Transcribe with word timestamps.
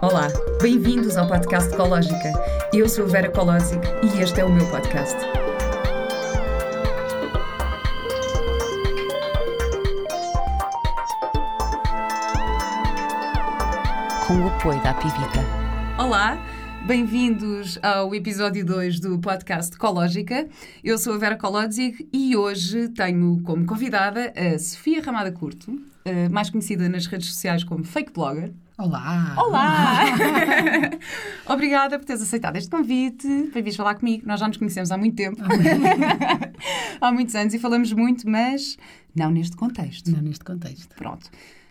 Olá, 0.00 0.28
bem-vindos 0.62 1.16
ao 1.16 1.26
podcast 1.26 1.74
Ecológica. 1.74 2.32
Eu 2.72 2.88
sou 2.88 3.04
a 3.04 3.08
Vera 3.08 3.30
Colosic 3.32 3.82
e 4.04 4.22
este 4.22 4.40
é 4.40 4.44
o 4.44 4.48
meu 4.48 4.64
podcast. 4.70 5.16
Com 14.24 14.40
o 14.40 14.46
apoio 14.46 14.80
da 14.84 14.94
Pivita. 14.94 15.40
Olá, 15.98 16.38
bem-vindos 16.86 17.76
ao 17.82 18.14
episódio 18.14 18.64
2 18.64 19.00
do 19.00 19.18
podcast 19.18 19.74
Ecológica. 19.74 20.48
Eu 20.84 20.96
sou 20.96 21.14
a 21.14 21.18
Vera 21.18 21.36
Colosic 21.36 22.08
e 22.12 22.36
hoje 22.36 22.88
tenho 22.90 23.42
como 23.42 23.66
convidada 23.66 24.32
a 24.36 24.56
Sofia 24.60 25.02
Ramada 25.02 25.32
Curto, 25.32 25.76
eh, 26.04 26.28
mais 26.28 26.50
conhecida 26.50 26.88
nas 26.88 27.06
redes 27.06 27.26
sociais 27.34 27.64
como 27.64 27.82
Fake 27.82 28.12
Blogger. 28.12 28.52
Olá! 28.78 29.34
Olá! 29.36 30.04
Obrigada 31.52 31.98
por 31.98 32.04
teres 32.04 32.22
aceitado 32.22 32.54
este 32.54 32.70
convite 32.70 33.48
para 33.52 33.60
vir 33.60 33.72
falar 33.74 33.96
comigo. 33.96 34.24
Nós 34.24 34.38
já 34.38 34.46
nos 34.46 34.56
conhecemos 34.56 34.92
há 34.92 34.96
muito 34.96 35.16
tempo. 35.16 35.42
há 37.00 37.10
muitos 37.10 37.34
anos 37.34 37.52
e 37.54 37.58
falamos 37.58 37.92
muito, 37.92 38.30
mas 38.30 38.78
não 39.16 39.32
neste 39.32 39.56
contexto. 39.56 40.12
Não 40.12 40.22
neste 40.22 40.44
contexto. 40.44 40.94
Pronto. 40.94 41.28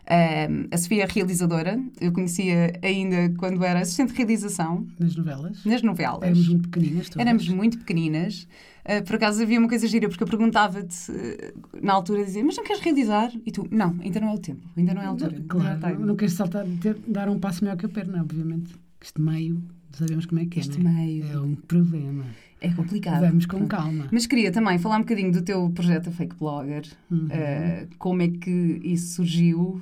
Um, 0.09 0.67
a 0.71 0.77
Sofia 0.77 1.03
é 1.03 1.07
realizadora. 1.07 1.79
Eu 1.99 2.13
conhecia 2.13 2.73
ainda 2.81 3.29
quando 3.37 3.63
era 3.63 3.81
assistente 3.81 4.11
de 4.11 4.17
realização. 4.17 4.87
Nas 4.97 5.15
novelas? 5.15 5.65
Nas 5.65 5.81
novelas. 5.81 6.23
Éramos 6.23 6.47
muito 6.47 6.69
pequeninas 6.69 7.09
todas. 7.09 7.27
Éramos 7.27 7.49
muito 7.49 7.77
pequeninas. 7.79 8.47
Uh, 8.85 9.03
por 9.05 9.15
acaso 9.15 9.43
havia 9.43 9.59
uma 9.59 9.67
coisa 9.67 9.85
gira, 9.85 10.07
porque 10.07 10.23
eu 10.23 10.27
perguntava-te 10.27 11.11
uh, 11.11 11.83
na 11.83 11.91
altura, 11.91 12.23
dizia, 12.23 12.41
mas 12.43 12.55
não 12.55 12.63
queres 12.63 12.81
realizar? 12.81 13.33
E 13.45 13.51
tu, 13.51 13.67
não, 13.69 13.97
ainda 14.01 14.21
não 14.21 14.29
é 14.29 14.33
o 14.33 14.39
tempo, 14.39 14.65
ainda 14.77 14.93
não 14.93 15.01
é 15.01 15.05
a 15.05 15.09
altura. 15.09 15.43
Claro, 15.45 15.99
não, 15.99 16.05
não 16.07 16.15
queres 16.15 16.33
saltar, 16.35 16.65
ter, 16.79 16.97
dar 17.05 17.27
um 17.27 17.37
passo 17.37 17.65
melhor 17.65 17.75
que 17.75 17.85
a 17.85 17.89
perna, 17.89 18.21
obviamente. 18.21 18.73
Este 19.01 19.19
meio, 19.19 19.61
sabemos 19.91 20.25
como 20.25 20.39
é 20.39 20.45
que 20.45 20.57
é, 20.57 20.61
Este 20.61 20.81
não 20.81 20.89
é? 20.89 20.93
meio. 20.93 21.25
É 21.25 21.37
um 21.37 21.55
problema. 21.55 22.23
É 22.61 22.71
complicado. 22.73 23.21
Vamos 23.21 23.45
com 23.45 23.67
calma. 23.67 24.07
Mas 24.09 24.25
queria 24.25 24.51
também 24.53 24.79
falar 24.79 24.97
um 24.97 25.01
bocadinho 25.01 25.33
do 25.33 25.41
teu 25.41 25.69
projeto 25.69 26.07
a 26.07 26.11
Fake 26.11 26.37
Blogger. 26.37 26.85
Uhum. 27.11 27.25
Uh, 27.25 27.87
como 27.99 28.21
é 28.21 28.29
que 28.29 28.79
isso 28.83 29.15
surgiu? 29.15 29.81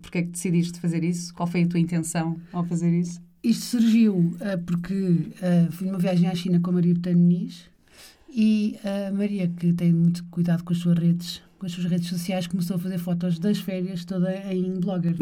Porque 0.00 0.18
é 0.18 0.22
que 0.22 0.30
decidiste 0.30 0.78
fazer 0.80 1.02
isso? 1.04 1.34
Qual 1.34 1.46
foi 1.46 1.62
a 1.62 1.66
tua 1.66 1.80
intenção 1.80 2.36
ao 2.52 2.64
fazer 2.64 2.90
isso? 2.98 3.20
Isto 3.42 3.64
surgiu 3.64 4.16
uh, 4.16 4.62
porque 4.64 4.94
uh, 4.94 5.72
fui 5.72 5.86
numa 5.86 5.98
viagem 5.98 6.28
à 6.28 6.34
China 6.34 6.60
com 6.60 6.70
a 6.70 6.74
Maria 6.74 6.94
Muniz 7.14 7.68
e 8.34 8.78
a 8.82 9.12
Maria, 9.12 9.46
que 9.48 9.72
tem 9.72 9.92
muito 9.92 10.24
cuidado 10.24 10.64
com 10.64 10.72
as 10.72 10.78
suas 10.78 10.98
redes, 10.98 11.42
com 11.58 11.66
as 11.66 11.72
suas 11.72 11.86
redes 11.86 12.08
sociais, 12.08 12.46
começou 12.46 12.76
a 12.76 12.78
fazer 12.78 12.96
fotos 12.96 13.38
das 13.38 13.58
férias 13.58 14.06
toda 14.06 14.34
em 14.50 14.80
blogger, 14.80 15.14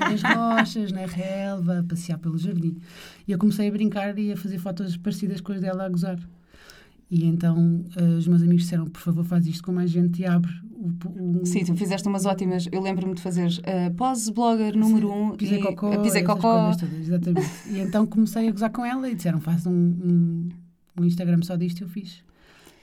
nas 0.00 0.22
rochas, 0.22 0.90
na 0.90 1.06
relva, 1.06 1.78
a 1.78 1.82
passear 1.84 2.18
pelo 2.18 2.36
jardim. 2.36 2.76
E 3.28 3.30
eu 3.30 3.38
comecei 3.38 3.68
a 3.68 3.70
brincar 3.70 4.18
e 4.18 4.32
a 4.32 4.36
fazer 4.36 4.58
fotos 4.58 4.96
parecidas 4.96 5.40
com 5.40 5.52
as 5.52 5.60
dela 5.60 5.84
a 5.84 5.88
gozar. 5.88 6.18
E 7.08 7.24
então 7.24 7.84
uh, 7.96 8.16
os 8.18 8.26
meus 8.26 8.42
amigos 8.42 8.62
disseram, 8.62 8.86
por 8.86 9.00
favor, 9.00 9.24
faz 9.24 9.46
isto 9.46 9.62
com 9.62 9.72
mais 9.72 9.90
gente 9.90 10.20
e 10.20 10.26
abre 10.26 10.52
o... 10.80 11.44
Sim, 11.44 11.64
tu 11.64 11.76
fizeste 11.76 12.08
umas 12.08 12.24
ótimas... 12.24 12.66
Eu 12.72 12.80
lembro-me 12.80 13.14
de 13.14 13.20
fazeres 13.20 13.58
uh, 13.58 13.94
pós-blogger 13.96 14.76
número 14.76 15.12
1 15.12 15.22
um 15.22 15.36
Pisei 15.36 15.58
e, 15.58 15.62
cocó, 15.62 16.02
Pisei 16.02 16.22
cocó. 16.22 16.64
coisas 16.64 16.80
todas, 16.80 16.98
exatamente. 17.00 17.50
e 17.68 17.80
então 17.80 18.06
comecei 18.06 18.48
a 18.48 18.50
gozar 18.50 18.70
com 18.70 18.84
ela 18.84 19.08
e 19.08 19.14
disseram, 19.14 19.40
faz 19.40 19.66
um, 19.66 19.72
um, 19.72 20.48
um 20.98 21.04
Instagram 21.04 21.42
só 21.42 21.56
disto 21.56 21.82
eu 21.82 21.88
fiz. 21.88 22.22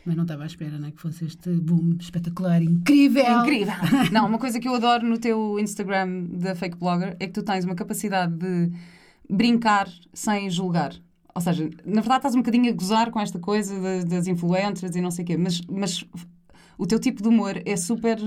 Mas 0.06 0.16
não 0.16 0.24
estava 0.24 0.44
à 0.44 0.46
espera, 0.46 0.78
né? 0.78 0.92
Que 0.92 1.02
fosse 1.02 1.26
este 1.26 1.50
boom 1.50 1.98
espetacular, 2.00 2.64
incrível! 2.64 3.42
Incrível! 3.42 3.74
não, 4.14 4.26
uma 4.26 4.40
coisa 4.40 4.58
que 4.58 4.66
eu 4.66 4.74
adoro 4.74 5.06
no 5.06 5.18
teu 5.18 5.60
Instagram 5.60 6.28
da 6.32 6.56
Fake 6.56 6.78
Blogger 6.78 7.18
é 7.20 7.28
que 7.28 7.34
tu 7.34 7.44
tens 7.44 7.66
uma 7.66 7.76
capacidade 7.76 8.34
de 8.34 8.72
brincar 9.30 9.90
sem 10.14 10.50
julgar. 10.50 10.94
Ou 11.36 11.42
seja, 11.42 11.70
na 11.86 12.02
verdade 12.02 12.20
estás 12.20 12.36
um 12.36 12.40
bocadinho 12.40 12.72
a 12.72 12.74
gozar 12.74 13.12
com 13.12 13.20
esta 13.20 13.38
coisa 13.38 13.78
das, 13.82 14.06
das 14.06 14.28
influencers 14.28 14.96
e 14.96 15.02
não 15.02 15.12
sei 15.12 15.24
o 15.24 15.28
quê, 15.28 15.38
mas, 15.38 15.62
mas 15.70 16.06
o 16.78 16.86
teu 16.88 17.00
tipo 17.00 17.22
de 17.22 17.28
humor 17.30 17.62
é 17.66 17.76
super. 17.76 18.18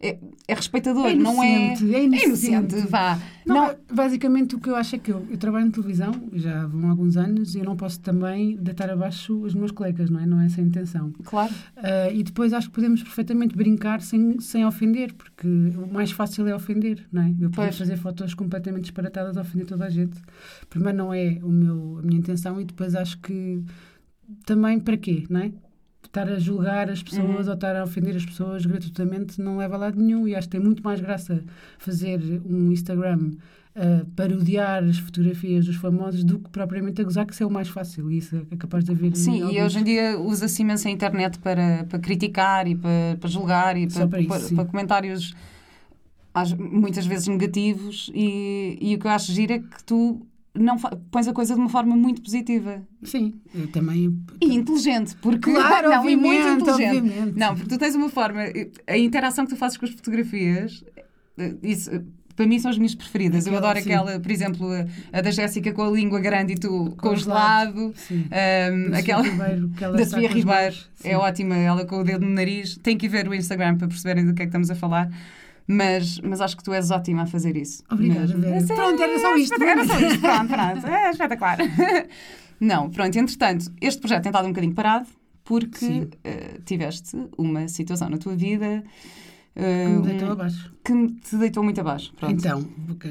É, 0.00 0.18
é 0.48 0.54
respeitador, 0.54 1.06
É 1.06 1.14
não 1.14 1.42
é. 1.42 1.72
inocente, 1.72 1.94
é 1.94 1.98
É 2.00 2.04
inocente. 2.04 2.46
inocente, 2.74 2.76
vá. 2.88 3.18
Não, 3.46 3.54
Não, 3.54 3.74
Basicamente, 3.90 4.54
o 4.54 4.60
que 4.60 4.68
eu 4.68 4.76
acho 4.76 4.96
é 4.96 4.98
que 4.98 5.10
eu, 5.10 5.24
eu 5.30 5.38
trabalho 5.38 5.64
na 5.66 5.70
televisão, 5.72 6.12
já 6.34 6.66
vão 6.66 6.90
alguns 6.90 7.16
anos, 7.16 7.54
e 7.54 7.60
eu 7.60 7.64
não 7.64 7.74
posso 7.74 8.00
também 8.00 8.56
deitar 8.56 8.90
abaixo 8.90 9.40
os 9.40 9.54
meus 9.54 9.70
colegas, 9.70 10.10
não 10.10 10.20
é? 10.20 10.26
Não 10.26 10.40
é 10.42 10.46
essa 10.46 10.60
a 10.60 10.64
intenção. 10.64 11.10
claro. 11.24 11.54
Ah, 11.76 12.10
e 12.12 12.22
depois 12.22 12.52
acho 12.52 12.68
que 12.68 12.74
podemos 12.74 13.02
perfeitamente 13.02 13.56
brincar 13.56 14.02
sem, 14.02 14.38
sem 14.40 14.66
ofender, 14.66 15.14
porque 15.14 15.46
o 15.46 15.90
mais 15.90 16.10
fácil 16.10 16.46
é 16.48 16.54
ofender, 16.54 17.06
não 17.10 17.22
é? 17.22 17.32
Eu 17.40 17.48
Pois. 17.50 17.78
fazer 17.78 17.96
fotos 17.96 18.34
completamente 18.34 18.82
disparatadas 18.82 19.38
a 19.38 19.40
ofender 19.40 19.66
toda 19.66 19.86
a 19.86 19.90
gente. 19.90 20.20
Primeiro, 20.68 20.98
não 20.98 21.14
é 21.14 21.38
o 21.42 21.48
meu, 21.48 21.98
a 22.00 22.02
minha 22.02 22.18
intenção, 22.18 22.60
e 22.60 22.64
depois 22.64 22.94
acho 22.94 23.18
que 23.20 23.62
também 24.44 24.78
para 24.80 24.96
quê, 24.98 25.24
não 25.30 25.40
é? 25.40 25.52
Estar 26.16 26.28
a 26.32 26.38
julgar 26.38 26.88
as 26.88 27.02
pessoas 27.02 27.24
Uhum. 27.28 27.48
ou 27.48 27.54
estar 27.54 27.74
a 27.74 27.82
ofender 27.82 28.14
as 28.14 28.24
pessoas 28.24 28.64
gratuitamente 28.64 29.40
não 29.40 29.56
leva 29.56 29.74
a 29.74 29.78
lado 29.78 30.00
nenhum, 30.00 30.28
e 30.28 30.34
acho 30.36 30.46
que 30.48 30.52
tem 30.52 30.60
muito 30.60 30.80
mais 30.84 31.00
graça 31.00 31.42
fazer 31.78 32.20
um 32.48 32.70
Instagram. 32.70 33.32
a 33.76 34.04
parodiar 34.14 34.84
as 34.84 34.98
fotografias 34.98 35.66
dos 35.66 35.74
famosos 35.74 36.22
do 36.22 36.38
que 36.38 36.48
propriamente 36.48 37.00
a 37.00 37.04
gozar, 37.04 37.26
que 37.26 37.32
isso 37.32 37.42
é 37.42 37.46
o 37.46 37.50
mais 37.50 37.66
fácil 37.66 38.08
e 38.08 38.18
isso 38.18 38.46
é 38.48 38.54
capaz 38.56 38.84
de 38.84 38.92
haver 38.92 39.16
Sim, 39.16 39.38
e 39.38 39.42
alguns- 39.42 39.62
hoje 39.64 39.78
em 39.80 39.82
dia 39.82 40.16
usa-se 40.20 40.62
imenso 40.62 40.86
a 40.86 40.90
internet 40.92 41.40
para, 41.40 41.82
para 41.90 41.98
criticar 41.98 42.68
e 42.68 42.76
para, 42.76 43.16
para 43.18 43.28
julgar 43.28 43.76
e 43.76 43.88
para, 43.88 44.06
para 44.06 44.20
isso, 44.20 44.54
para- 44.54 44.64
comentários 44.64 45.34
às- 46.32 46.52
muitas 46.52 47.04
vezes 47.04 47.26
negativos. 47.26 48.12
E, 48.14 48.78
e 48.80 48.94
o 48.94 48.98
que 49.00 49.08
eu 49.08 49.10
acho 49.10 49.32
giro 49.32 49.54
é 49.54 49.58
que 49.58 49.82
tu 49.84 50.24
não 50.54 50.78
pões 51.10 51.26
a 51.26 51.32
coisa 51.32 51.54
de 51.54 51.60
uma 51.60 51.68
forma 51.68 51.96
muito 51.96 52.22
positiva 52.22 52.80
Sim, 53.02 53.34
eu 53.54 53.66
também 53.68 54.16
e 54.40 54.54
inteligente, 54.54 55.16
porque 55.20 55.52
Claro, 55.52 55.90
não, 55.90 56.08
e 56.08 56.16
muito 56.16 56.46
inteligente. 56.62 56.96
obviamente. 56.98 57.36
Não, 57.38 57.54
porque 57.54 57.68
tu 57.68 57.78
tens 57.78 57.94
uma 57.94 58.08
forma, 58.08 58.40
a 58.86 58.96
interação 58.96 59.44
que 59.44 59.50
tu 59.52 59.56
fazes 59.56 59.76
com 59.76 59.84
as 59.84 59.90
fotografias, 59.92 60.84
eh, 61.38 61.54
isso. 61.62 61.90
Para 62.36 62.48
mim 62.48 62.58
são 62.58 62.68
as 62.68 62.76
minhas 62.76 62.96
preferidas. 62.96 63.46
Eu 63.46 63.52
Aquela, 63.52 63.68
adoro 63.70 63.84
sim. 63.84 63.92
aquela, 63.92 64.18
por 64.18 64.30
exemplo, 64.32 64.66
a, 64.72 65.18
a 65.18 65.20
da 65.20 65.30
Jéssica 65.30 65.72
com 65.72 65.82
a 65.82 65.90
língua 65.90 66.18
grande 66.18 66.54
e 66.54 66.56
tu 66.56 66.92
congelado. 66.98 67.92
Sim. 67.94 68.24
Um, 68.24 68.90
Da 68.90 68.98
aquela 68.98 69.22
Ribeiro, 69.22 69.68
da 69.96 70.04
Sofia 70.04 70.28
Ribeiro 70.28 70.74
é 71.04 71.16
ótima, 71.16 71.54
ela 71.56 71.84
com 71.84 72.00
o 72.00 72.02
dedo 72.02 72.26
no 72.26 72.32
nariz. 72.34 72.76
Tem 72.78 72.98
que 72.98 73.08
ver 73.08 73.28
o 73.28 73.34
Instagram 73.36 73.76
para 73.76 73.86
perceberem 73.86 74.24
do 74.26 74.34
que 74.34 74.42
é 74.42 74.46
que 74.46 74.48
estamos 74.48 74.68
a 74.68 74.74
falar. 74.74 75.08
Mas, 75.66 76.18
mas 76.20 76.40
acho 76.40 76.56
que 76.56 76.62
tu 76.62 76.72
és 76.72 76.90
ótima 76.90 77.22
a 77.22 77.26
fazer 77.26 77.56
isso. 77.56 77.82
Obrigada. 77.90 78.26
Vera. 78.36 78.66
Pronto, 78.66 79.02
era 79.02 79.18
só 79.18 79.36
isto. 79.36 79.62
Era 79.62 79.84
só 79.86 79.98
isto, 79.98 80.20
pronto, 80.20 80.48
pronto. 80.48 80.86
É 80.86 81.10
espetacular. 81.10 81.58
Não, 82.60 82.90
pronto, 82.90 83.16
entretanto, 83.18 83.72
este 83.80 84.00
projeto 84.00 84.22
tem 84.24 84.30
estado 84.30 84.44
um 84.46 84.50
bocadinho 84.50 84.74
parado 84.74 85.06
porque 85.42 86.08
eh, 86.22 86.60
tiveste 86.64 87.16
uma 87.36 87.66
situação 87.68 88.08
na 88.08 88.16
tua 88.16 88.34
vida 88.36 88.82
Que 89.54 89.60
eh, 89.62 89.88
me 89.88 90.02
deitou 90.02 90.28
um- 90.28 90.32
abaixo. 90.32 90.72
que 90.84 91.06
te 91.22 91.36
deitou 91.36 91.62
muito 91.64 91.80
abaixo. 91.80 92.12
Pronto. 92.14 92.32
Então, 92.34 92.66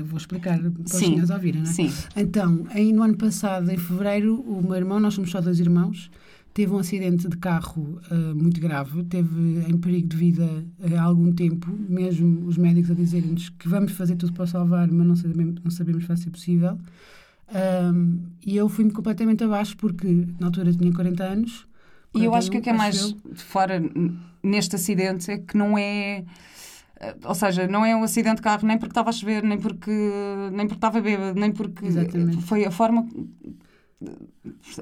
vou 0.06 0.18
explicar 0.18 0.58
para 0.60 0.70
os 0.84 0.92
Sim. 0.92 1.06
senhores 1.06 1.30
ouvirem, 1.30 1.62
não 1.62 1.70
é? 1.70 1.74
Sim. 1.74 1.92
Então, 2.16 2.66
em, 2.74 2.94
no 2.94 3.04
ano 3.04 3.18
passado, 3.18 3.70
em 3.72 3.78
fevereiro, 3.78 4.40
o 4.42 4.62
meu 4.64 4.76
irmão, 4.76 5.00
nós 5.00 5.14
somos 5.14 5.30
só 5.30 5.42
dois 5.42 5.60
irmãos, 5.60 6.10
teve 6.54 6.72
um 6.72 6.78
acidente 6.78 7.28
de 7.28 7.38
carro 7.38 8.00
ah, 8.12 8.34
muito 8.36 8.60
grave, 8.62 9.04
teve 9.06 9.66
em 9.68 9.78
perigo 9.78 10.08
de 10.08 10.18
vida 10.18 10.66
ah, 10.82 11.00
há 11.00 11.04
algum 11.04 11.34
tempo, 11.34 11.68
mesmo 11.90 12.46
os 12.48 12.58
médicos 12.58 12.92
a 12.92 12.94
dizerem-nos 12.94 13.50
que 13.50 13.68
vamos 13.68 13.92
fazer 13.94 14.16
tudo 14.16 14.34
para 14.34 14.46
salvar, 14.48 14.88
mas 14.92 15.08
não 15.08 15.16
sabemos, 15.16 15.62
não 15.64 15.72
sabemos 15.72 16.04
se 16.04 16.08
vai 16.08 16.18
ser 16.18 16.30
possível. 16.30 16.78
Ahm, 17.54 18.20
e 18.46 18.56
eu 18.56 18.68
fui-me 18.70 18.92
completamente 18.92 19.44
abaixo 19.44 19.76
porque 19.78 20.28
na 20.40 20.48
altura 20.48 20.72
tinha 20.74 20.92
40 20.94 21.24
anos. 21.24 21.68
E 22.16 22.24
eu 22.24 22.34
acho 22.36 22.50
que 22.52 22.58
o 22.58 22.62
que 22.62 22.70
é 22.70 22.74
41, 22.74 22.78
mais 22.78 23.02
eu. 23.02 23.34
de 23.34 23.44
fora 23.44 23.82
neste 24.42 24.76
acidente 24.76 25.32
é 25.32 25.38
que 25.38 25.58
não 25.58 25.78
é. 25.78 26.24
eh, 27.00 27.16
Ou 27.26 27.34
seja, 27.36 27.68
não 27.68 27.86
é 27.86 27.96
um 27.96 28.04
acidente 28.04 28.38
de 28.38 28.42
carro 28.42 28.68
nem 28.68 28.78
porque 28.78 28.92
estava 28.92 29.10
a 29.10 29.14
chover, 29.14 29.44
nem 29.44 29.58
porque, 29.60 29.92
nem 30.52 30.68
porque 30.68 30.78
estava 30.78 31.02
bêbado, 31.02 31.40
nem 31.40 31.52
porque. 31.52 31.86
Exatamente. 31.86 32.42
Foi 32.44 32.66
a 32.66 32.72
forma. 32.72 33.08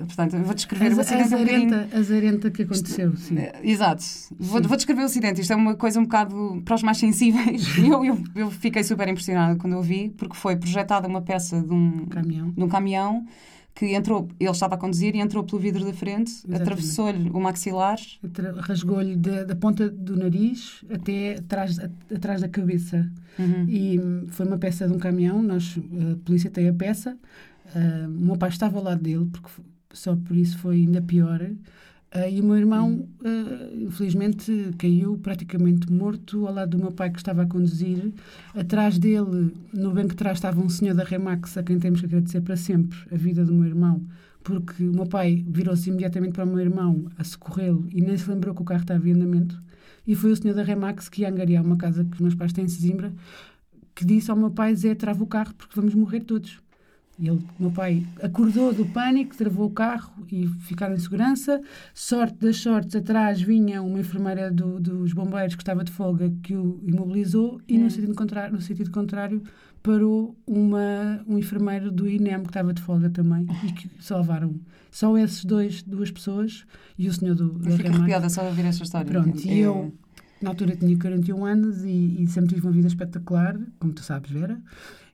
Portanto, 0.06 0.38
vou 0.44 0.54
descrever 0.54 0.94
o 0.94 0.98
A, 0.98 1.02
acidente 1.02 1.28
um 1.36 1.38
bocadinho. 1.40 1.74
azarenta, 1.76 1.98
azarenta 1.98 2.52
que 2.52 2.64
aconteceu, 2.64 3.16
sim. 3.16 3.38
Eh, 3.38 3.60
Exato. 3.64 4.04
Vou, 4.40 4.62
Sim. 4.62 4.68
vou 4.68 4.78
descrever 4.78 5.02
o 5.02 5.06
acidente. 5.06 5.42
Isto 5.42 5.54
é 5.54 5.56
uma 5.56 5.76
coisa 5.76 6.00
um 6.00 6.04
bocado 6.04 6.62
para 6.66 6.76
os 6.76 6.84
mais 6.84 6.98
sensíveis. 6.98 7.66
Eu, 7.78 8.04
eu, 8.06 8.24
eu 8.36 8.52
fiquei 8.52 8.84
super 8.84 9.08
impressionada 9.08 9.56
quando 9.58 9.74
eu 9.74 9.82
vi, 9.82 10.10
porque 10.18 10.36
foi 10.36 10.56
projetada 10.56 11.08
uma 11.08 11.22
peça 11.22 11.62
de 11.62 11.74
um, 11.74 12.06
Caminhão. 12.08 12.52
de 12.52 12.64
um 12.64 12.68
caminhão 12.70 13.26
que 13.74 13.94
entrou, 13.96 14.28
ele 14.40 14.50
estava 14.52 14.76
a 14.76 14.78
conduzir 14.78 15.16
e 15.16 15.20
entrou 15.20 15.44
pelo 15.46 15.60
vidro 15.62 15.86
da 15.86 15.94
frente, 15.94 16.34
atravessou-lhe 16.54 17.30
o 17.30 17.40
maxilar 17.40 17.98
Rasgou-lhe 18.58 19.16
da, 19.16 19.46
da 19.46 19.56
ponta 19.56 19.90
do 19.90 20.18
nariz 20.18 20.84
até 20.94 21.36
atrás, 21.36 21.80
a- 21.80 21.90
atrás 22.14 22.42
da 22.42 22.50
cabeça. 22.50 23.10
Uhum. 23.40 23.66
E 23.70 23.98
hum, 24.00 24.26
foi 24.28 24.46
uma 24.46 24.58
peça 24.58 24.88
de 24.88 24.94
um 24.94 25.00
caminhão. 25.00 25.42
Nós, 25.42 25.78
a 25.80 26.18
polícia 26.26 26.50
tem 26.50 26.68
a 26.68 26.74
peça. 26.74 27.18
Ah, 27.76 28.08
o 28.08 28.26
meu 28.26 28.38
pai 28.38 28.50
estava 28.50 28.78
ao 28.78 28.84
lado 28.84 29.02
dele, 29.02 29.28
porque 29.32 29.50
só 29.94 30.16
por 30.16 30.36
isso 30.36 30.58
foi 30.58 30.78
ainda 30.78 31.02
pior. 31.02 31.42
Uh, 32.14 32.30
e 32.30 32.42
o 32.42 32.44
meu 32.44 32.58
irmão, 32.58 33.08
uh, 33.22 33.84
infelizmente, 33.84 34.72
caiu 34.78 35.18
praticamente 35.18 35.90
morto 35.90 36.46
ao 36.46 36.54
lado 36.54 36.72
do 36.72 36.78
meu 36.78 36.92
pai 36.92 37.10
que 37.10 37.18
estava 37.18 37.44
a 37.44 37.46
conduzir. 37.46 38.12
Atrás 38.54 39.00
dele, 39.00 39.54
no 39.74 39.94
banco 39.94 40.10
de 40.10 40.16
trás, 40.18 40.38
estava 40.38 40.60
um 40.60 40.68
senhor 40.68 40.94
da 40.94 41.06
Remax 41.06 41.56
a 41.58 41.64
quem 41.64 41.80
temos 41.80 42.02
que 42.02 42.08
agradecer 42.08 42.42
para 42.42 42.58
sempre 42.58 42.98
a 43.10 43.16
vida 43.16 43.46
do 43.46 43.54
meu 43.54 43.66
irmão, 43.66 44.06
porque 44.44 44.84
o 44.84 44.92
meu 44.92 45.06
pai 45.06 45.46
virou-se 45.48 45.90
imediatamente 45.90 46.34
para 46.34 46.44
o 46.44 46.48
meu 46.48 46.60
irmão 46.60 47.06
a 47.18 47.24
socorrê-lo 47.24 47.88
e 47.90 48.02
nem 48.02 48.18
se 48.18 48.30
lembrou 48.30 48.54
que 48.54 48.62
o 48.62 48.66
carro 48.66 48.82
estava 48.82 49.08
em 49.08 49.14
andamento. 49.14 49.62
E 50.06 50.14
foi 50.14 50.34
o 50.34 50.36
senhor 50.36 50.54
da 50.54 50.64
Remax 50.64 51.08
que 51.08 51.22
ia 51.22 51.30
angariar 51.30 51.64
uma 51.64 51.78
casa 51.78 52.04
que 52.04 52.16
os 52.16 52.20
meus 52.20 52.36
pais 52.36 52.52
têm 52.52 52.66
em 52.66 52.68
Sesimbra, 52.68 53.14
que 53.96 54.04
disse 54.04 54.30
ao 54.30 54.36
meu 54.36 54.52
pai: 54.52 54.76
Zé, 54.76 54.96
trava 54.96 55.24
o 55.24 55.28
carro 55.28 55.54
porque 55.54 55.80
vamos 55.80 55.96
morrer 55.96 56.22
todos. 56.22 56.60
Ele, 57.28 57.40
meu 57.60 57.72
pai 57.72 58.04
acordou 58.22 58.74
do 58.74 58.86
pânico, 58.86 59.36
travou 59.38 59.68
o 59.68 59.72
carro 59.72 60.12
e 60.32 60.48
ficaram 60.62 60.96
em 60.96 61.00
segurança. 61.00 61.62
Sorte 61.94 62.38
das 62.40 62.58
sortes, 62.58 62.96
atrás 62.96 63.42
vinha 63.42 63.82
uma 63.82 64.00
enfermeira 64.00 64.52
do, 64.52 64.80
dos 64.80 65.14
bombeiros 65.14 65.56
que 65.56 65.62
estava 65.62 65.84
de 65.84 65.92
folga 65.92 66.32
que 66.42 66.56
o 66.56 66.80
imobilizou 66.84 67.62
e 67.68 67.78
no, 67.78 67.90
sentido 67.92 68.16
contrário, 68.16 68.54
no 68.54 68.62
sentido 68.62 68.90
contrário 68.92 69.42
parou 69.84 70.36
uma, 70.46 71.24
um 71.28 71.38
enfermeiro 71.38 71.92
do 71.92 72.08
INEM 72.08 72.42
que 72.44 72.50
estava 72.50 72.74
de 72.74 72.82
folga 72.82 73.10
também 73.10 73.48
e 73.64 73.72
que 73.72 73.90
salvaram. 74.00 74.56
Só 74.92 75.18
esses 75.18 75.46
dois, 75.46 75.82
duas 75.84 76.12
pessoas 76.12 76.66
e 76.98 77.08
o 77.08 77.14
senhor 77.14 77.36
do 77.36 77.60
Eu 77.66 77.78
fico 77.78 77.90
arrepiada 77.90 78.30
só 78.30 78.42
a 78.42 78.46
ouvir 78.46 78.66
esta 78.66 78.84
história. 78.84 79.10
Pronto, 79.10 79.40
É- 79.48 79.54
e 79.54 79.60
eu 79.60 79.94
na 80.42 80.50
altura 80.50 80.76
tinha 80.76 80.98
41 80.98 81.46
anos 81.46 81.84
e, 81.84 82.22
e 82.24 82.28
sempre 82.28 82.56
tive 82.56 82.66
uma 82.66 82.74
vida 82.74 82.88
espetacular, 82.88 83.60
como 83.80 83.94
tu 83.94 84.02
sabes, 84.02 84.32
Vera. 84.32 84.60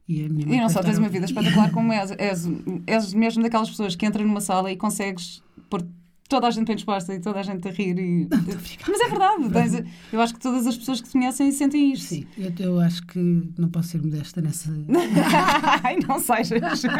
E, 0.07 0.25
a 0.25 0.29
minha 0.29 0.47
mãe 0.47 0.57
E 0.57 0.61
não 0.61 0.69
só 0.69 0.81
tens 0.81 0.97
uma 0.97 1.09
vida 1.09 1.25
espetacular, 1.25 1.71
como 1.71 1.91
és, 1.93 2.11
és, 2.11 2.47
és 2.85 3.13
mesmo 3.13 3.43
daquelas 3.43 3.69
pessoas 3.69 3.95
que 3.95 4.05
entram 4.05 4.25
numa 4.25 4.41
sala 4.41 4.71
e 4.71 4.77
consegues 4.77 5.43
pôr 5.69 5.85
toda 6.27 6.47
a 6.47 6.51
gente 6.51 6.67
bem 6.67 6.75
disposta 6.75 7.13
e 7.13 7.19
toda 7.19 7.39
a 7.39 7.43
gente 7.43 7.67
a 7.67 7.71
rir. 7.71 7.97
E... 7.99 8.27
Mas 8.87 9.01
é 9.01 9.09
verdade, 9.09 9.49
tens- 9.49 9.83
eu 10.11 10.21
acho 10.21 10.33
que 10.33 10.39
todas 10.39 10.67
as 10.67 10.77
pessoas 10.77 11.01
que 11.01 11.07
te 11.07 11.13
conhecem 11.13 11.51
sentem 11.51 11.93
isto. 11.93 12.07
Sim, 12.07 12.25
eu, 12.37 12.51
eu 12.59 12.79
acho 12.79 13.05
que 13.05 13.19
não 13.57 13.69
posso 13.69 13.89
ser 13.89 14.01
modesta 14.01 14.41
nessa. 14.41 14.71
Ai, 15.83 15.97
não 16.07 16.19
sejas. 16.19 16.83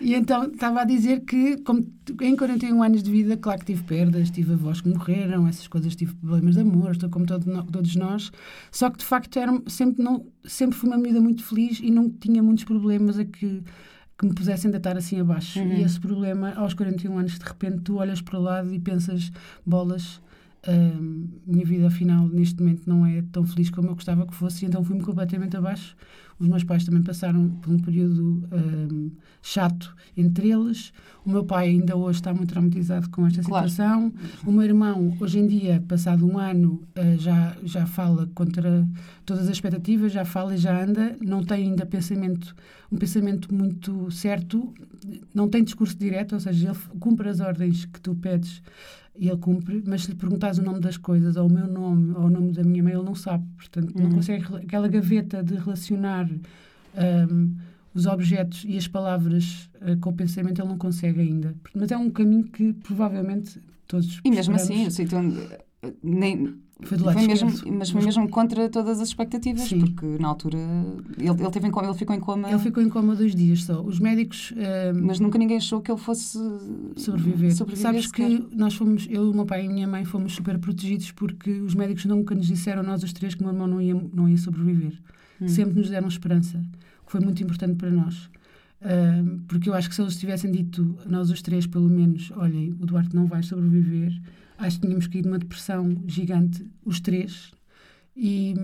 E 0.00 0.14
então 0.14 0.44
estava 0.44 0.80
a 0.80 0.84
dizer 0.84 1.20
que, 1.20 1.56
como 1.58 1.86
em 2.20 2.34
41 2.36 2.82
anos 2.82 3.02
de 3.04 3.10
vida, 3.10 3.36
claro 3.36 3.60
que 3.60 3.66
tive 3.66 3.84
perdas, 3.84 4.30
tive 4.30 4.52
avós 4.54 4.80
que 4.80 4.88
morreram, 4.88 5.46
essas 5.46 5.68
coisas, 5.68 5.94
tive 5.94 6.12
problemas 6.14 6.56
de 6.56 6.60
amor, 6.60 6.90
estou 6.90 7.08
como 7.08 7.24
todo 7.24 7.62
todos 7.70 7.94
nós. 7.94 8.32
Só 8.72 8.90
que 8.90 8.98
de 8.98 9.04
facto 9.04 9.38
era, 9.38 9.52
sempre, 9.68 10.02
não, 10.02 10.26
sempre 10.44 10.76
fui 10.76 10.88
uma 10.88 11.00
vida 11.00 11.20
muito 11.20 11.44
feliz 11.44 11.78
e 11.80 11.90
não 11.90 12.10
tinha 12.10 12.42
muitos 12.42 12.64
problemas 12.64 13.16
a 13.18 13.24
que, 13.24 13.62
que 14.22 14.28
me 14.28 14.34
pusessem 14.34 14.70
deitar 14.70 14.96
assim 14.96 15.18
abaixo. 15.18 15.58
E 15.58 15.82
esse 15.82 15.98
problema, 15.98 16.52
aos 16.54 16.74
41 16.74 17.18
anos, 17.18 17.38
de 17.38 17.44
repente, 17.44 17.80
tu 17.80 17.96
olhas 17.96 18.20
para 18.22 18.38
o 18.38 18.42
lado 18.42 18.72
e 18.72 18.78
pensas, 18.78 19.32
bolas. 19.66 20.20
hum, 20.68 21.26
minha 21.44 21.66
vida 21.66 21.88
afinal 21.88 22.28
neste 22.28 22.60
momento 22.62 22.82
não 22.86 23.04
é 23.04 23.20
tão 23.32 23.44
feliz 23.44 23.68
como 23.68 23.88
eu 23.88 23.94
gostava 23.94 24.24
que 24.24 24.32
fosse 24.32 24.64
e 24.64 24.68
então 24.68 24.84
fui-me 24.84 25.02
completamente 25.02 25.56
abaixo 25.56 25.96
os 26.42 26.48
meus 26.48 26.64
pais 26.64 26.84
também 26.84 27.02
passaram 27.02 27.48
por 27.62 27.72
um 27.72 27.78
período 27.78 28.42
hum, 28.52 29.10
chato 29.40 29.94
entre 30.16 30.50
eles. 30.50 30.92
O 31.24 31.30
meu 31.30 31.44
pai 31.44 31.68
ainda 31.68 31.96
hoje 31.96 32.18
está 32.18 32.34
muito 32.34 32.50
traumatizado 32.50 33.08
com 33.10 33.24
esta 33.26 33.42
Claro. 33.42 33.68
situação. 33.68 34.12
O 34.44 34.50
meu 34.50 34.62
irmão, 34.64 35.16
hoje 35.20 35.38
em 35.38 35.46
dia, 35.46 35.82
passado 35.86 36.26
um 36.26 36.36
ano, 36.38 36.82
eh, 36.96 37.16
já, 37.18 37.56
já 37.62 37.86
fala 37.86 38.28
contra 38.34 38.86
todas 39.24 39.44
as 39.44 39.50
expectativas, 39.50 40.10
já 40.12 40.24
fala 40.24 40.54
e 40.54 40.58
já 40.58 40.82
anda. 40.82 41.16
Não 41.20 41.44
tem 41.44 41.68
ainda 41.68 41.86
pensamento, 41.86 42.54
um 42.90 42.96
pensamento 42.96 43.54
muito 43.54 44.10
certo, 44.10 44.74
não 45.32 45.48
tem 45.48 45.62
discurso 45.62 45.96
direto, 45.96 46.32
ou 46.34 46.40
seja, 46.40 46.70
ele 46.70 46.78
cumpre 46.98 47.28
as 47.28 47.38
ordens 47.40 47.84
que 47.84 48.00
tu 48.00 48.14
pedes 48.16 48.60
e 49.16 49.28
ele 49.28 49.36
cumpre, 49.38 49.82
mas 49.86 50.04
se 50.04 50.10
lhe 50.10 50.16
perguntares 50.16 50.58
o 50.58 50.62
nome 50.62 50.80
das 50.80 50.96
coisas, 50.96 51.36
ou 51.36 51.46
o 51.46 51.52
meu 51.52 51.66
nome, 51.66 52.12
ou 52.14 52.24
o 52.24 52.30
nome 52.30 52.52
da 52.52 52.62
minha 52.62 52.82
mãe, 52.82 52.92
ele 52.94 53.02
não 53.02 53.14
sabe. 53.14 53.44
Portanto, 53.56 53.92
não 53.98 54.10
consegue 54.10 54.42
rela- 54.44 54.60
aquela 54.60 54.88
gaveta 54.88 55.42
de 55.42 55.54
relacionar 55.54 56.28
hum, 57.30 57.54
os 57.94 58.06
objetos 58.06 58.64
e 58.66 58.76
as 58.78 58.88
palavras 58.88 59.68
eh, 59.82 59.96
com 59.96 60.10
o 60.10 60.12
pensamento, 60.14 60.60
ele 60.60 60.68
não 60.68 60.78
consegue 60.78 61.20
ainda. 61.20 61.54
Mas 61.74 61.90
é 61.90 61.96
um 61.96 62.08
caminho 62.10 62.44
que 62.44 62.72
provavelmente 62.72 63.60
todos 63.86 64.20
E 64.24 64.30
mesmo 64.30 64.54
assim, 64.54 64.86
o 64.86 64.90
sítio 64.90 65.18
onde. 65.18 65.36
Nem, 66.02 66.54
Foi 66.80 66.98
do 66.98 67.04
lado 67.04 67.18
foi 67.18 67.28
mesmo, 67.28 67.48
esquerdo. 67.48 67.78
mas 67.78 67.90
foi 67.90 68.02
mesmo 68.02 68.28
contra 68.28 68.68
todas 68.68 69.00
as 69.00 69.08
expectativas, 69.08 69.62
Sim. 69.62 69.80
porque 69.80 70.06
na 70.20 70.28
altura 70.28 70.58
ele, 71.16 71.28
ele, 71.28 71.50
teve 71.50 71.68
em 71.68 71.70
coma, 71.70 71.86
ele 71.86 71.96
ficou 71.96 72.16
em 72.16 72.20
coma, 72.20 72.50
Ele 72.50 72.58
ficou 72.58 72.82
em 72.82 72.88
coma 72.88 73.14
dois 73.14 73.34
dias 73.34 73.64
só. 73.64 73.80
Os 73.80 74.00
médicos 74.00 74.52
hum, 74.52 75.00
mas 75.04 75.20
nunca 75.20 75.38
ninguém 75.38 75.58
achou 75.58 75.80
que 75.80 75.92
ele 75.92 76.00
fosse 76.00 76.38
sobreviver. 76.96 77.52
Sabes 77.76 78.06
sequer. 78.06 78.28
que 78.28 78.56
nós 78.56 78.74
fomos, 78.74 79.06
eu, 79.08 79.30
o 79.30 79.34
meu 79.34 79.46
pai 79.46 79.64
e 79.64 79.68
a 79.68 79.72
minha 79.72 79.86
mãe, 79.86 80.04
fomos 80.04 80.34
super 80.34 80.58
protegidos 80.58 81.12
porque 81.12 81.50
os 81.50 81.74
médicos 81.74 82.04
nunca 82.04 82.34
nos 82.34 82.46
disseram, 82.46 82.82
nós 82.82 83.02
os 83.02 83.12
três, 83.12 83.34
que 83.34 83.42
o 83.42 83.44
meu 83.44 83.52
irmão 83.54 83.68
não 83.68 83.80
ia, 83.80 83.94
não 84.12 84.28
ia 84.28 84.38
sobreviver. 84.38 84.98
Hum. 85.40 85.46
Sempre 85.48 85.78
nos 85.78 85.88
deram 85.88 86.08
esperança, 86.08 86.58
que 87.06 87.12
foi 87.12 87.20
muito 87.20 87.42
importante 87.42 87.76
para 87.76 87.90
nós. 87.90 88.28
Ahm, 88.84 89.38
porque 89.46 89.68
eu 89.68 89.74
acho 89.74 89.88
que 89.88 89.94
se 89.94 90.02
eles 90.02 90.16
tivessem 90.16 90.50
dito, 90.50 90.96
nós 91.06 91.30
os 91.30 91.40
três, 91.40 91.66
pelo 91.66 91.88
menos, 91.88 92.32
olhem, 92.36 92.74
o 92.80 92.86
Duarte 92.86 93.14
não 93.14 93.26
vai 93.26 93.42
sobreviver, 93.42 94.12
acho 94.62 94.78
que 94.80 94.86
tínhamos 94.86 95.06
caído 95.06 95.28
numa 95.28 95.38
depressão 95.38 95.96
gigante, 96.06 96.64
os 96.84 97.00
três. 97.00 97.52
E 98.16 98.54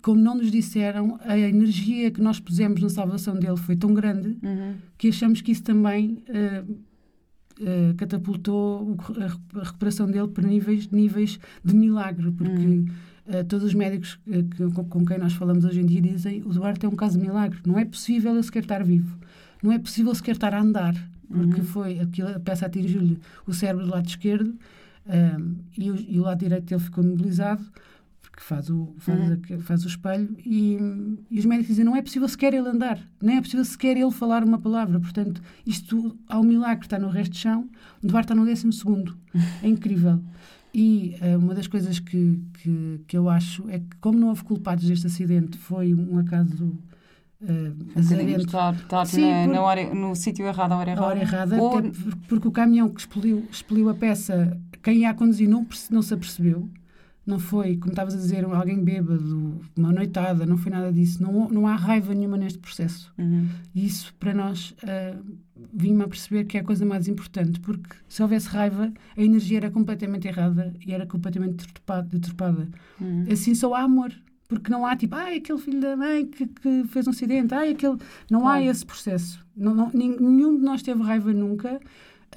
como 0.00 0.20
não 0.20 0.36
nos 0.36 0.50
disseram, 0.50 1.18
a 1.22 1.36
energia 1.38 2.10
que 2.10 2.20
nós 2.22 2.40
pusemos 2.40 2.80
na 2.80 2.88
salvação 2.88 3.34
dele 3.38 3.56
foi 3.56 3.76
tão 3.76 3.92
grande 3.92 4.38
Uhum. 4.42 4.74
que 4.96 5.08
achamos 5.08 5.40
que 5.42 5.52
isso 5.52 5.62
também 5.62 6.22
ah, 6.30 6.64
ah, 7.60 7.94
catapultou 7.96 8.96
a 9.18 9.26
recu- 9.26 9.60
a 9.60 9.64
recuperação 9.64 10.06
dele 10.10 10.28
para 10.28 10.46
níveis, 10.46 10.88
níveis 10.90 11.38
de 11.64 11.74
milagre, 11.74 12.30
porque 12.32 12.84
ah, 13.28 13.44
todos 13.44 13.66
os 13.66 13.74
médicos 13.74 14.18
que- 14.24 14.70
com, 14.88 15.04
quem 15.04 15.18
nós 15.18 15.34
falamos 15.34 15.64
hoje 15.64 15.80
em 15.80 15.86
dia 15.86 16.00
dizem 16.00 16.42
o 16.42 16.48
Duarte 16.50 16.86
é 16.86 16.88
um 16.88 16.96
caso 16.96 17.18
de 17.18 17.24
milagre, 17.26 17.58
não 17.66 17.78
é 17.78 17.84
possível 17.84 18.32
ele 18.32 18.42
sequer 18.42 18.62
estar 18.62 18.82
vivo, 18.82 19.18
não 19.62 19.70
é 19.72 19.78
possível 19.78 20.14
sequer 20.14 20.32
estar 20.32 20.54
a 20.54 20.60
andar, 20.60 20.94
porque 21.28 21.62
foi 21.62 21.98
aquilo, 22.00 22.28
a 22.28 22.40
peça 22.40 22.66
atingiu-lhe 22.66 23.18
o 23.46 23.52
cérebro 23.52 23.84
do 23.86 23.90
lado 23.92 24.06
esquerdo 24.08 24.54
ah, 25.06 25.36
e, 25.76 25.90
o, 25.90 25.96
e 25.96 26.18
o 26.20 26.22
lado 26.22 26.38
direito 26.40 26.64
dele 26.66 26.80
ficou 26.80 27.04
mobilizado 27.04 27.64
porque 28.22 28.40
faz 28.42 28.68
o, 28.68 28.94
faz, 28.98 29.30
aque- 29.32 29.58
faz 29.58 29.84
o 29.84 29.88
espelho 29.88 30.34
e, 30.44 30.76
e 31.30 31.38
os 31.38 31.44
médicos 31.44 31.68
dizem 31.68 31.84
não 31.84 31.94
é 31.94 32.02
possível 32.02 32.28
sequer 32.28 32.52
ele 32.54 32.68
andar, 32.68 32.98
nem 33.22 33.36
é 33.36 33.40
possível 33.40 33.64
sequer 33.64 33.96
ele 33.96 34.10
falar 34.10 34.42
uma 34.42 34.58
palavra. 34.58 34.98
Portanto, 34.98 35.40
isto 35.64 36.18
há 36.28 36.40
um 36.40 36.42
milagre, 36.44 36.84
está 36.86 36.98
no 36.98 37.08
resto 37.08 37.32
de 37.32 37.38
chão, 37.38 37.68
o 38.02 38.06
Duarte 38.06 38.24
está 38.26 38.34
no 38.34 38.44
décimo 38.44 38.72
segundo. 38.72 39.16
É 39.62 39.68
incrível. 39.68 40.20
E 40.76 41.14
eh, 41.20 41.36
uma 41.36 41.54
das 41.54 41.68
coisas 41.68 42.00
que, 42.00 42.40
que, 42.54 43.00
que 43.06 43.16
eu 43.16 43.28
acho 43.30 43.68
é 43.70 43.78
que, 43.78 43.96
como 44.00 44.18
não 44.18 44.28
houve 44.30 44.42
culpados 44.42 44.84
deste 44.84 45.06
acidente, 45.06 45.56
foi 45.56 45.94
um 45.94 46.18
acaso 46.18 46.76
Um 47.40 48.36
estar, 48.38 48.74
estar 48.74 49.04
Sim, 49.06 49.30
na, 49.30 49.44
por- 49.44 49.52
na 49.54 49.60
hora, 49.62 49.94
no 49.94 50.14
sítio 50.16 50.46
errado, 50.46 50.72
à 50.72 50.76
hora 50.78 50.90
a 50.90 50.94
errada. 50.94 51.06
hora 51.06 51.20
errada, 51.20 51.62
Ou- 51.62 51.82
porque 52.28 52.48
o 52.48 52.50
caminhão 52.50 52.88
que 52.88 53.00
expeliu, 53.00 53.46
expeliu 53.50 53.88
a 53.88 53.94
peça, 53.94 54.58
quem 54.84 54.98
ia 54.98 55.10
a 55.10 55.14
conduzir 55.14 55.48
não, 55.48 55.66
não 55.90 56.02
se 56.02 56.14
apercebeu. 56.14 56.68
Não 57.26 57.38
foi, 57.38 57.76
como 57.78 57.90
estavas 57.92 58.12
a 58.12 58.18
dizer, 58.18 58.44
alguém 58.44 58.84
bêbado, 58.84 59.58
uma 59.74 59.90
noitada, 59.90 60.44
não 60.44 60.58
foi 60.58 60.70
nada 60.70 60.92
disso. 60.92 61.22
Não, 61.22 61.48
não 61.48 61.66
há 61.66 61.74
raiva 61.74 62.12
nenhuma 62.12 62.36
neste 62.36 62.58
processo. 62.58 63.10
Uhum. 63.16 63.48
E 63.74 63.86
isso, 63.86 64.14
para 64.20 64.34
nós, 64.34 64.74
ah, 64.86 65.16
vim-me 65.72 66.02
a 66.02 66.06
perceber 66.08 66.44
que 66.44 66.58
é 66.58 66.60
a 66.60 66.64
coisa 66.64 66.84
mais 66.84 67.08
importante, 67.08 67.58
porque 67.60 67.96
se 68.06 68.22
houvesse 68.22 68.46
raiva, 68.48 68.92
a 69.16 69.22
energia 69.22 69.56
era 69.56 69.70
completamente 69.70 70.28
errada 70.28 70.74
e 70.86 70.92
era 70.92 71.06
completamente 71.06 71.66
deturpada. 72.10 72.68
Uhum. 73.00 73.24
Assim 73.32 73.54
só 73.54 73.72
há 73.74 73.80
amor. 73.80 74.12
Porque 74.46 74.70
não 74.70 74.84
há 74.84 74.94
tipo, 74.94 75.14
ai, 75.16 75.38
aquele 75.38 75.58
filho 75.58 75.80
da 75.80 75.96
mãe 75.96 76.26
que, 76.26 76.46
que 76.46 76.84
fez 76.88 77.06
um 77.06 77.10
acidente, 77.10 77.54
ai, 77.54 77.70
aquele. 77.70 77.96
Não 78.30 78.40
Claro. 78.42 78.58
há 78.62 78.62
esse 78.70 78.84
processo. 78.84 79.42
Não, 79.56 79.74
não- 79.74 79.90
nenhum 79.94 80.58
de 80.58 80.62
nós 80.62 80.82
teve 80.82 81.02
raiva 81.02 81.32
nunca. 81.32 81.80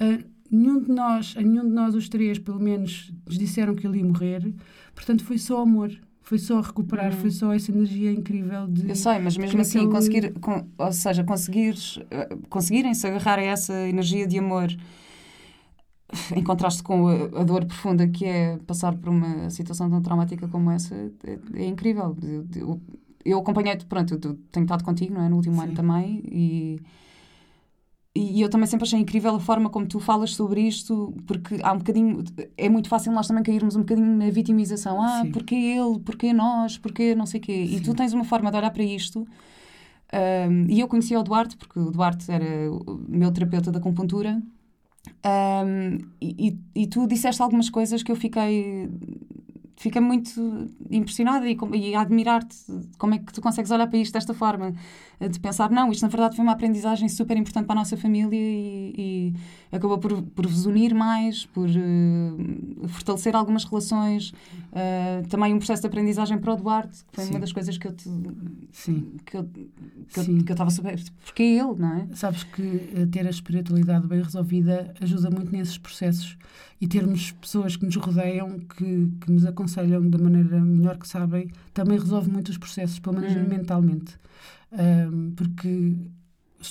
Ah, 0.00 0.18
nenhum 0.50 0.80
de 0.82 0.90
nós, 0.90 1.34
a 1.36 1.42
nenhum 1.42 1.64
de 1.68 1.74
nós, 1.74 1.94
os 1.94 2.08
três, 2.08 2.38
pelo 2.38 2.60
menos, 2.60 3.12
nos 3.26 3.38
disseram 3.38 3.74
que 3.74 3.86
ele 3.86 3.98
ia 3.98 4.04
morrer. 4.04 4.54
Portanto, 4.94 5.24
foi 5.24 5.38
só 5.38 5.62
amor. 5.62 5.90
Foi 6.20 6.38
só 6.38 6.60
recuperar, 6.60 7.10
foi 7.14 7.30
só 7.30 7.54
essa 7.54 7.72
energia 7.72 8.12
incrível 8.12 8.66
de. 8.68 8.86
Eu 8.86 8.94
sei, 8.94 9.18
mas 9.18 9.34
mesmo 9.38 9.62
assim, 9.62 9.88
conseguir, 9.88 10.34
com- 10.40 10.66
ou 10.76 10.92
seja, 10.92 11.24
conseguires, 11.24 11.98
eh, 12.10 12.28
conseguirem-se 12.50 13.06
agarrar 13.06 13.38
a 13.38 13.42
essa 13.42 13.72
energia 13.88 14.26
de 14.26 14.38
amor 14.38 14.68
em 16.36 16.42
contraste 16.42 16.82
com 16.82 17.08
a, 17.08 17.40
a 17.40 17.44
dor 17.44 17.64
profunda 17.64 18.06
que 18.08 18.24
é 18.26 18.58
passar 18.66 18.94
por 18.96 19.08
uma 19.10 19.48
situação 19.48 19.88
tão 19.88 20.02
traumática 20.02 20.46
como 20.48 20.70
essa, 20.70 20.94
é, 20.94 21.38
é 21.54 21.66
incrível. 21.66 22.14
Eu, 22.22 22.46
eu, 22.56 22.80
eu 23.24 23.38
acompanhei-te, 23.38 23.86
pronto, 23.86 24.12
eu 24.14 24.34
tenho 24.52 24.64
estado 24.64 24.84
contigo, 24.84 25.14
não 25.14 25.22
é? 25.22 25.28
No 25.30 25.36
último 25.36 25.56
Sim. 25.56 25.62
ano 25.62 25.72
também 25.74 26.22
e. 26.26 26.80
E 28.18 28.40
eu 28.40 28.48
também 28.48 28.66
sempre 28.66 28.84
achei 28.84 28.98
incrível 28.98 29.36
a 29.36 29.40
forma 29.40 29.70
como 29.70 29.86
tu 29.86 30.00
falas 30.00 30.34
sobre 30.34 30.62
isto, 30.62 31.14
porque 31.26 31.58
há 31.62 31.72
um 31.72 31.78
bocadinho. 31.78 32.24
É 32.56 32.68
muito 32.68 32.88
fácil 32.88 33.12
nós 33.12 33.28
também 33.28 33.44
cairmos 33.44 33.76
um 33.76 33.80
bocadinho 33.80 34.16
na 34.16 34.28
vitimização. 34.30 35.00
Ah, 35.00 35.22
Sim. 35.22 35.30
porque 35.30 35.54
ele, 35.54 36.00
porque 36.00 36.32
nós, 36.32 36.76
porque 36.76 37.14
não 37.14 37.26
sei 37.26 37.38
o 37.38 37.42
quê. 37.42 37.52
E 37.52 37.80
tu 37.80 37.94
tens 37.94 38.12
uma 38.12 38.24
forma 38.24 38.50
de 38.50 38.56
olhar 38.56 38.70
para 38.70 38.82
isto. 38.82 39.26
um, 40.50 40.66
e 40.68 40.80
eu 40.80 40.88
conhecia 40.88 41.18
o 41.20 41.22
Duarte, 41.22 41.56
porque 41.56 41.78
o 41.78 41.90
Duarte 41.90 42.30
era 42.30 42.70
o 42.70 43.00
meu 43.08 43.30
terapeuta 43.30 43.70
da 43.70 43.78
acupuntura. 43.78 44.42
Um, 45.24 45.98
e, 46.20 46.58
e 46.74 46.86
tu 46.86 47.06
disseste 47.06 47.40
algumas 47.40 47.70
coisas 47.70 48.02
que 48.02 48.10
eu 48.10 48.16
fiquei 48.16 48.90
fiquei 49.78 50.00
muito 50.00 50.68
impressionada 50.90 51.48
e, 51.48 51.56
e 51.74 51.94
a 51.94 52.00
admirar-te 52.00 52.56
como 52.98 53.14
é 53.14 53.18
que 53.18 53.32
tu 53.32 53.40
consegues 53.40 53.70
olhar 53.70 53.86
para 53.86 53.98
isto 53.98 54.12
desta 54.12 54.34
forma 54.34 54.74
de 55.26 55.40
pensar, 55.40 55.70
não, 55.70 55.90
isto 55.90 56.02
na 56.02 56.08
verdade 56.08 56.36
foi 56.36 56.44
uma 56.44 56.52
aprendizagem 56.52 57.08
super 57.08 57.36
importante 57.36 57.66
para 57.66 57.74
a 57.74 57.80
nossa 57.80 57.96
família 57.96 58.38
e, 58.38 58.94
e 59.72 59.76
acabou 59.76 59.98
por, 59.98 60.22
por 60.22 60.46
vos 60.46 60.64
unir 60.64 60.94
mais, 60.94 61.44
por 61.46 61.68
uh, 61.68 62.88
fortalecer 62.88 63.34
algumas 63.34 63.64
relações. 63.64 64.30
Uh, 64.30 65.26
também 65.28 65.52
um 65.52 65.58
processo 65.58 65.82
de 65.82 65.88
aprendizagem 65.88 66.38
para 66.38 66.52
o 66.52 66.56
Duarte, 66.56 67.04
que 67.10 67.16
foi 67.16 67.24
Sim. 67.24 67.30
uma 67.30 67.40
das 67.40 67.52
coisas 67.52 67.76
que 67.76 67.88
eu 67.88 67.92
te. 67.92 68.08
Sim. 68.70 69.16
Que 69.24 69.38
eu, 69.38 69.50
que 70.44 70.52
estava 70.52 70.70
super. 70.70 71.00
Porque 71.24 71.42
é 71.42 71.58
ele, 71.58 71.74
não 71.76 71.94
é? 71.94 72.06
Sabes 72.14 72.44
que 72.44 72.62
eh, 72.94 73.06
ter 73.10 73.26
a 73.26 73.30
espiritualidade 73.30 74.06
bem 74.06 74.22
resolvida 74.22 74.94
ajuda 75.00 75.30
muito 75.30 75.50
nesses 75.50 75.78
processos 75.78 76.36
e 76.80 76.86
termos 76.86 77.32
pessoas 77.32 77.76
que 77.76 77.84
nos 77.84 77.96
rodeiam, 77.96 78.58
que, 78.60 79.08
que 79.20 79.32
nos 79.32 79.44
aconselham 79.44 80.08
da 80.08 80.18
maneira 80.18 80.60
melhor 80.60 80.96
que 80.96 81.08
sabem, 81.08 81.50
também 81.74 81.98
resolve 81.98 82.30
muito 82.30 82.50
os 82.50 82.58
processos, 82.58 82.98
pelo 83.00 83.20
menos 83.20 83.36
hum. 83.36 83.48
mentalmente. 83.48 84.16
Um, 84.70 85.32
porque 85.34 85.96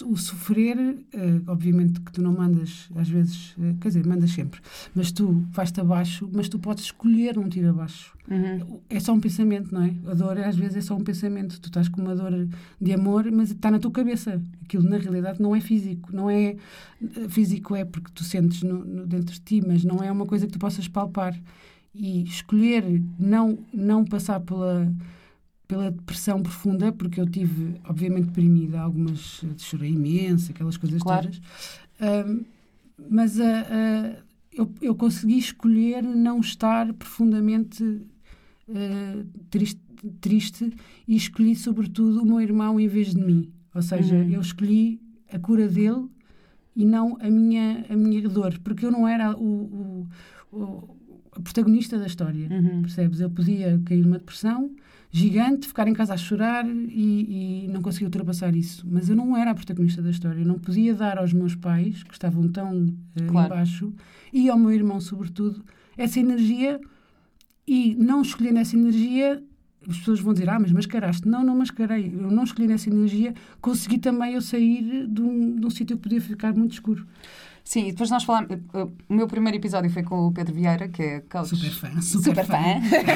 o 0.06 0.18
sofrer, 0.18 0.78
uh, 0.78 1.44
obviamente 1.48 2.02
que 2.02 2.12
tu 2.12 2.22
não 2.22 2.34
mandas, 2.34 2.90
às 2.96 3.10
vezes, 3.10 3.56
uh, 3.58 3.76
quer 3.80 3.88
dizer, 3.88 4.06
mandas 4.06 4.32
sempre, 4.32 4.60
mas 4.94 5.12
tu 5.12 5.46
vais-te 5.52 5.80
abaixo, 5.80 6.30
mas 6.34 6.50
tu 6.50 6.60
podes 6.60 6.86
escolher 6.86 7.38
não 7.38 7.48
ir 7.48 7.66
abaixo. 7.66 8.14
Uhum. 8.30 8.82
É 8.90 9.00
só 9.00 9.14
um 9.14 9.20
pensamento, 9.20 9.74
não 9.74 9.84
é? 9.84 9.94
A 10.08 10.14
dor, 10.14 10.38
às 10.40 10.56
vezes, 10.56 10.78
é 10.78 10.82
só 10.82 10.96
um 10.96 11.04
pensamento. 11.04 11.60
Tu 11.62 11.68
estás 11.68 11.88
com 11.88 12.02
uma 12.02 12.14
dor 12.14 12.48
de 12.80 12.94
amor, 12.94 13.32
mas 13.32 13.52
está 13.52 13.72
na 13.72 13.80
tua 13.80 13.92
cabeça. 13.92 14.42
Aquilo, 14.62 14.84
na 14.84 14.98
realidade, 14.98 15.42
não 15.42 15.56
é 15.56 15.62
físico. 15.62 16.14
Não 16.14 16.30
é 16.30 16.58
eh, 17.02 17.30
físico, 17.30 17.74
é 17.74 17.86
porque 17.86 18.12
tu 18.14 18.26
sentes 18.26 18.64
no, 18.64 18.84
no, 18.84 19.08
dentro 19.08 19.34
de 19.34 19.40
ti, 19.40 19.64
mas 19.66 19.86
não 19.86 20.04
é 20.04 20.12
uma 20.12 20.26
coisa 20.26 20.46
que 20.46 20.52
tu 20.52 20.60
possas 20.60 20.90
palpar. 20.90 21.40
E 21.96 22.24
escolher 22.24 23.02
não, 23.18 23.58
não 23.74 24.04
passar 24.04 24.42
pela 24.42 24.94
pela 25.68 25.92
depressão 25.92 26.42
profunda, 26.42 26.92
porque 26.92 27.20
eu 27.20 27.26
tive, 27.26 27.76
obviamente, 27.84 28.28
deprimida, 28.28 28.80
algumas 28.80 29.44
chorei 29.58 29.92
imenso, 29.92 30.52
aquelas 30.52 30.78
coisas 30.78 31.02
claro. 31.02 31.24
todas. 31.24 31.42
Um, 32.28 32.46
mas 33.10 33.38
uh, 33.38 33.42
uh, 33.42 34.24
eu, 34.54 34.72
eu 34.82 34.96
consegui 34.96 35.38
escolher 35.38 36.02
não 36.02 36.40
estar 36.40 36.92
profundamente 36.94 37.84
uh, 37.84 39.26
triste, 39.50 39.82
triste 40.22 40.74
e 41.08 41.16
escolhi, 41.16 41.56
sobretudo, 41.56 42.22
o 42.22 42.26
meu 42.26 42.40
irmão 42.40 42.80
em 42.80 42.88
vez 42.88 43.14
de 43.14 43.22
mim. 43.22 43.52
Ou 43.76 43.82
seja, 43.82 44.16
uhum. 44.16 44.30
eu 44.30 44.42
escolhi 44.42 45.02
a 45.32 45.38
cura 45.38 45.68
dele 45.68 46.08
e 46.76 46.86
não 46.86 47.18
a 47.20 47.30
minha, 47.30 47.86
a 47.90 47.96
minha 47.96 48.28
dor, 48.30 48.58
porque 48.64 48.86
eu 48.86 48.92
não 48.92 49.08
era 49.08 49.36
o, 49.36 50.08
o, 50.52 50.58
o 50.58 50.98
a 51.34 51.42
protagonista 51.42 52.00
da 52.00 52.08
história, 52.08 52.48
uhum. 52.50 52.82
percebes? 52.82 53.20
Eu 53.20 53.30
podia 53.30 53.80
cair 53.86 54.02
numa 54.02 54.18
depressão 54.18 54.72
gigante, 55.18 55.68
ficar 55.68 55.88
em 55.88 55.94
casa 55.94 56.14
a 56.14 56.18
chorar 56.18 56.66
e, 56.68 57.66
e, 57.66 57.68
não 57.70 57.82
conseguir 57.82 58.06
ultrapassar 58.06 58.56
isso. 58.56 58.86
Mas 58.90 59.10
eu 59.10 59.16
não 59.16 59.36
era 59.36 59.52
a 59.52 59.56
protagonista 59.56 60.02
da 60.02 60.10
história. 60.10 60.40
Eu 60.40 60.46
não 60.46 60.60
podia 60.60 60.94
dar 60.94 61.18
aos 61.18 61.34
meus 61.34 61.56
pais, 61.56 62.04
que 62.04 62.14
estavam 62.14 62.48
tão 62.50 62.86
uh, 62.86 63.28
claro. 63.28 63.54
embaixo, 63.54 63.94
e 64.32 64.50
ao 64.50 64.58
meu 64.58 64.72
irmão, 64.72 65.00
sobretudo, 65.00 65.64
essa 65.98 66.20
energia 66.20 66.80
e 67.68 67.96
não 67.96 68.22
escolher 68.22 68.56
essa 68.56 68.76
energia. 68.76 69.44
As 69.90 69.98
pessoas 69.98 70.20
vão 70.20 70.34
dizer, 70.34 70.50
ah, 70.50 70.60
mas 70.60 70.72
mascaraste. 70.72 71.28
Não, 71.28 71.44
não 71.44 71.56
mascarei. 71.56 72.14
Eu 72.14 72.30
não 72.30 72.44
escolhi 72.44 72.68
nessa 72.68 72.90
energia. 72.90 73.34
Consegui 73.62 73.98
também 73.98 74.34
eu 74.34 74.42
sair 74.42 75.08
de 75.08 75.22
um, 75.22 75.56
de 75.56 75.66
um 75.66 75.70
sítio 75.70 75.96
que 75.96 76.04
podia 76.04 76.22
ficar 76.22 76.54
muito 76.54 76.74
escuro. 76.74 77.08
Sim, 77.68 77.88
e 77.88 77.92
depois 77.92 78.10
nós 78.10 78.24
falamos. 78.24 78.50
O 79.10 79.14
meu 79.14 79.28
primeiro 79.28 79.58
episódio 79.58 79.90
foi 79.90 80.02
com 80.02 80.28
o 80.28 80.32
Pedro 80.32 80.54
Vieira, 80.54 80.88
que 80.88 81.04
é 81.04 81.20
coach. 81.20 81.50
Super 81.50 81.70
fã, 81.70 82.02
super, 82.02 82.24
super 82.24 82.46
fã. 82.46 82.58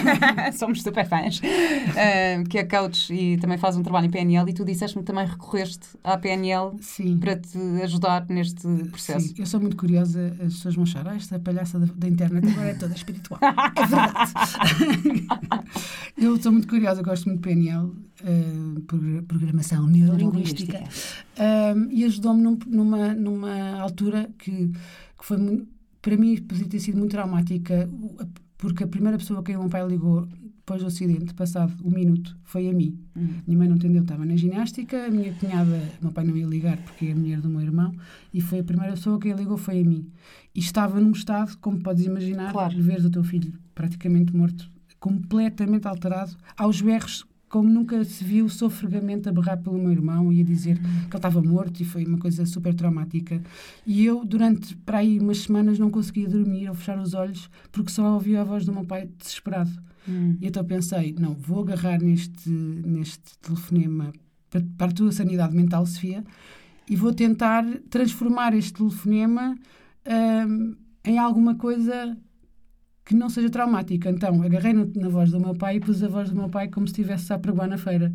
Somos 0.51 0.83
super 0.83 1.07
fãs. 1.07 1.39
Uh, 1.39 2.43
que 2.49 2.57
é 2.57 2.65
coach 2.65 3.13
e 3.13 3.37
também 3.37 3.57
faz 3.57 3.77
um 3.77 3.81
trabalho 3.81 4.07
em 4.07 4.09
PNL. 4.09 4.49
E 4.49 4.53
tu 4.53 4.65
disseste-me 4.65 5.05
também 5.05 5.25
recorreste 5.25 5.87
à 6.03 6.17
PNL 6.17 6.75
Sim. 6.81 7.17
para 7.17 7.37
te 7.37 7.57
ajudar 7.81 8.25
neste 8.27 8.67
processo. 8.89 9.29
Sim, 9.29 9.35
eu 9.37 9.45
sou 9.45 9.61
muito 9.61 9.77
curiosa. 9.77 10.35
As 10.45 10.55
pessoas 10.55 10.75
vão 10.75 10.83
achar, 10.83 11.07
ah, 11.07 11.15
esta 11.15 11.39
palhaça 11.39 11.79
da, 11.79 11.85
da 11.85 12.09
internet 12.09 12.45
agora 12.49 12.71
é 12.71 12.73
toda 12.73 12.93
espiritual. 12.93 13.39
é 13.41 13.85
verdade. 13.85 14.33
eu 16.17 16.35
sou 16.41 16.51
muito 16.51 16.67
curiosa, 16.67 17.01
gosto 17.01 17.29
muito 17.29 17.41
de 17.41 17.47
PNL. 17.47 17.89
Uh, 18.23 19.23
programação 19.23 19.87
neurolinguística, 19.87 20.79
uh, 20.79 21.89
e 21.89 22.03
ajudou-me 22.05 22.41
num, 22.43 22.59
numa, 22.67 23.13
numa 23.15 23.79
altura 23.79 24.29
que, 24.37 24.67
que 24.67 25.25
foi 25.25 25.37
muito, 25.37 25.67
para 26.01 26.15
mim 26.15 26.37
podia 26.37 26.67
ter 26.67 26.79
sido 26.79 26.97
muito 26.97 27.11
traumática 27.11 27.89
porque 28.57 28.83
a 28.83 28.87
primeira 28.87 29.17
pessoa 29.17 29.41
que 29.41 29.55
o 29.55 29.59
meu 29.59 29.69
pai 29.69 29.87
ligou 29.87 30.27
depois 30.71 30.81
do 30.81 30.87
acidente, 30.87 31.33
passado 31.33 31.73
um 31.83 31.89
minuto, 31.89 32.37
foi 32.43 32.69
a 32.69 32.73
mim. 32.73 32.97
Uhum. 33.15 33.41
Minha 33.47 33.57
mãe 33.57 33.67
não 33.67 33.75
entendeu, 33.75 34.03
estava 34.03 34.23
na 34.23 34.35
ginástica, 34.35 35.07
a 35.07 35.09
minha 35.09 35.33
cunhada, 35.33 35.81
meu 36.01 36.11
pai 36.11 36.23
não 36.23 36.37
ia 36.37 36.45
ligar 36.45 36.77
porque 36.77 37.07
é 37.07 37.11
a 37.11 37.15
mulher 37.15 37.41
do 37.41 37.49
meu 37.49 37.61
irmão, 37.61 37.91
e 38.31 38.39
foi 38.39 38.59
a 38.59 38.63
primeira 38.63 38.93
pessoa 38.93 39.19
que 39.19 39.33
ligou 39.33 39.57
foi 39.57 39.81
a 39.81 39.83
mim. 39.83 40.07
E 40.53 40.59
estava 40.59 41.01
num 41.01 41.11
estado, 41.11 41.57
como 41.57 41.81
podes 41.81 42.05
imaginar, 42.05 42.51
claro. 42.51 42.73
de 42.73 42.81
ver 42.81 43.03
o 43.03 43.09
teu 43.09 43.23
filho 43.23 43.51
praticamente 43.73 44.35
morto, 44.35 44.69
completamente 44.99 45.87
alterado, 45.87 46.37
aos 46.55 46.79
berros 46.79 47.25
como 47.51 47.69
nunca 47.69 48.01
se 48.05 48.23
viu 48.23 48.47
sofregamente 48.47 49.27
a 49.27 49.31
berrar 49.31 49.57
pelo 49.57 49.77
meu 49.77 49.91
irmão 49.91 50.31
e 50.31 50.39
a 50.39 50.43
dizer 50.43 50.79
que 50.79 50.87
ele 50.87 51.15
estava 51.17 51.41
morto 51.43 51.81
e 51.81 51.85
foi 51.85 52.05
uma 52.05 52.17
coisa 52.17 52.45
super 52.45 52.73
traumática. 52.73 53.43
E 53.85 54.05
eu, 54.05 54.23
durante 54.23 54.73
para 54.77 54.99
aí 54.99 55.19
umas 55.19 55.39
semanas, 55.39 55.77
não 55.77 55.91
conseguia 55.91 56.29
dormir 56.29 56.69
ou 56.69 56.73
fechar 56.73 56.97
os 56.97 57.13
olhos 57.13 57.49
porque 57.69 57.91
só 57.91 58.13
ouvia 58.13 58.39
a 58.39 58.45
voz 58.45 58.65
do 58.65 58.71
meu 58.71 58.85
pai 58.85 59.09
desesperado. 59.17 59.69
Hum. 60.07 60.37
E 60.39 60.47
então 60.47 60.63
pensei, 60.63 61.13
não, 61.19 61.33
vou 61.33 61.61
agarrar 61.63 62.01
neste, 62.01 62.49
neste 62.49 63.37
telefonema 63.41 64.13
para, 64.49 64.63
para 64.77 64.87
a 64.87 64.93
tua 64.93 65.11
sanidade 65.11 65.53
mental, 65.53 65.85
Sofia, 65.85 66.23
e 66.89 66.95
vou 66.95 67.13
tentar 67.13 67.65
transformar 67.89 68.53
este 68.53 68.71
telefonema 68.71 69.57
hum, 70.47 70.73
em 71.03 71.19
alguma 71.19 71.55
coisa 71.55 72.17
que 73.05 73.15
não 73.15 73.29
seja 73.29 73.49
traumática. 73.49 74.09
Então, 74.09 74.41
agarrei 74.41 74.73
na 74.73 75.09
voz 75.09 75.31
do 75.31 75.39
meu 75.39 75.55
pai 75.55 75.77
e 75.77 75.79
pus 75.79 76.03
a 76.03 76.07
voz 76.07 76.29
do 76.29 76.35
meu 76.35 76.49
pai 76.49 76.67
como 76.67 76.87
se 76.87 76.93
estivesse 76.93 77.31
a 77.33 77.39
pregoar 77.39 77.67
na 77.67 77.77
feira. 77.77 78.13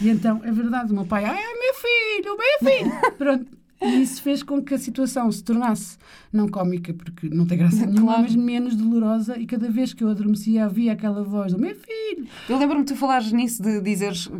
E 0.00 0.08
então, 0.08 0.40
é 0.44 0.52
verdade, 0.52 0.92
o 0.92 0.94
meu 0.94 1.06
pai, 1.06 1.24
ai, 1.24 1.34
meu 1.34 1.74
filho, 1.74 2.36
meu 2.36 2.72
filho! 2.72 2.92
Pronto. 3.16 3.64
E 3.82 4.02
isso 4.02 4.22
fez 4.22 4.42
com 4.42 4.62
que 4.62 4.72
a 4.72 4.78
situação 4.78 5.30
se 5.30 5.42
tornasse 5.44 5.98
não 6.32 6.48
cómica, 6.48 6.94
porque 6.94 7.28
não 7.28 7.44
tem 7.44 7.58
graça 7.58 7.84
nenhuma, 7.84 8.12
claro. 8.12 8.22
mas 8.22 8.34
menos 8.34 8.76
dolorosa. 8.76 9.38
E 9.38 9.46
cada 9.46 9.68
vez 9.68 9.92
que 9.92 10.02
eu 10.02 10.08
adormecia, 10.08 10.64
havia 10.64 10.92
aquela 10.92 11.22
voz 11.22 11.52
do 11.52 11.58
meu 11.58 11.74
filho. 11.74 12.26
Eu 12.48 12.58
lembro-me 12.58 12.84
de 12.84 12.94
tu 12.94 12.98
falares 12.98 13.30
nisso, 13.32 13.62
de 13.62 13.80
dizeres, 13.80 14.30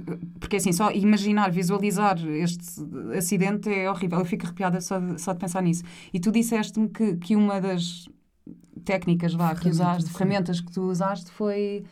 porque 0.40 0.56
assim, 0.56 0.72
só 0.72 0.90
imaginar, 0.92 1.50
visualizar 1.50 2.18
este 2.26 2.64
acidente 3.16 3.68
é 3.68 3.90
horrível. 3.90 4.20
Eu 4.20 4.24
fico 4.24 4.46
arrepiada 4.46 4.80
só 4.80 4.98
de, 4.98 5.20
só 5.20 5.32
de 5.32 5.40
pensar 5.40 5.62
nisso. 5.62 5.82
E 6.12 6.18
tu 6.18 6.30
disseste-me 6.30 6.88
que, 6.88 7.16
que 7.16 7.36
uma 7.36 7.60
das 7.60 8.08
técnicas 8.84 9.34
vá, 9.34 9.54
que 9.54 9.68
usaste, 9.68 10.10
ferramentas 10.10 10.60
que 10.60 10.70
tu 10.70 10.82
usaste 10.82 11.30
foi 11.30 11.84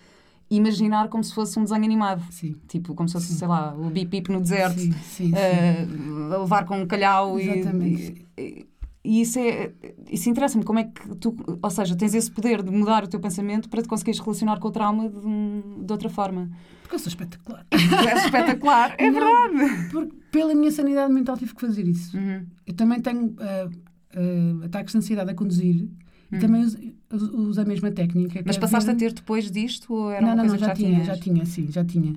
imaginar 0.50 1.08
como 1.08 1.24
se 1.24 1.34
fosse 1.34 1.58
um 1.58 1.62
desenho 1.62 1.84
animado. 1.84 2.22
Sim. 2.30 2.54
Tipo, 2.68 2.94
como 2.94 3.08
se 3.08 3.14
fosse, 3.14 3.28
sim. 3.28 3.34
sei 3.34 3.48
lá, 3.48 3.74
o 3.74 3.90
bip-bip 3.90 4.30
no 4.30 4.40
deserto, 4.40 4.78
sim, 4.78 4.92
sim, 4.92 5.32
uh, 5.32 6.34
a 6.34 6.38
levar 6.38 6.64
com 6.66 6.80
um 6.80 6.86
calhau 6.86 7.38
Exatamente. 7.38 8.26
e, 8.36 8.42
e, 8.42 8.66
e 9.04 9.20
isso 9.22 9.38
é 9.38 9.72
isso 10.10 10.28
interessa-me 10.28 10.64
como 10.64 10.78
é 10.78 10.84
que 10.84 11.16
tu, 11.16 11.36
ou 11.60 11.70
seja, 11.70 11.96
tens 11.96 12.14
esse 12.14 12.30
poder 12.30 12.62
de 12.62 12.70
mudar 12.70 13.02
o 13.02 13.08
teu 13.08 13.18
pensamento 13.18 13.68
para 13.68 13.82
te 13.82 13.88
conseguires 13.88 14.20
relacionar 14.20 14.60
com 14.60 14.68
o 14.68 14.70
trauma 14.70 15.08
de, 15.08 15.84
de 15.84 15.92
outra 15.92 16.08
forma. 16.08 16.50
Porque 16.82 16.94
eu 16.94 16.98
sou 16.98 17.08
espetacular. 17.08 17.66
É 17.72 18.26
espetacular, 18.26 18.94
é 18.98 19.10
verdade. 19.10 19.88
porque 19.90 20.14
pela 20.30 20.54
minha 20.54 20.70
sanidade 20.70 21.12
mental 21.12 21.36
tive 21.36 21.54
que 21.54 21.60
fazer 21.60 21.86
isso. 21.86 22.16
Uhum. 22.16 22.46
Eu 22.66 22.74
também 22.74 23.00
tenho 23.00 23.26
uh, 23.26 23.68
uh, 23.68 24.64
ataques 24.64 24.92
de 24.92 24.98
ansiedade 24.98 25.30
a 25.30 25.34
conduzir 25.34 25.88
Hum. 26.32 26.38
Também 26.38 26.62
uso, 26.62 27.60
a 27.60 27.64
mesma 27.64 27.90
técnica. 27.90 28.42
Mas 28.44 28.56
passaste 28.56 28.90
a 28.90 28.94
ter 28.94 29.12
depois 29.12 29.50
disto 29.50 29.92
ou 29.92 30.10
era 30.10 30.26
não, 30.26 30.36
não, 30.36 30.46
não, 30.46 30.58
já, 30.58 30.68
já 30.68 30.74
tinha, 30.74 30.90
tinhas? 30.90 31.06
já 31.06 31.18
tinha, 31.18 31.44
sim, 31.44 31.70
já 31.70 31.84
tinha. 31.84 32.12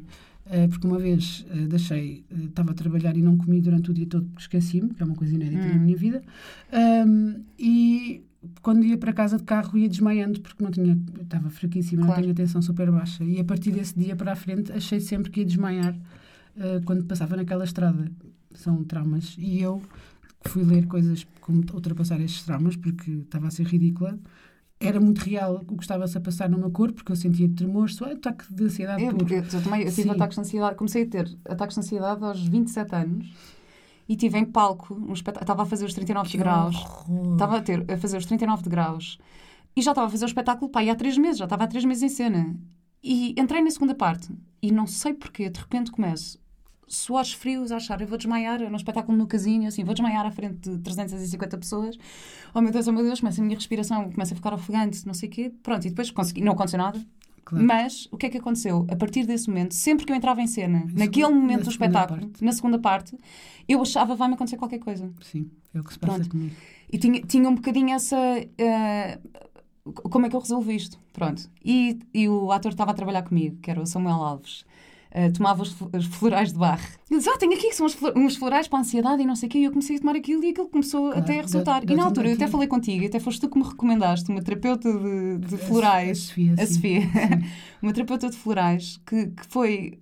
Uh, 0.46 0.70
porque 0.70 0.86
uma 0.86 1.00
vez 1.00 1.44
uh, 1.50 1.68
deixei, 1.68 2.24
uh, 2.32 2.46
estava 2.46 2.72
a 2.72 2.74
trabalhar 2.74 3.18
e 3.18 3.22
não 3.22 3.36
comi 3.36 3.60
durante 3.60 3.90
o 3.90 3.94
dia 3.94 4.06
todo 4.06 4.26
porque 4.28 4.44
esqueci-me, 4.44 4.94
que 4.94 5.02
é 5.02 5.06
uma 5.06 5.16
coisa 5.16 5.34
inédita 5.34 5.66
hum. 5.66 5.70
na 5.70 5.80
minha 5.80 5.98
vida. 5.98 6.22
Um, 7.08 7.42
e 7.58 8.24
quando 8.62 8.86
ia 8.86 8.96
para 8.96 9.12
casa 9.12 9.38
de 9.38 9.44
carro 9.44 9.76
ia 9.76 9.90
desmaiando 9.90 10.40
porque 10.40 10.64
não 10.64 10.70
tinha, 10.70 10.98
estava 11.20 11.50
fraquíssima, 11.50 12.06
claro. 12.06 12.22
não 12.22 12.22
tinha 12.22 12.34
atenção 12.34 12.62
super 12.62 12.92
baixa. 12.92 13.24
E 13.24 13.40
a 13.40 13.44
partir 13.44 13.72
desse 13.72 13.98
dia 13.98 14.16
para 14.16 14.34
a 14.34 14.36
frente 14.36 14.72
achei 14.72 15.00
sempre 15.00 15.32
que 15.32 15.40
ia 15.40 15.46
desmaiar 15.46 15.98
quando 16.86 17.04
passava 17.04 17.36
naquela 17.36 17.66
estrada. 17.66 18.10
São 18.54 18.84
traumas. 18.86 19.36
E 19.38 19.60
eu 19.60 19.82
fui 20.50 20.64
ler 20.64 20.88
coisas 20.88 21.26
como 21.42 21.64
ultrapassar 21.74 22.20
estes 22.22 22.44
traumas, 22.44 22.76
porque 22.76 23.12
estava 23.12 23.48
a 23.48 23.52
ser 23.52 23.66
ridícula. 23.68 24.20
Era 24.80 25.00
muito 25.00 25.20
real 25.20 25.64
o 25.68 25.78
que 25.78 25.84
estava-se 25.84 26.18
a 26.18 26.22
passar 26.22 26.50
no 26.50 26.58
meu 26.58 26.70
corpo, 26.70 26.96
porque 26.96 27.12
eu 27.12 27.16
sentia 27.16 27.48
tremores, 27.50 27.96
só 27.96 28.12
ataque 28.12 28.54
de 28.54 28.64
ansiedade. 28.66 29.04
É, 29.04 29.14
porque 29.14 29.36
eu, 29.36 29.44
também 29.64 29.82
eu 29.84 29.92
tive 29.92 30.10
ataques 30.10 30.36
de 30.36 30.42
ansiedade, 30.42 30.76
comecei 30.76 31.04
a 31.04 31.08
ter 31.08 31.38
ataques 31.48 31.76
de 31.76 31.80
ansiedade 31.80 32.24
aos 32.24 32.46
27 32.46 32.96
anos 32.96 33.34
e 34.08 34.14
estive 34.14 34.38
em 34.38 34.46
palco, 34.46 34.94
um 34.94 35.14
espet- 35.14 35.38
estava 35.42 35.64
a 35.64 35.66
fazer 35.66 35.86
os 35.86 35.94
39 35.94 36.30
Que 36.30 36.38
graus. 36.38 36.76
horror. 36.76 37.34
Estava 37.34 37.58
a, 37.58 37.62
ter, 37.62 37.90
a 37.90 37.98
fazer 37.98 38.18
os 38.18 38.26
39 38.26 38.64
de 38.64 38.70
graus 38.70 39.18
e 39.76 39.82
já 39.82 39.92
estava 39.92 40.08
a 40.08 40.10
fazer 40.10 40.26
o 40.26 40.28
espetáculo 40.28 40.70
pá, 40.70 40.82
há 40.84 40.96
três 40.96 41.18
meses, 41.18 41.38
já 41.38 41.46
estava 41.46 41.64
há 41.64 41.68
três 41.68 41.86
meses 41.86 42.04
em 42.04 42.10
cena. 42.10 42.56
E 43.02 43.34
entrei 43.40 43.62
na 43.62 43.72
segunda 43.72 43.96
parte 43.96 44.30
e 44.62 44.72
não 44.72 44.86
sei 44.88 45.14
porquê, 45.14 45.50
de 45.50 45.60
repente 45.60 45.90
começo 45.92 46.38
suores 46.88 47.34
frios 47.34 47.72
a 47.72 47.78
achar, 47.78 48.00
eu 48.02 48.08
vou 48.08 48.18
desmaiar, 48.18 48.62
eu 48.62 48.70
num 48.70 48.76
espetáculo 48.78 49.18
no 49.18 49.26
casino, 49.28 49.68
assim, 49.68 49.84
vou 49.84 49.94
desmaiar 49.94 50.26
à 50.26 50.32
frente 50.32 50.70
de 50.70 50.78
350 50.80 51.58
pessoas. 51.58 51.98
Oh 52.54 52.62
meu 52.62 52.72
Deus, 52.72 52.88
oh 52.88 52.92
meu 52.92 53.04
Deus, 53.04 53.20
começa 53.20 53.42
a 53.42 53.44
minha 53.44 53.56
respiração, 53.58 54.12
começa 54.12 54.34
a 54.34 54.38
ficar 54.38 54.54
ofegante, 54.54 55.06
não 55.06 55.14
sei 55.14 55.30
o 55.30 55.32
quê. 55.32 55.52
Pronto, 55.64 55.86
e 55.86 55.90
depois 55.90 56.12
consegui, 56.12 56.42
não 56.42 56.54
aconteceu 56.54 56.78
nada. 56.78 57.00
Claro. 57.44 57.64
Mas 57.64 58.08
o 58.12 58.18
que 58.18 58.26
é 58.26 58.30
que 58.30 58.38
aconteceu? 58.40 58.88
A 58.90 58.96
partir 58.96 59.24
desse 59.26 59.48
momento, 59.48 59.74
sempre 59.76 60.04
que 60.06 60.12
eu 60.12 60.16
entrava 60.16 60.42
em 60.42 60.48
cena, 60.48 60.80
segunda- 60.80 61.06
naquele 61.06 61.28
momento 61.30 61.58
na 61.60 61.64
do 61.66 61.70
espetáculo, 61.70 62.20
parte. 62.22 62.44
na 62.44 62.52
segunda 62.52 62.80
parte, 62.80 63.18
eu 63.68 63.82
achava 63.82 64.16
vai-me 64.16 64.34
acontecer 64.34 64.58
qualquer 64.58 64.80
coisa. 64.80 65.12
Sim, 65.22 65.50
é 65.74 65.80
o 65.80 65.84
que 65.84 65.94
se 65.94 66.00
passa 66.00 66.14
Pronto. 66.16 66.30
comigo. 66.30 66.56
E 66.92 66.98
tinha, 66.98 67.22
tinha 67.22 67.48
um 67.48 67.54
bocadinho 67.56 67.94
essa. 67.94 68.18
eh, 68.58 69.20
como 70.10 70.26
é 70.26 70.30
que 70.30 70.36
eu 70.36 70.40
resolvi 70.40 70.76
isto? 70.76 70.98
Pronto. 71.14 71.48
E, 71.64 72.00
e 72.14 72.28
o 72.28 72.52
ator 72.52 72.72
estava 72.72 72.90
a 72.92 72.94
trabalhar 72.96 73.22
comigo, 73.22 73.58
que 73.62 73.70
era 73.70 73.80
o 73.80 73.86
Samuel 73.86 74.16
Alves. 74.24 74.66
Eh, 75.18 75.32
tomava 75.32 75.64
os, 75.64 75.74
os 75.94 76.06
florais 76.08 76.52
de 76.52 76.60
barro. 76.60 76.84
Ele 77.10 77.20
disse: 77.20 77.30
Ah, 77.30 77.38
tenho 77.38 77.54
aqui 77.54 77.70
que 77.70 77.74
são 77.76 77.88
uns 78.18 78.36
florais 78.36 78.68
para 78.68 78.80
a 78.80 78.82
ansiedade 78.82 79.24
e 79.24 79.26
não 79.26 79.34
sei 79.34 79.48
o 79.48 79.50
quê. 79.50 79.60
E 79.60 79.64
eu 79.64 79.72
comecei 79.72 79.96
a 79.96 80.00
tomar 80.00 80.14
aquilo 80.18 80.44
e 80.44 80.50
aquilo 80.50 80.68
começou 80.68 81.04
Claro, 81.06 81.20
até 81.20 81.40
a 81.40 81.42
resultar. 81.42 81.90
e 81.90 81.96
na 81.96 82.04
altura 82.04 82.28
eu 82.28 82.34
até 82.36 82.48
falei 82.48 82.68
contigo, 82.68 83.02
e 83.02 83.08
até 83.08 83.18
foste 83.18 83.40
tu 83.40 83.50
que 83.50 83.58
me 83.58 83.64
recomendaste 83.64 84.30
uma 84.30 84.42
terapeuta 84.42 84.92
de, 84.92 85.38
de 85.38 85.58
florais. 85.58 86.34
a 86.60 86.66
Sofia, 86.68 87.02
uma 87.82 87.94
terapeuta 87.94 88.30
de 88.30 88.36
florais 88.36 89.00
que, 89.06 89.28
que 89.28 89.48
foi. 89.48 89.98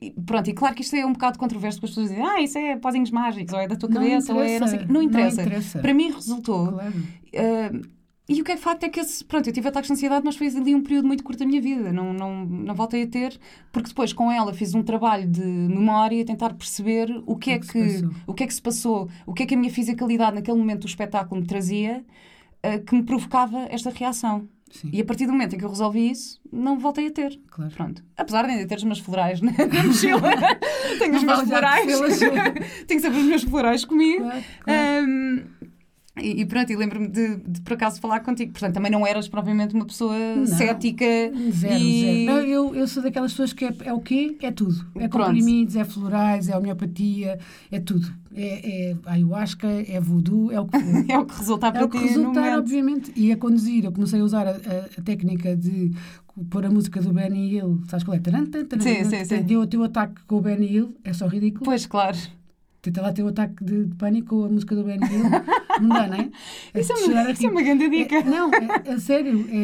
e 0.00 0.12
Pronto, 0.24 0.48
e 0.48 0.54
claro 0.54 0.74
que 0.74 0.80
isto 0.80 0.96
é 0.96 1.04
um 1.04 1.12
bocado 1.12 1.38
controverso, 1.38 1.78
porque 1.78 1.90
as 1.90 1.94
pessoas 1.94 2.08
dizem, 2.08 2.24
ah, 2.26 2.40
isso 2.40 2.56
é 2.56 2.78
pozinhos 2.78 3.10
mágicos, 3.10 3.52
ou 3.52 3.60
é 3.60 3.68
da 3.68 3.76
tua 3.76 3.90
Não 3.90 4.00
cabeça, 4.00 4.32
ou 4.32 4.42
é 4.42 4.58
não 4.58 4.68
sei 4.68 4.78
o 4.78 4.86
quê. 4.86 4.86
Não 4.90 5.02
interessa. 5.02 5.80
Para 5.80 5.92
mim 5.92 6.12
resultou. 6.12 6.68
Claro. 6.72 6.94
Uh, 6.96 7.95
e 8.28 8.40
o 8.40 8.44
que 8.44 8.52
é 8.52 8.56
facto 8.56 8.82
é 8.84 8.88
que 8.88 8.98
esse, 8.98 9.24
pronto, 9.24 9.48
eu 9.48 9.52
tive 9.52 9.68
ataques 9.68 9.86
de 9.88 9.92
ansiedade, 9.92 10.24
mas 10.24 10.36
foi 10.36 10.48
ali 10.48 10.74
um 10.74 10.82
período 10.82 11.06
muito 11.06 11.22
curto 11.22 11.38
da 11.38 11.46
minha 11.46 11.60
vida. 11.60 11.92
Não, 11.92 12.12
não, 12.12 12.44
não 12.44 12.74
voltei 12.74 13.04
a 13.04 13.06
ter, 13.06 13.38
porque 13.70 13.88
depois 13.88 14.12
com 14.12 14.30
ela 14.32 14.52
fiz 14.52 14.74
um 14.74 14.82
trabalho 14.82 15.28
de 15.28 15.40
memória, 15.44 16.24
tentar 16.24 16.52
perceber 16.54 17.22
o 17.24 17.36
que, 17.36 17.52
é 17.52 17.58
que 17.58 17.66
se 17.66 17.72
que, 17.72 17.78
passou. 18.02 18.10
o 18.26 18.34
que 18.34 18.42
é 18.42 18.46
que 18.46 18.54
se 18.54 18.62
passou, 18.62 19.08
o 19.24 19.32
que 19.32 19.42
é 19.44 19.46
que 19.46 19.54
a 19.54 19.56
minha 19.58 19.70
fisicalidade 19.72 20.34
naquele 20.34 20.58
momento 20.58 20.80
do 20.80 20.86
espetáculo 20.88 21.40
me 21.40 21.46
trazia, 21.46 22.04
uh, 22.64 22.84
que 22.84 22.94
me 22.96 23.02
provocava 23.04 23.66
esta 23.70 23.90
reação. 23.90 24.48
Sim, 24.72 24.90
E 24.92 25.00
a 25.00 25.04
partir 25.04 25.26
do 25.26 25.32
momento 25.32 25.54
em 25.54 25.58
que 25.58 25.64
eu 25.64 25.68
resolvi 25.68 26.10
isso, 26.10 26.40
não 26.52 26.76
voltei 26.76 27.06
a 27.06 27.10
ter. 27.12 27.40
claro. 27.48 27.70
Pronto. 27.70 28.04
Apesar 28.16 28.42
de 28.44 28.50
ainda 28.50 28.66
ter 28.66 28.76
os 28.76 28.82
meus 28.84 28.98
florais 28.98 29.40
na 29.40 29.52
mochila. 29.86 30.20
Tenho 30.98 31.14
os 31.14 31.22
Não 31.22 31.36
meus 31.36 31.48
vale 31.48 31.48
já 31.48 31.58
florais. 31.58 32.18
Tenho 32.88 33.00
sempre 33.00 33.18
os 33.20 33.24
meus 33.26 33.42
florais 33.44 33.84
comigo. 33.84 34.24
Claro, 34.24 34.42
claro. 34.64 35.06
Um, 35.06 35.44
e, 36.18 36.40
e 36.40 36.46
pronto, 36.46 36.70
e 36.72 36.76
lembro-me 36.76 37.08
de, 37.08 37.36
de 37.36 37.60
por 37.60 37.74
acaso 37.74 38.00
falar 38.00 38.20
contigo. 38.20 38.52
Portanto, 38.52 38.74
também 38.74 38.90
não 38.90 39.06
eras 39.06 39.28
propriamente 39.28 39.74
uma 39.74 39.84
pessoa 39.84 40.14
Não. 40.36 40.46
cética. 40.46 41.04
Zero, 41.04 41.74
e- 41.82 42.00
zero. 42.00 42.24
Não, 42.26 42.38
eu, 42.46 42.74
eu 42.74 42.88
sou 42.88 43.02
daquelas 43.02 43.32
pessoas 43.32 43.52
que 43.52 43.64
é, 43.66 43.74
é 43.84 43.92
o 43.92 44.00
quê? 44.00 44.36
É 44.40 44.50
tudo. 44.50 44.86
É 44.96 45.08
comprimidos, 45.08 45.76
é 45.76 45.84
florais, 45.84 46.48
é 46.48 46.56
homeopatia, 46.56 47.38
é 47.70 47.80
tudo. 47.80 48.12
É, 48.34 48.90
é 48.90 48.96
ayahuasca, 49.06 49.66
é 49.66 50.00
voodoo, 50.00 50.50
é 50.52 50.60
o 50.60 50.66
que. 50.66 50.76
É 51.12 51.18
o 51.18 51.24
que 51.26 51.38
resulta 51.38 51.70
para 51.72 51.80
É 51.80 51.84
o 51.84 51.88
que 51.88 51.98
resultar, 51.98 52.58
obviamente. 52.58 53.12
E 53.16 53.30
a 53.32 53.36
conduzir, 53.36 53.84
eu 53.84 53.92
comecei 53.92 54.20
a 54.20 54.24
usar 54.24 54.46
a, 54.46 54.50
a- 54.50 54.88
a 54.98 55.02
técnica 55.02 55.56
de 55.56 55.92
pôr 56.50 56.66
a 56.66 56.70
música 56.70 57.00
do 57.00 57.12
Benny 57.12 57.54
Hill, 57.54 57.80
sabes 57.88 58.04
qual 58.04 58.14
é? 58.16 58.20
Taran, 58.20 58.44
taran, 58.46 58.82
Sim, 58.82 59.04
sim, 59.04 59.24
sim. 59.24 59.42
Deu 59.42 59.60
o 59.62 59.66
teu 59.66 59.82
ataque 59.82 60.20
com 60.26 60.36
o 60.36 60.40
Benny 60.40 60.66
Hill, 60.70 60.94
é 61.02 61.12
só 61.14 61.26
ridículo. 61.26 61.64
Pois, 61.64 61.86
claro. 61.86 62.16
Tenta 62.86 63.02
lá 63.02 63.12
ter 63.12 63.24
o 63.24 63.26
ataque 63.28 63.64
de, 63.64 63.84
de 63.86 63.94
pânico 63.96 64.28
com 64.28 64.44
a 64.44 64.48
música 64.48 64.76
do 64.76 64.84
Benny 64.84 65.04
Hill. 65.04 65.24
Não 65.82 65.88
dá, 65.88 66.06
não 66.06 66.14
é? 66.14 66.30
Isso 66.80 66.92
é 66.92 66.94
de 66.94 67.00
chorar 67.02 67.22
uma, 67.22 67.28
a 67.28 67.32
isso 67.32 67.46
é 67.46 67.50
uma 67.50 67.62
grande 67.62 67.88
dica. 67.90 68.14
É, 68.14 68.22
não, 68.22 68.50
é, 68.54 68.82
é 68.84 68.98
sério, 69.00 69.44
é, 69.50 69.56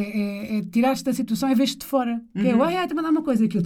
é, 0.55 0.59
é 0.59 0.63
tirar-te 0.63 1.05
da 1.05 1.13
situação 1.15 1.49
e 1.49 1.55
ver-te 1.55 1.79
de 1.79 1.87
fora. 1.87 2.21
Que 2.33 2.49
é, 2.49 2.55
Uhum. 2.55 2.63
ai, 2.65 2.77
ai, 2.79 2.89
te 2.89 2.95
mandar 2.95 3.11
uma 3.11 3.23
coisa, 3.23 3.45
aquilo. 3.45 3.63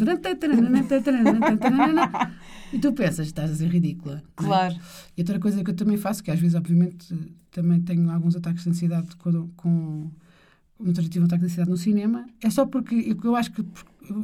E 2.73 2.79
tu 2.79 2.93
pensas, 2.93 3.27
estás 3.27 3.51
a 3.51 3.55
ser 3.55 3.69
ridícula. 3.69 4.17
é? 4.19 4.23
Claro. 4.45 4.75
E 5.17 5.21
outra 5.23 5.39
coisa 5.39 5.65
que 5.65 5.71
eu 5.71 5.75
também 5.75 5.97
faço, 5.97 6.23
que 6.23 6.31
às 6.31 6.39
vezes, 6.39 6.55
obviamente, 6.55 7.15
também 7.51 7.81
tenho 7.81 8.11
alguns 8.11 8.37
ataques 8.37 8.63
de 8.65 8.69
ansiedade 8.71 9.17
com. 9.17 9.49
com 9.57 10.11
vezes 10.79 11.09
tive 11.09 11.23
um 11.23 11.27
ataque 11.27 11.41
de 11.41 11.47
ansiedade 11.47 11.71
no 11.71 11.77
cinema, 11.79 12.27
é 12.43 12.51
só 12.51 12.67
porque 12.67 12.95
eu, 12.95 13.17
eu 13.25 13.35
acho 13.35 13.51
que 13.51 13.61
eu, 13.63 13.67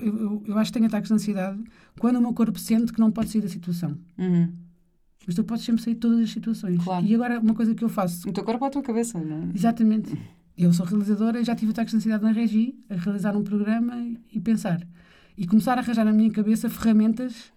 eu, 0.00 0.42
eu 0.46 0.58
acho 0.58 0.70
que 0.70 0.74
tenho 0.78 0.86
ataques 0.86 1.08
de 1.08 1.14
ansiedade 1.14 1.58
quando 1.98 2.16
o 2.16 2.20
meu 2.20 2.34
corpo 2.34 2.58
sente 2.58 2.92
que 2.92 3.00
não 3.00 3.10
pode 3.10 3.30
sair 3.30 3.40
da 3.40 3.48
situação. 3.48 3.96
Uhum. 4.18 4.52
Mas 5.26 5.34
tu 5.34 5.44
podes 5.44 5.64
sempre 5.64 5.82
sair 5.82 5.94
de 5.94 6.00
todas 6.00 6.18
as 6.20 6.30
situações. 6.30 6.82
Claro. 6.82 7.04
E 7.06 7.14
agora, 7.14 7.38
uma 7.40 7.54
coisa 7.54 7.74
que 7.74 7.84
eu 7.84 7.88
faço 7.88 8.28
O 8.28 8.32
teu 8.32 8.42
corpo 8.44 8.64
à 8.64 8.70
tua 8.70 8.82
cabeça, 8.82 9.18
não 9.20 9.36
é? 9.44 9.48
Exatamente. 9.54 10.16
Eu 10.58 10.72
sou 10.72 10.84
realizadora 10.84 11.40
e 11.40 11.44
já 11.44 11.54
tive 11.54 11.70
ataques 11.72 11.92
de 11.92 11.96
ansiedade 11.96 12.22
na 12.24 12.32
Regi, 12.32 12.74
a 12.90 12.94
realizar 12.96 13.36
um 13.36 13.42
programa 13.42 13.94
e, 14.32 14.40
pensar. 14.40 14.86
E 15.38 15.46
começar 15.46 15.78
a 15.78 15.80
arranjar 15.80 16.04
na 16.04 16.12
minha 16.12 16.30
cabeça 16.30 16.68
ferramentas 16.68 17.52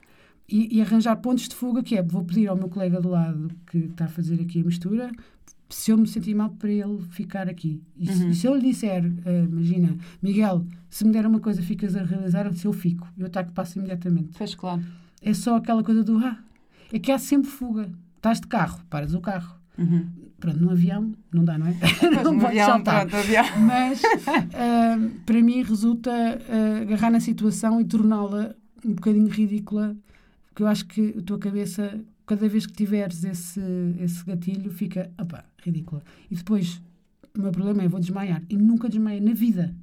e, 0.47 0.77
e 0.77 0.81
arranjar 0.81 1.15
pontos 1.17 1.47
de 1.49 1.55
fuga, 1.55 1.83
que 1.83 1.97
é, 1.97 2.01
vou 2.03 2.23
pedir 2.23 2.47
ao 2.47 2.55
meu 2.55 2.69
colega 2.69 3.01
do 3.01 3.09
lado 3.09 3.49
que 3.69 3.79
está 3.79 4.05
a 4.05 4.07
fazer 4.07 4.39
aqui 4.39 4.61
a 4.61 4.63
mistura, 4.63 5.11
se 5.69 5.91
eu 5.91 5.97
me 5.97 6.07
sentir 6.07 6.33
mal 6.35 6.51
para 6.51 6.69
ele 6.71 7.01
ficar 7.09 7.49
aqui. 7.49 7.81
E, 7.97 8.07
se- 8.07 8.23
Uhum. 8.23 8.29
e 8.29 8.35
se 8.35 8.47
eu 8.47 8.55
lhe 8.55 8.61
disser, 8.61 9.11
eh, 9.25 9.43
imagina, 9.51 9.97
Miguel, 10.21 10.65
se 10.89 11.03
me 11.03 11.11
der 11.11 11.25
uma 11.25 11.39
coisa 11.39 11.61
ficas 11.61 11.95
a 11.95 12.03
realizar, 12.03 12.53
se 12.53 12.65
eu 12.65 12.71
fico, 12.71 13.07
eu 13.17 13.25
ataque 13.25 13.51
passo 13.51 13.77
imediatamente. 13.79 14.29
Pois, 14.37 14.53
claro. 14.55 14.83
É 15.21 15.33
só 15.33 15.55
aquela 15.57 15.83
coisa 15.83 16.03
do, 16.03 16.17
ah, 16.19 16.37
é 16.95 16.99
que 16.99 17.11
há 17.11 17.17
sempre 17.19 17.51
fuga. 17.51 17.91
Estás 18.15 18.39
de 18.39 18.47
carro, 18.47 18.79
paras 18.89 19.13
o 19.13 19.19
carro. 19.19 19.53
Uhum. 19.77 20.07
Pronto, 20.39 20.61
no 20.61 20.71
avião 20.71 21.13
não 21.29 21.43
dá, 21.43 21.57
não 21.57 21.67
é? 21.67 21.75
Pois, 21.99 22.13
não 22.23 22.39
podes 22.39 22.45
avião, 22.45 22.67
saltar. 22.67 23.07
pronto, 23.07 23.15
avião. 23.17 23.45
Mas 23.59 24.01
ah, 24.53 24.97
para 25.25 25.41
mim 25.41 25.61
resulta 25.61 26.09
ah, 26.09 26.81
agarrar 26.83 27.11
na 27.11 27.19
situação 27.19 27.81
e 27.81 27.83
torná-la 27.83 28.55
um 28.85 28.93
bocadinho 28.93 29.27
ridícula, 29.27 29.93
porque 30.47 30.63
eu 30.63 30.67
acho 30.67 30.85
que 30.85 31.15
a 31.19 31.21
tua 31.21 31.37
cabeça, 31.37 31.99
cada 32.25 32.47
vez 32.47 32.65
que 32.65 32.71
tiveres 32.71 33.25
esse, 33.25 33.61
esse 33.99 34.23
gatilho, 34.23 34.71
fica, 34.71 35.11
opá, 35.19 35.43
ridícula. 35.61 36.01
E 36.31 36.35
depois, 36.35 36.81
o 37.37 37.41
meu 37.41 37.51
problema 37.51 37.83
é, 37.83 37.89
vou 37.89 37.99
desmaiar. 37.99 38.41
E 38.49 38.55
nunca 38.55 38.87
desmaiei 38.87 39.19
na 39.19 39.33
vida. 39.33 39.75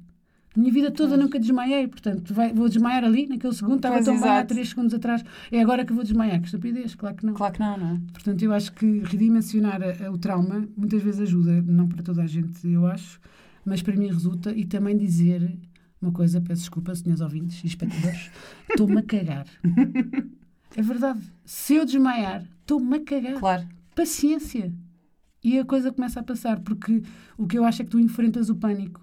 Minha 0.55 0.71
vida 0.71 0.91
toda 0.91 1.17
nunca 1.17 1.39
desmaiei, 1.39 1.87
portanto, 1.87 2.31
vai- 2.33 2.53
vou 2.53 2.69
desmaiar 2.69 3.03
ali, 3.03 3.25
naquele 3.27 3.53
segundo, 3.53 3.77
estava 3.77 3.95
Pois, 3.95 4.05
tão 4.05 4.21
bem 4.21 4.29
há 4.29 4.45
três 4.45 4.69
segundos 4.69 4.93
atrás, 4.93 5.23
é 5.51 5.59
agora 5.61 5.83
que 5.83 5.91
vou 5.93 6.03
desmaiar. 6.03 6.39
Que 6.39 6.45
estupidez, 6.45 6.93
claro 6.93 7.15
que 7.15 7.25
não. 7.25 7.33
Claro 7.33 7.53
que 7.53 7.59
não, 7.59 7.77
não 7.77 7.87
é? 7.95 7.99
Portanto, 8.13 8.43
eu 8.43 8.53
acho 8.53 8.71
que 8.73 8.99
redimensionar 8.99 9.81
a- 9.81 10.05
a- 10.07 10.11
o 10.11 10.17
trauma 10.17 10.67
muitas 10.77 11.01
vezes 11.01 11.21
ajuda, 11.21 11.61
não 11.63 11.87
para 11.87 12.03
toda 12.03 12.21
a 12.21 12.27
gente, 12.27 12.67
eu 12.67 12.85
acho, 12.85 13.19
mas 13.65 13.81
para 13.81 13.95
mim 13.95 14.07
resulta. 14.07 14.51
E 14.51 14.63
também 14.65 14.95
dizer 14.95 15.57
uma 15.99 16.11
coisa, 16.11 16.39
peço 16.39 16.61
desculpa, 16.61 16.93
senhores 16.93 17.21
ouvintes 17.21 17.63
e 17.63 17.67
espectadores, 17.67 18.29
estou-me 18.69 18.97
a 18.99 19.01
cagar. 19.01 19.45
É 20.75 20.81
verdade. 20.81 21.19
Se 21.45 21.75
eu 21.75 21.85
desmaiar, 21.85 22.43
estou-me 22.61 22.97
a 22.97 23.03
cagar. 23.03 23.39
Claro. 23.39 23.67
Paciência. 23.95 24.73
E 25.43 25.59
a 25.59 25.65
coisa 25.65 25.91
começa 25.91 26.19
a 26.19 26.23
passar, 26.23 26.59
porque 26.61 27.01
o 27.37 27.45
que 27.47 27.57
eu 27.57 27.65
acho 27.65 27.81
é 27.81 27.85
que 27.85 27.91
tu 27.91 27.99
enfrentas 27.99 28.49
o 28.49 28.55
pânico. 28.55 29.01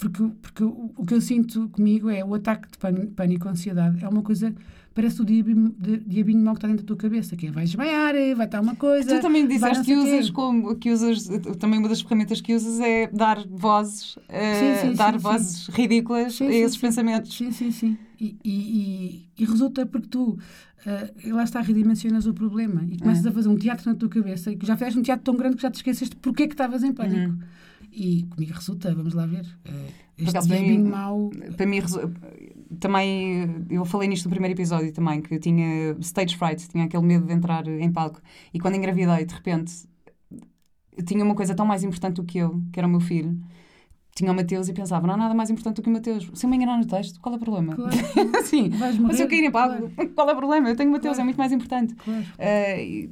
Porque, 0.00 0.22
porque 0.42 0.64
o, 0.64 1.04
que 1.06 1.14
eu 1.14 1.20
sinto 1.20 1.68
comigo 1.70 2.10
é 2.10 2.24
o 2.24 2.34
ataque 2.34 2.68
de 2.70 2.76
pânico, 2.78 3.12
pânico 3.12 3.48
ansiedade. 3.48 4.04
É 4.04 4.08
uma 4.08 4.20
coisa, 4.22 4.52
parece 4.92 5.22
o 5.22 5.24
diabinho, 5.24 5.74
di- 5.78 5.98
diabinho 6.04 6.42
mau 6.44 6.54
que 6.54 6.58
está 6.58 6.68
dentro 6.68 6.82
da 6.84 6.86
tua 6.88 6.96
cabeça, 6.96 7.36
que 7.36 7.46
é 7.46 7.50
vais 7.52 7.70
desmaiar, 7.70 8.12
vai 8.36 8.46
estar 8.46 8.60
uma 8.60 8.74
coisa. 8.74 9.16
Tu 9.16 9.22
também 9.22 9.46
disseste 9.46 9.84
que 9.84 9.94
usas 9.96 10.28
como 10.30 10.74
que 10.76 10.90
usas 10.90 11.28
também 11.60 11.78
uma 11.78 11.88
das 11.88 12.00
ferramentas 12.02 12.40
que 12.40 12.52
usas 12.54 12.80
é 12.80 13.06
dar 13.06 13.46
vozes, 13.48 14.18
eh, 14.28 14.80
Sim, 14.82 14.88
sim, 14.90 14.96
dar 14.96 15.12
sim, 15.12 15.18
vozes 15.18 15.66
ridículas 15.68 16.40
a 16.40 16.44
esses 16.46 16.76
pensamentos. 16.76 17.34
Sim, 17.36 17.52
sim, 17.52 17.70
sim. 17.70 17.96
E, 18.20 18.36
e, 18.44 18.50
e- 18.50 19.28
e 19.38 19.44
resulta 19.44 19.86
porque 19.86 20.08
tu, 20.08 20.36
ah, 20.84 21.08
lá 21.32 21.44
está, 21.44 21.60
redimensionas 21.60 22.26
o 22.26 22.34
problema 22.34 22.84
e 22.90 22.98
começas 22.98 23.24
É. 23.24 23.28
a 23.28 23.32
fazer 23.32 23.48
um 23.48 23.56
teatro 23.56 23.88
na 23.88 23.94
tua 23.96 24.08
cabeça 24.08 24.50
e 24.50 24.56
que 24.56 24.66
já 24.66 24.76
fizeste 24.76 24.98
um 24.98 25.02
teatro 25.02 25.24
tão 25.24 25.36
grande 25.36 25.56
que 25.56 25.62
já 25.62 25.70
te 25.70 25.76
esqueceste 25.76 26.16
porque 26.16 26.42
é 26.42 26.46
que 26.48 26.54
estavas 26.54 26.82
em 26.82 26.92
pânico. 26.92 27.30
Uhum. 27.30 27.38
E 27.98 28.24
comigo 28.24 28.52
resulta, 28.52 28.94
vamos 28.94 29.14
lá 29.14 29.24
ver. 29.24 29.46
Ah, 29.64 29.70
este 30.18 30.28
acaso, 30.30 30.48
diabinho 30.48 30.84
mau. 30.90 31.30
Para 31.56 31.64
mim, 31.64 31.80
também, 32.78 33.64
eu 33.70 33.84
falei 33.86 34.06
nisto 34.08 34.26
no 34.26 34.30
primeiro 34.30 34.54
episódio 34.54 34.92
também, 34.92 35.22
que 35.22 35.34
eu 35.34 35.40
tinha 35.40 35.96
stage 36.00 36.36
fright, 36.36 36.68
tinha 36.68 36.84
aquele 36.84 37.02
medo 37.02 37.26
de 37.26 37.32
entrar 37.32 37.66
em 37.66 37.90
palco. 37.90 38.20
E 38.52 38.60
quando 38.60 38.74
engravidei, 38.76 39.24
de 39.24 39.34
repente, 39.34 39.72
eu 40.96 41.04
tinha 41.04 41.24
uma 41.24 41.34
coisa 41.34 41.54
tão 41.54 41.64
mais 41.64 41.82
importante 41.82 42.16
do 42.16 42.24
que 42.24 42.36
eu, 42.38 42.62
que 42.70 42.78
era 42.78 42.86
o 42.86 42.90
meu 42.90 43.00
filho. 43.00 43.38
Tinha 44.14 44.30
o 44.32 44.34
Mateus 44.34 44.68
e 44.68 44.72
pensava, 44.74 45.06
não 45.06 45.14
há 45.14 45.16
nada 45.18 45.34
mais 45.34 45.50
importante 45.50 45.76
do 45.76 45.82
que 45.82 45.88
o 45.90 45.92
Mateus. 45.92 46.30
Se 46.34 46.44
eu 46.46 46.50
me 46.50 46.56
enganar 46.56 46.78
no 46.78 46.86
texto, 46.86 47.20
qual 47.20 47.34
é 47.34 47.36
o 47.36 47.40
problema? 47.40 47.74
Claro, 47.74 47.94
Sim, 48.44 48.70
mas 48.78 49.16
se 49.16 49.22
eu 49.22 49.28
cair 49.28 49.44
em 49.44 49.50
palco, 49.50 49.90
qual 50.14 50.28
é 50.28 50.32
o 50.32 50.36
problema? 50.36 50.68
Eu 50.70 50.76
tenho 50.76 50.88
o 50.88 50.92
Mateus, 50.92 51.16
Claro. 51.16 51.20
é 51.20 51.24
muito 51.24 51.36
mais 51.36 51.52
importante. 51.52 51.94
claro. 51.94 52.24
Eh, 52.38 53.08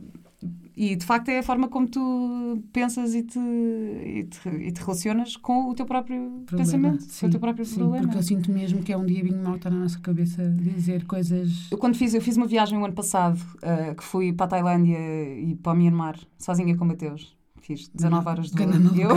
e- 0.76 0.92
E 0.92 0.96
de 0.96 1.04
facto 1.06 1.28
é 1.28 1.38
a 1.38 1.42
forma 1.42 1.68
como 1.68 1.86
tu 1.88 2.62
pensas 2.72 3.14
e 3.14 3.22
te, 3.22 3.38
e 3.38 4.24
te, 4.24 4.48
e 4.48 4.72
te 4.72 4.80
relacionas 4.80 5.36
com 5.36 5.70
o 5.70 5.74
teu 5.74 5.86
próprio 5.86 6.42
Problema. 6.46 6.56
pensamento, 6.64 7.04
com 7.04 7.10
Sim, 7.10 7.26
o 7.26 7.30
teu 7.30 7.40
próprio 7.40 7.64
sim, 7.64 7.74
problema. 7.76 8.02
Porque 8.06 8.18
eu 8.18 8.22
sinto 8.22 8.50
mesmo 8.50 8.82
que 8.82 8.92
é 8.92 8.96
um 8.96 9.06
diabinho 9.06 9.42
mau 9.42 9.56
estar 9.56 9.70
na 9.70 9.78
nossa 9.78 9.98
cabeça 10.00 10.42
dizer 10.50 11.04
coisas. 11.06 11.68
Eu 11.70 11.78
quando 11.78 11.96
fiz, 11.96 12.12
eu 12.14 12.20
fiz 12.20 12.36
uma 12.36 12.46
viagem 12.46 12.78
o 12.78 12.84
ano 12.84 12.94
passado, 12.94 13.38
uh, 13.62 13.94
que 13.94 14.02
fui 14.04 14.32
para 14.32 14.46
a 14.46 14.48
Tailândia 14.48 14.98
e 14.98 15.54
para 15.62 15.72
o 15.72 15.76
Myanmar, 15.76 16.16
sozinha 16.38 16.76
com 16.76 16.84
o 16.84 16.88
Mateus. 16.88 17.34
Fiz 17.60 17.88
19 17.94 18.28
horas 18.28 18.50
de 18.50 18.62
voo. 18.62 18.74
Eu, 18.94 19.08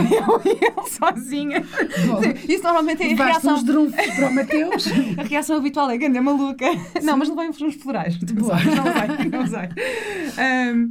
eu 0.78 0.84
sozinha. 0.88 1.60
Bom, 2.06 2.20
Isso 2.48 2.62
normalmente 2.62 3.02
é 3.02 3.12
a 3.12 3.26
reação. 3.26 3.54
uns 3.56 3.62
drunfos 3.62 4.06
para 4.16 4.28
o 4.30 4.34
Mateus. 4.34 4.86
A 5.18 5.22
reação 5.24 5.58
habitual 5.58 5.90
é 5.90 5.98
ganda 5.98 6.22
maluca. 6.22 6.64
Não, 7.02 7.18
mas 7.18 7.28
levei 7.28 7.48
uns 7.50 7.74
florais. 7.74 8.18
Não 8.22 8.42
usei, 8.42 9.30
não 9.30 9.44
usei. 9.44 9.68
Um, 10.74 10.90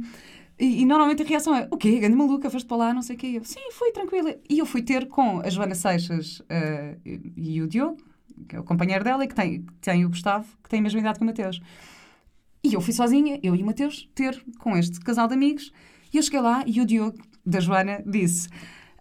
e, 0.58 0.82
e 0.82 0.84
normalmente 0.84 1.22
a 1.22 1.26
reação 1.26 1.54
é: 1.54 1.68
o 1.70 1.76
quê? 1.76 1.98
Ganda 1.98 2.16
maluca, 2.16 2.50
foste 2.50 2.66
para 2.66 2.76
lá, 2.76 2.94
não 2.94 3.02
sei 3.02 3.16
o 3.16 3.18
quê. 3.18 3.26
Eu, 3.36 3.44
Sim, 3.44 3.70
fui 3.72 3.92
tranquila. 3.92 4.34
E 4.48 4.58
eu 4.58 4.66
fui 4.66 4.82
ter 4.82 5.08
com 5.08 5.40
a 5.40 5.48
Joana 5.48 5.74
Seixas 5.74 6.40
uh, 6.40 7.00
e 7.36 7.62
o 7.62 7.68
Diogo, 7.68 7.96
que 8.48 8.56
é 8.56 8.60
o 8.60 8.64
companheiro 8.64 9.04
dela, 9.04 9.24
e 9.24 9.28
que 9.28 9.34
tem, 9.34 9.62
que 9.62 9.72
tem 9.80 10.04
o 10.04 10.08
Gustavo, 10.08 10.46
que 10.62 10.68
tem 10.68 10.80
a 10.80 10.82
mesma 10.82 11.00
idade 11.00 11.18
que 11.18 11.24
o 11.24 11.26
Mateus. 11.26 11.60
E 12.64 12.74
eu 12.74 12.80
fui 12.80 12.92
sozinha, 12.92 13.38
eu 13.42 13.54
e 13.54 13.62
o 13.62 13.66
Mateus, 13.66 14.08
ter 14.14 14.42
com 14.58 14.76
este 14.76 14.98
casal 15.00 15.28
de 15.28 15.34
amigos. 15.34 15.72
E 16.12 16.16
eu 16.16 16.22
cheguei 16.22 16.40
lá 16.40 16.64
e 16.66 16.80
o 16.80 16.86
Diogo, 16.86 17.18
da 17.46 17.60
Joana, 17.60 18.02
disse: 18.04 18.48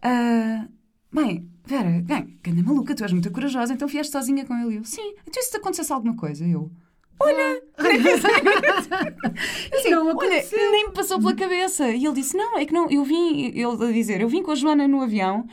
ah, 0.02 0.68
Bem, 1.12 1.50
Vera, 1.66 2.02
bem, 2.02 2.38
ganda 2.42 2.64
maluca, 2.64 2.96
tu 2.96 3.04
és 3.04 3.12
muito 3.12 3.30
corajosa, 3.30 3.74
então 3.74 3.90
vieste 3.90 4.12
sozinha 4.12 4.46
com 4.46 4.56
ele. 4.56 4.76
E 4.76 4.78
eu: 4.78 4.84
Sim, 4.86 5.16
então 5.28 5.42
e 5.42 5.44
se 5.44 5.52
te 5.52 5.58
acontecesse 5.58 5.92
alguma 5.92 6.16
coisa? 6.16 6.46
E 6.46 6.52
eu: 6.52 6.72
Olha, 7.20 7.62
assim, 9.76 9.90
Não 9.92 10.16
olha, 10.16 10.46
nem 10.52 10.88
me 10.88 10.94
passou 10.94 11.20
pela 11.20 11.34
cabeça. 11.34 11.90
E 11.90 12.06
ele 12.06 12.14
disse: 12.14 12.38
Não, 12.38 12.58
é 12.58 12.66
que 12.66 12.74
não, 12.74 12.90
eu 12.90 13.04
vim, 13.04 13.48
ele 13.48 13.64
a 13.66 13.92
dizer, 13.92 14.22
eu 14.22 14.30
vim 14.30 14.44
com 14.44 14.52
a 14.52 14.56
Joana 14.56 14.88
no 14.88 15.02
avião. 15.02 15.48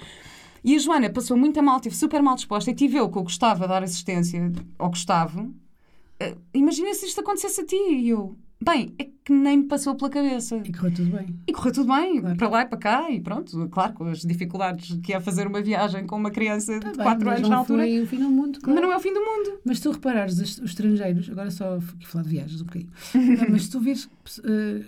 E 0.63 0.75
a 0.75 0.79
Joana 0.79 1.11
passou 1.11 1.37
muito 1.37 1.63
mal, 1.63 1.77
esteve 1.77 1.95
super 1.95 2.23
mal 2.23 2.35
disposta 2.37 2.71
e 2.71 2.75
tive 2.75 2.97
eu 2.97 3.11
que 3.11 3.19
eu 3.19 3.23
gostava 3.23 3.63
de 3.63 3.69
dar 3.69 3.83
assistência 3.83 4.51
ao 4.79 4.91
Gustavo. 4.91 5.43
Uh, 5.43 6.37
Imagina 6.55 6.95
se 6.95 7.07
isto 7.07 7.21
acontecesse 7.21 7.61
a 7.61 7.67
ti. 7.67 7.77
E 7.77 8.09
eu, 8.09 8.37
bem, 8.65 8.95
é 8.99 9.09
que 9.25 9.33
nem 9.33 9.59
me 9.59 9.65
passou 9.65 9.95
pela 9.95 10.11
cabeça. 10.11 10.61
E 10.65 10.73
correu 10.73 10.93
tudo 10.95 11.11
bem. 11.17 11.27
E 11.47 11.53
correu 11.53 11.73
tudo 11.73 11.93
bem, 11.95 12.21
Claro. 12.21 12.37
para 12.37 12.49
lá 12.49 12.63
e 12.63 12.67
para 12.67 12.79
cá, 12.79 13.11
e 13.11 13.21
pronto, 13.21 13.69
claro, 13.71 13.93
com 13.95 14.05
as 14.05 14.21
dificuldades 14.21 14.99
que 15.03 15.13
é 15.13 15.21
fazer 15.21 15.47
uma 15.47 15.63
viagem 15.63 16.07
com 16.07 16.17
uma 16.17 16.31
criança 16.31 16.75
de 16.75 16.81
Tá 16.81 16.93
bem, 16.93 17.03
4 17.05 17.25
mas 17.27 17.37
anos 17.39 17.49
na 17.49 17.57
altura. 17.57 17.83
Foi 17.85 18.01
o 18.03 18.07
fim 18.07 18.19
do 18.19 18.29
mundo, 18.29 18.59
claro. 18.61 18.75
Mas 18.75 18.83
não 18.89 18.93
é 18.93 18.97
o 18.97 19.01
fim 19.01 19.13
do 19.15 19.21
mundo. 19.21 19.61
Mas 19.65 19.79
se 19.79 19.83
tu 19.85 19.91
reparares 19.93 20.39
os, 20.39 20.59
os 20.59 20.71
estrangeiros, 20.71 21.31
agora 21.31 21.51
só 21.51 21.81
fui 21.81 21.97
falar 22.03 22.25
de 22.25 22.31
viagens 22.31 22.61
um 22.61 22.65
bocadinho, 22.65 22.91
Não, 23.15 23.49
mas 23.51 23.63
se 23.65 23.71
tu 23.71 23.81
vires 23.81 24.09
eh, 24.45 24.85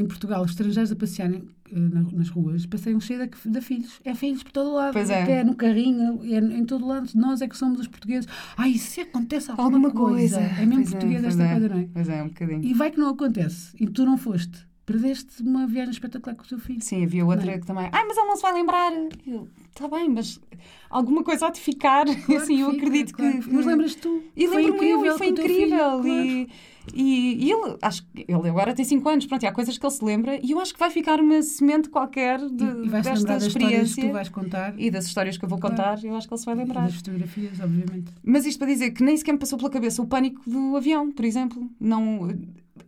em 0.00 0.06
Portugal 0.06 0.42
os 0.44 0.50
estrangeiros 0.52 0.92
a 0.92 0.96
passearem 0.96 1.42
nas 1.72 2.28
ruas, 2.28 2.66
passeiam 2.66 3.00
cheio 3.00 3.26
de, 3.28 3.50
de 3.50 3.60
filhos. 3.60 4.00
É 4.04 4.14
filhos 4.14 4.42
por 4.42 4.52
todo 4.52 4.72
lado. 4.72 4.92
Pois 4.92 5.10
é. 5.10 5.22
Até 5.22 5.44
no 5.44 5.54
carrinho, 5.54 6.20
é 6.24 6.38
em 6.38 6.64
todo 6.64 6.86
lado. 6.86 7.08
Nós 7.14 7.40
é 7.40 7.48
que 7.48 7.56
somos 7.56 7.80
os 7.80 7.86
portugueses. 7.86 8.28
Ai, 8.56 8.74
se 8.74 9.00
acontece 9.02 9.50
alguma, 9.50 9.66
Alguma 9.66 9.90
coisa. 9.90 10.38
coisa. 10.38 10.54
É 10.60 10.66
mesmo 10.66 10.82
Pois 10.82 10.88
é, 10.88 10.90
português 10.92 11.20
pois 11.22 11.34
esta 11.34 11.44
é. 11.44 11.50
coisa, 11.52 11.68
não 11.68 11.78
é? 11.78 11.88
Pois 11.92 12.08
é, 12.08 12.22
um 12.22 12.28
bocadinho. 12.28 12.64
E 12.64 12.74
vai 12.74 12.90
que 12.90 12.98
não 12.98 13.08
acontece. 13.10 13.76
E 13.80 13.86
tu 13.86 14.04
não 14.04 14.16
foste. 14.18 14.68
Perdeste 14.86 15.40
uma 15.42 15.68
viagem 15.68 15.92
espetacular 15.92 16.34
com 16.34 16.42
o 16.42 16.46
teu 16.48 16.58
filho. 16.58 16.80
Sim, 16.82 17.04
havia 17.04 17.24
outra 17.24 17.46
Não 17.46 17.52
é? 17.52 17.58
que 17.58 17.66
também. 17.66 17.88
Ai, 17.92 18.04
mas 18.08 18.16
ele 18.16 18.26
não 18.26 18.34
se 18.34 18.42
vai 18.42 18.52
lembrar. 18.54 18.90
Está 19.72 19.86
bem, 19.86 20.08
mas 20.08 20.40
alguma 20.88 21.22
coisa 21.22 21.46
há 21.46 21.50
de 21.50 21.60
ficar. 21.60 22.06
Claro 22.26 22.42
assim, 22.42 22.56
que 22.56 22.60
eu 22.62 22.70
fica, 22.72 22.86
acredito 22.86 23.14
claro 23.14 23.32
que. 23.34 23.42
fica. 23.42 23.54
Mas 23.56 23.66
lembras 23.66 23.94
tu? 23.94 24.22
E 24.36 24.46
lembro-me 24.48 24.90
eu, 24.90 25.06
e 25.06 25.16
foi 25.16 25.32
teu 25.32 25.44
filho, 25.46 25.56
incrível. 25.62 25.78
claro. 26.02 26.08
E, 26.08 26.48
e, 26.94 27.46
e 27.46 27.52
ele, 27.52 27.76
acho 27.82 28.02
que 28.04 28.24
ele 28.26 28.48
agora 28.48 28.74
tem 28.74 28.84
5 28.84 29.08
anos, 29.08 29.26
pronto, 29.26 29.42
e 29.42 29.46
há 29.46 29.52
coisas 29.52 29.76
que 29.78 29.84
ele 29.84 29.92
se 29.92 30.04
lembra, 30.04 30.40
e 30.42 30.50
eu 30.52 30.60
acho 30.60 30.72
que 30.72 30.80
vai 30.80 30.90
ficar 30.90 31.20
uma 31.20 31.42
semente 31.42 31.88
qualquer 31.88 32.38
de, 32.38 32.64
E, 32.64 32.86
e 32.86 32.88
desta 32.88 33.12
lembrar 33.14 33.14
das 33.14 33.18
histórias 33.18 33.42
que 33.42 33.48
experiência 33.48 34.06
tu 34.08 34.12
vais 34.12 34.28
contar. 34.28 34.74
e 34.78 34.90
das 34.90 35.06
histórias 35.06 35.36
que 35.38 35.44
eu 35.44 35.48
vou 35.48 35.58
Claro. 35.58 35.76
contar, 35.76 36.04
eu 36.04 36.14
acho 36.16 36.26
que 36.26 36.34
ele 36.34 36.38
se 36.40 36.46
vai 36.46 36.54
E 36.54 36.58
lembrar. 36.58 36.82
das 36.84 36.94
fotografias, 36.96 37.60
obviamente. 37.60 38.12
Mas 38.24 38.46
isto 38.46 38.58
para 38.58 38.68
dizer 38.68 38.90
que 38.92 39.02
nem 39.04 39.16
sequer 39.16 39.32
me 39.32 39.38
passou 39.38 39.58
pela 39.58 39.70
cabeça 39.70 40.00
o 40.02 40.06
pânico 40.06 40.42
do 40.48 40.76
avião, 40.76 41.10
por 41.12 41.24
exemplo. 41.24 41.68
Não. 41.78 42.28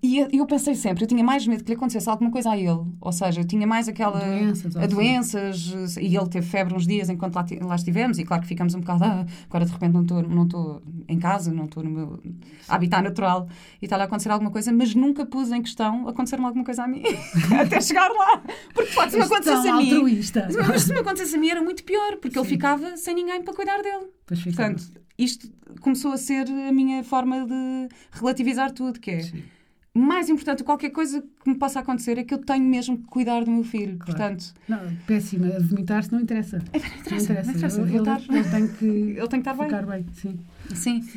E 0.03 0.19
eu- 0.33 0.47
pensei 0.47 0.75
sempre, 0.75 1.05
eu 1.05 1.09
tinha 1.09 1.23
mais 1.25 1.47
medo 1.47 1.65
que 1.65 1.71
lhe 1.71 1.77
acontecesse 1.77 2.09
alguma 2.09 2.31
coisa 2.31 2.51
a 2.51 2.57
ele. 2.59 2.85
Ou 3.01 3.13
seja, 3.13 3.41
eu 3.41 3.45
tinha 3.45 3.67
mais 3.67 3.89
aquela. 3.89 4.19
Doenças, 4.21 4.77
a 4.77 4.87
doenças. 4.87 5.97
E 6.01 6.17
ele 6.17 6.29
teve 6.29 6.47
febre 6.47 6.75
uns 6.75 6.87
dias 6.87 7.09
enquanto 7.09 7.35
lá, 7.35 7.45
lá 7.63 7.75
estivemos. 7.75 8.19
E 8.19 8.25
claro 8.25 8.43
que 8.43 8.49
ficamos 8.49 8.75
um 8.75 8.81
bocado. 8.81 9.05
Ah, 9.05 9.27
agora 9.49 9.65
de 9.65 9.73
repente 9.73 9.93
não 9.93 10.03
estou 10.03 10.23
não 10.23 10.49
em 11.09 11.19
casa, 11.19 11.53
não 11.53 11.65
estou 11.65 11.83
no 11.83 11.91
meu 11.91 12.23
habitat 12.69 13.03
natural 13.03 13.49
e 13.81 13.87
está 13.87 13.97
a 13.97 14.05
acontecer 14.05 14.31
alguma 14.31 14.51
coisa. 14.51 14.73
Mas 14.73 14.95
nunca 14.95 15.25
pus 15.27 15.51
em 15.51 15.63
questão 15.63 16.07
acontecer-me 16.09 16.45
alguma 16.45 16.65
coisa 16.65 16.85
a 16.85 16.89
mim. 16.89 17.03
Até 17.61 17.81
chegar 17.81 18.09
lá. 18.11 18.43
Porque 18.75 18.91
de 18.91 18.95
facto, 18.95 19.11
se 19.13 19.17
me 19.19 19.23
acontecesse 19.25 19.69
a 19.69 19.77
mim. 19.77 19.93
altruísta. 19.93 20.49
Mas 20.69 20.83
se 20.83 20.93
me 20.93 20.99
acontecesse 21.01 21.37
a 21.37 21.39
mim 21.39 21.49
era 21.49 21.63
muito 21.63 21.85
pior, 21.85 22.17
porque 22.17 22.39
ele 22.39 22.45
Sim. 22.47 22.53
ficava 22.55 22.97
sem 22.97 23.15
ninguém 23.15 23.43
para 23.43 23.55
cuidar 23.55 23.81
dele. 23.83 24.07
Pois. 24.27 24.43
Portanto, 24.43 24.85
isto 25.19 25.49
começou 25.81 26.13
a 26.13 26.17
ser 26.17 26.47
a 26.49 26.73
minha 26.73 27.03
forma 27.05 27.47
de 27.47 27.89
relativizar 28.13 28.73
tudo, 28.73 28.99
que 29.01 29.11
é 29.11 29.21
Sim. 29.21 29.43
Mais 29.95 30.29
importante, 30.31 30.65
qualquer 30.65 30.91
coisa 30.91 31.23
que 31.43 31.51
me 31.51 31.57
possa 31.57 31.81
acontecer 31.81 32.17
é 32.19 32.25
que 32.25 32.33
eu 32.33 32.39
tenho 32.39 32.65
mesmo 32.65 32.97
que 32.99 33.05
cuidar 33.05 33.45
do 33.45 33.51
meu 33.51 33.63
filho. 33.65 33.99
Claro. 33.99 34.19
Portanto, 34.19 34.55
Não, 34.69 34.79
péssima. 35.07 35.49
Vomitar-se 35.61 36.11
não 36.13 36.21
interessa. 36.21 36.59
Não 37.11 37.19
interessa, 37.19 37.43
não 37.45 37.53
interessa. 37.55 37.81
Ele, 37.83 37.91
Vomitar- 37.91 38.23
ele, 38.29 38.39
ele 38.39 38.49
tem 38.51 38.69
que 38.69 38.85
ele 39.19 39.29
tem 39.29 39.43
que 39.43 39.49
estar 39.51 39.55
bem. 39.55 39.65
ficar 39.67 39.87
bem. 39.87 40.07
Sim. 40.15 40.39
Sim. 40.75 41.09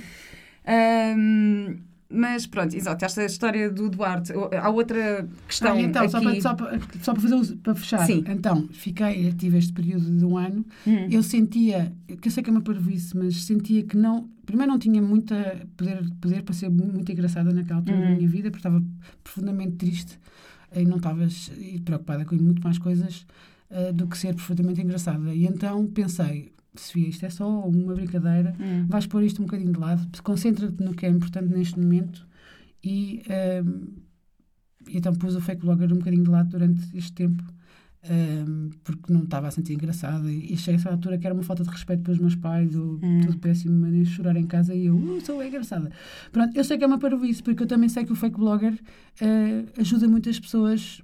Ahm, 0.68 1.78
mas 2.10 2.46
pronto, 2.46 2.76
exato, 2.76 3.04
esta 3.04 3.26
história 3.26 3.70
do 3.70 3.90
Duarte. 3.90 4.32
Há 4.62 4.70
outra 4.70 5.28
questão 5.48 5.74
Ah, 5.76 5.82
então, 5.82 6.08
só, 6.10 6.18
aqui. 6.18 6.26
para, 6.28 6.42
só, 6.42 6.54
para, 6.54 6.80
só 7.02 7.14
para, 7.14 7.22
fazer, 7.22 7.56
para 7.58 7.76
fechar. 7.76 8.06
Sim. 8.06 8.24
Então, 8.28 8.68
fiquei, 8.72 9.32
tive 9.34 9.58
este 9.58 9.74
período 9.74 10.10
de 10.18 10.24
um 10.24 10.38
ano. 10.38 10.66
Hum. 10.86 11.08
Eu 11.10 11.24
sentia, 11.24 11.92
que 12.22 12.28
eu 12.28 12.32
sei 12.32 12.44
que 12.44 12.50
é 12.50 12.54
uma 12.54 12.62
parvoíce, 12.62 13.18
mas 13.18 13.44
sentia 13.44 13.84
que 13.84 13.98
não. 13.98 14.30
Primeiro, 14.46 14.72
não 14.72 14.80
tinha 14.80 15.02
muita 15.02 15.68
poder, 15.76 16.04
poder 16.22 16.44
para 16.44 16.54
ser 16.54 16.70
muito 16.70 17.12
engraçada 17.12 17.52
naquela 17.52 17.80
altura 17.80 17.98
da 17.98 18.04
Uhum. 18.10 18.16
minha 18.16 18.28
vida, 18.30 18.52
porque 18.52 18.60
estava 18.68 18.84
profundamente 19.24 19.72
triste 19.78 20.20
e 20.76 20.86
não 20.86 20.98
estava 20.98 21.28
preocupada 21.84 22.24
com 22.26 22.36
muito 22.36 22.62
mais 22.64 22.78
coisas 22.78 23.26
ah, 23.72 23.92
do 23.92 24.06
que 24.08 24.18
ser 24.18 24.36
profundamente 24.36 24.82
engraçada. 24.82 25.34
E 25.34 25.46
então 25.46 25.88
pensei, 25.88 26.52
Sofia, 26.82 27.08
isto 27.10 27.26
é 27.26 27.30
só 27.30 27.68
uma 27.68 27.94
brincadeira, 27.94 28.56
Hum. 28.60 28.86
vais 28.88 29.06
pôr 29.08 29.24
isto 29.24 29.42
um 29.42 29.46
bocadinho 29.46 29.74
de 29.74 29.80
lado, 29.80 30.08
concentra-te 30.24 30.84
no 30.84 30.94
que 30.94 31.06
é 31.06 31.10
importante 31.10 31.54
neste 31.54 31.80
momento 31.80 32.28
e, 32.84 33.22
e 34.88 34.98
então 34.98 35.14
pus 35.14 35.36
o 35.36 35.42
fake 35.42 35.62
blogger 35.62 35.92
um 35.92 35.98
bocadinho 35.98 36.24
de 36.24 36.30
lado 36.30 36.50
durante 36.50 36.96
este 36.98 37.12
tempo 37.14 37.44
ahm, 38.08 38.70
porque 38.84 39.12
não 39.12 39.24
estava 39.24 39.48
a 39.48 39.52
sentir 39.52 39.74
engraçada. 39.74 40.32
E 40.32 40.54
achei 40.54 40.76
a 40.76 40.78
essa 40.78 40.90
altura 40.92 41.18
que 41.18 41.26
era 41.26 41.34
uma 41.34 41.42
falta 41.42 41.64
de 41.64 41.70
respeito 41.70 42.04
pelos 42.04 42.20
meus 42.20 42.36
pais 42.36 42.76
ou 42.76 43.00
Hum. 43.02 43.22
tudo 43.26 43.38
péssimo 43.40 43.90
de 43.90 44.06
chorar 44.06 44.36
em 44.36 44.46
casa. 44.46 44.76
E 44.76 44.86
eu 44.86 44.96
uh, 44.96 45.20
sou 45.26 45.44
engraçada. 45.44 45.92
Pronto, 46.32 46.56
eu 46.56 46.64
sei 46.64 46.78
que 46.78 46.84
é 46.84 46.88
uma 46.88 47.00
parvoíce 47.00 47.42
porque 47.42 47.64
eu 47.64 47.68
também 47.68 47.90
sei 47.90 48.06
que 48.06 48.12
o 48.12 48.16
fake 48.16 48.38
blogger 48.38 48.78
ah, 49.22 49.82
ajuda 49.82 50.08
muitas 50.08 50.40
pessoas 50.40 51.02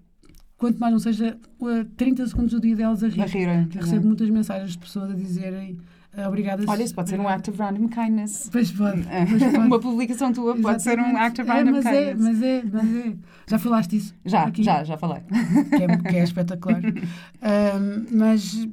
quanto 0.62 0.78
mais 0.80 0.93
não 0.93 1.00
seja 1.00 1.38
ah, 1.63 1.86
30 1.97 2.28
segundos 2.28 2.52
do 2.54 2.60
dia 2.62 2.76
delas 2.76 3.04
a 3.04 3.08
rir 3.08 3.21
A 3.21 3.26
rir. 3.26 3.47
eu 3.76 3.82
recebo 3.82 4.06
muitas 4.08 4.30
mensagens 4.30 4.71
de 4.71 4.78
pessoas 4.78 5.10
a 5.10 5.15
dizerem 5.15 5.78
ah, 6.15 6.28
obrigada 6.28 6.63
Olha, 6.67 6.84
isso 6.84 6.93
pode 6.93 7.10
ser 7.10 7.19
um 7.19 7.28
act 7.28 7.50
of 7.50 7.58
random 7.58 7.88
kindness. 7.88 8.50
Pois 8.52 8.69
pode, 8.69 9.02
pois 9.30 9.43
pode. 9.43 9.56
Uma 9.65 9.80
publicação 9.80 10.34
tua 10.34 10.56
pode 10.58 10.84
ser 10.84 11.00
um 11.00 11.04
Exatamente. 11.04 11.26
act 11.26 11.41
of 11.41 11.50
É, 11.50 11.54
random 11.54 11.71
mas 11.71 11.86
é, 11.86 12.13
kindness. 12.13 12.19
mas 12.28 12.43
é, 12.43 12.63
mas 12.71 12.95
é. 13.08 13.13
Já 13.47 13.58
falaste 13.60 13.89
disso? 13.91 14.13
Já, 14.26 14.43
aqui? 14.43 14.62
já, 14.62 14.84
já 14.84 14.97
falei. 14.97 15.21
Que 15.69 15.84
é, 15.84 15.97
que 15.97 16.15
é 16.17 16.24
espetacular. 16.24 16.82
Ahm, 17.41 18.06
mas 18.12 18.67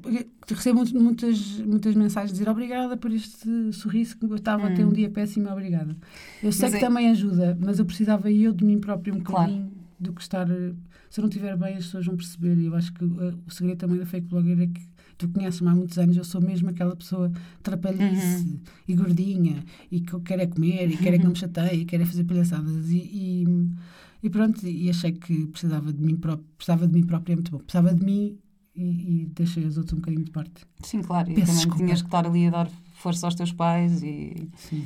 recebo 0.49 0.85
muitas, 1.01 1.61
muitas 1.61 1.95
mensagens 1.95 2.31
a 2.31 2.35
dizer 2.35 2.49
obrigada 2.49 2.97
por 2.97 3.11
este 3.13 3.73
sorriso 3.73 4.19
que 4.19 4.27
eu 4.27 4.35
estava 4.35 4.67
a 4.67 4.71
ter 4.75 4.85
um 4.85 4.93
dia 4.93 5.09
péssimo, 5.09 5.49
obrigada. 5.49 5.97
Eu 6.43 6.51
sei 6.53 6.69
Hum. 6.69 6.71
Mas 6.73 6.79
que 6.81 6.85
é- 6.85 6.89
também 6.89 7.09
ajuda, 7.11 7.57
mas 7.61 7.79
eu 7.79 7.85
precisava 7.85 8.31
eu 8.31 8.53
de 8.53 8.65
mim 8.65 8.79
próprio 8.81 9.15
um 9.15 9.21
Claro. 9.21 9.47
bocadinho 9.53 9.73
do 10.01 10.13
que 10.13 10.21
estar. 10.23 10.47
Se 11.11 11.21
eu 11.21 11.23
não 11.23 11.29
estiver 11.29 11.57
bem, 11.57 11.75
as 11.77 11.85
pessoas 11.87 12.07
vão 12.07 12.17
perceber. 12.17 12.57
E 12.59 12.67
eu 12.67 12.75
acho 12.75 12.93
que 12.93 13.05
uh, 13.05 13.39
o 13.47 13.51
segredo 13.51 13.79
também 13.79 13.99
da 13.99 14.07
fake 14.07 14.27
blogger 14.29 14.61
é 14.61 14.67
que 14.67 14.81
tu 15.17 15.29
conheces-me 15.29 15.69
há 15.69 15.75
muitos 15.75 15.99
anos, 15.99 16.17
eu 16.17 16.23
sou 16.25 16.41
mesmo 16.41 16.69
aquela 16.71 16.95
pessoa 16.95 17.31
trapalhice 17.63 18.45
Uhum. 18.47 18.61
e 18.87 18.95
gordinha 18.95 19.65
e 19.91 20.01
que 20.01 20.13
eu 20.13 20.21
quero 20.21 20.43
é 20.43 20.47
comer 20.47 20.91
e 20.91 20.97
quero 20.97 21.17
é 21.17 21.19
que 21.19 21.25
não 21.25 21.33
me 21.33 21.37
chateie 21.39 21.81
e 21.81 21.85
quero 21.85 22.03
é 22.03 22.07
fazer 22.07 22.25
palhaçadas. 22.25 22.89
E, 22.91 22.99
e, 22.99 23.45
e 24.23 24.31
pronto, 24.31 24.65
e 24.67 24.89
achei 24.89 25.13
que 25.13 25.47
precisava 25.49 25.93
de 25.93 26.01
mim 26.01 26.17
próprio, 26.17 26.47
precisava 26.57 26.87
de 26.87 26.93
mim 26.95 27.05
própria, 27.05 27.33
é 27.33 27.37
muito 27.37 27.51
bom. 27.51 27.59
Precisava 27.59 27.93
de 27.95 28.05
mim 28.05 28.39
e, 28.77 29.23
e 29.23 29.27
deixei 29.35 29.65
os 29.65 29.77
outros 29.77 29.95
um 29.95 29.97
bocadinho 29.97 30.25
de 30.25 30.31
parte. 30.31 30.65
Sim, 30.85 31.03
claro. 31.03 31.29
E 31.31 31.35
Peço 31.35 31.47
também 31.47 31.57
desculpa. 31.63 31.85
tinhas 31.85 32.01
que 32.03 32.07
estar 32.09 32.27
ali 32.27 32.47
a 32.47 32.51
dar 32.51 32.71
força 32.93 33.27
aos 33.27 33.35
teus 33.35 33.53
pais 33.53 34.03
e. 34.05 34.49
Sim. 34.57 34.85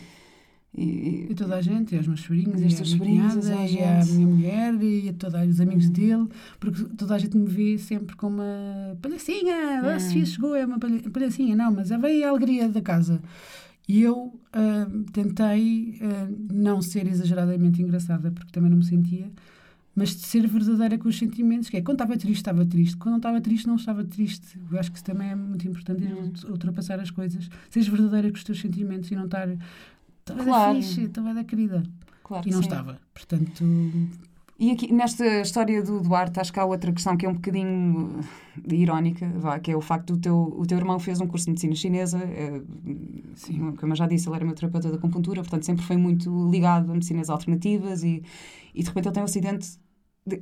E- 0.76 1.26
E 1.30 1.35
toda 1.35 1.56
a 1.56 1.61
gente, 1.62 1.94
e 1.94 1.98
aos 1.98 2.06
meus 2.06 2.20
sobrinhos, 2.20 2.61
E 2.62 2.66
e, 2.66 2.70
sobrinhos, 2.87 3.35
cunhada, 3.35 3.66
e 3.66 3.82
à 3.85 4.04
minha 4.04 4.26
mulher, 4.26 4.74
e 4.82 5.08
a 5.08 5.12
todos 5.12 5.48
os 5.48 5.61
amigos 5.61 5.88
dele, 5.90 6.26
porque 6.58 6.85
toda 6.96 7.14
a 7.14 7.18
gente 7.18 7.37
me 7.37 7.46
vê 7.46 7.76
sempre 7.78 8.16
como 8.16 8.37
uma 8.37 8.96
palhacinha, 9.02 9.80
a 9.82 9.98
Sofia 10.00 10.24
chegou, 10.26 10.54
é 10.54 10.64
uma 10.64 10.78
palha- 10.78 11.11
palhacinha, 11.11 11.54
não, 11.56 11.72
mas 11.72 11.88
veio 11.90 12.26
a 12.26 12.30
alegria 12.30 12.68
da 12.68 12.80
casa. 12.80 13.20
E 13.88 14.00
eu 14.00 14.38
ah, 14.52 14.87
tentei 15.12 15.98
ah, 16.00 16.28
não 16.52 16.80
ser 16.80 17.06
exageradamente 17.06 17.82
engraçada, 17.82 18.30
porque 18.30 18.50
também 18.52 18.70
não 18.70 18.78
me 18.78 18.85
sentia, 18.85 19.30
mas 19.94 20.11
de 20.16 20.22
ser 20.26 20.46
verdadeira 20.46 20.96
com 20.96 21.08
os 21.08 21.18
sentimentos, 21.18 21.68
que 21.68 21.76
é 21.76 21.82
quando 21.82 21.96
estava 21.96 22.16
triste, 22.16 22.37
estava 22.37 22.64
triste, 22.64 22.96
quando 22.96 23.11
não 23.12 23.18
estava 23.18 23.40
triste, 23.42 23.66
não 23.66 23.76
estava 23.76 24.02
triste. 24.04 24.58
Eu 24.70 24.78
acho 24.78 24.90
que 24.90 24.96
isso 24.96 25.04
também 25.04 25.28
é 25.30 25.35
muito 25.35 25.68
importante, 25.68 26.02
Uhum. 26.04 26.32
ultrapassar 26.50 26.98
as 26.98 27.11
coisas, 27.11 27.50
seres 27.68 27.88
verdadeira 27.88 28.30
com 28.30 28.37
os 28.37 28.44
teus 28.44 28.58
sentimentos 28.61 29.11
e 29.11 29.16
não 29.16 29.26
estar. 29.26 29.48
Estava 30.22 30.44
Claro. 30.44 30.74
da 30.74 30.80
fixe, 30.82 31.02
estava 31.02 31.35
da 31.35 31.44
querida. 31.44 31.82
Claro 32.22 32.48
E 32.48 32.52
não 32.52 32.58
sim. 32.62 32.68
estava. 32.68 32.98
Portanto, 33.12 33.64
E 34.58 34.70
aqui, 34.70 34.92
nesta 34.92 35.26
história 35.40 35.82
do 35.82 36.00
Duarte, 36.00 36.38
acho 36.38 36.52
que 36.52 36.61
há 36.61 36.64
outra 36.64 36.92
questão 36.92 37.16
que 37.16 37.26
é 37.26 37.28
um 37.28 37.32
bocadinho 37.35 38.20
eh, 38.70 38.74
irónica, 38.76 39.28
vá, 39.37 39.58
que 39.58 39.72
é 39.72 39.76
o 39.76 39.80
facto 39.80 40.12
do 40.14 40.20
teu, 40.20 40.37
o 40.56 40.64
teu 40.64 40.78
irmão 40.78 41.00
fez 41.00 41.20
um 41.20 41.26
curso 41.26 41.46
de 41.46 41.50
medicina 41.50 41.74
chinesa, 41.74 42.18
eh, 42.22 42.62
como 43.78 43.92
eu 43.92 43.96
já 43.96 44.06
disse, 44.06 44.28
ele 44.28 44.37
era 44.37 44.44
meu 44.44 44.54
terapeuta 44.54 44.88
da 44.88 44.96
acupuntura, 44.98 45.40
portanto 45.42 45.64
sempre 45.66 45.85
foi 45.85 45.96
muito 45.96 46.48
ligado 46.48 46.90
a 46.90 46.94
medicinas 46.94 47.28
alternativas 47.28 48.04
e, 48.04 48.22
e 48.72 48.82
de 48.82 48.88
repente 48.88 49.06
ele 49.08 49.14
tem 49.14 49.22
um 49.22 49.26
acidente. 49.26 49.68
de- 50.24 50.40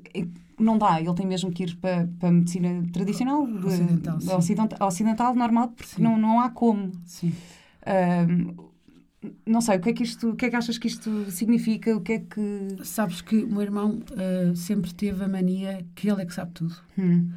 não 0.59 0.77
dá, 0.77 1.01
ele 1.01 1.15
tem 1.15 1.27
mesmo 1.27 1.51
que 1.51 1.63
ir 1.63 1.77
para, 1.77 2.07
para 2.19 2.29
a 2.29 2.33
medicina 2.33 2.85
tradicional, 2.93 3.47
de- 3.47 3.67
Ocidental, 3.67 4.19
de 4.19 4.25
sim. 4.27 4.83
ocidental, 4.85 5.35
normal, 5.35 5.69
porque 5.69 5.95
Sim. 5.97 6.03
não, 6.03 6.19
não 6.19 6.41
há 6.41 6.51
como. 6.51 6.93
sim. 7.07 7.33
Ahm, 7.87 8.55
não 9.47 9.61
sei, 9.61 9.77
o 9.77 9.81
que, 9.81 9.91
é 9.91 9.93
que 9.93 10.03
isto, 10.03 10.31
o 10.31 10.37
que 10.37 10.47
é 10.47 10.51
que 10.51 10.57
achas 10.57 10.79
que 10.79 10.87
isto 10.89 11.31
significa? 11.31 11.95
O 11.97 12.01
que 12.01 12.13
é 12.13 12.19
que. 12.21 12.79
Sabes 12.85 13.21
que 13.21 13.37
o 13.45 13.49
meu 13.49 13.63
irmão 13.63 14.01
ah, 14.17 14.55
sempre 14.57 14.93
teve 14.95 15.23
a 15.25 15.29
mania 15.29 15.85
que 15.95 16.09
ele 16.11 16.23
é 16.23 16.27
que 16.27 16.35
sabe 16.35 16.53
tudo. 16.53 16.75
Hum, 16.99 17.31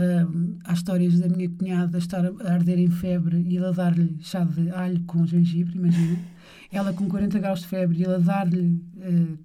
Um, 0.00 0.58
há 0.64 0.74
histórias 0.74 1.18
da 1.18 1.28
minha 1.28 1.48
cunhada 1.50 1.98
estar 1.98 2.24
a 2.24 2.52
arder 2.52 2.78
em 2.78 2.88
febre 2.88 3.38
e 3.48 3.56
ele 3.56 3.66
a 3.66 3.72
dar-lhe 3.72 4.16
chá 4.20 4.44
de 4.44 4.70
alho 4.70 5.02
com 5.04 5.26
gengibre, 5.26 5.76
imagina. 5.76 6.18
Ela 6.70 6.92
com 6.92 7.08
40 7.08 7.36
graus 7.40 7.60
de 7.62 7.66
febre 7.66 7.98
e 7.98 8.04
ele 8.04 8.14
a 8.14 8.18
dar-lhe, 8.18 8.80
eh, 9.00 9.36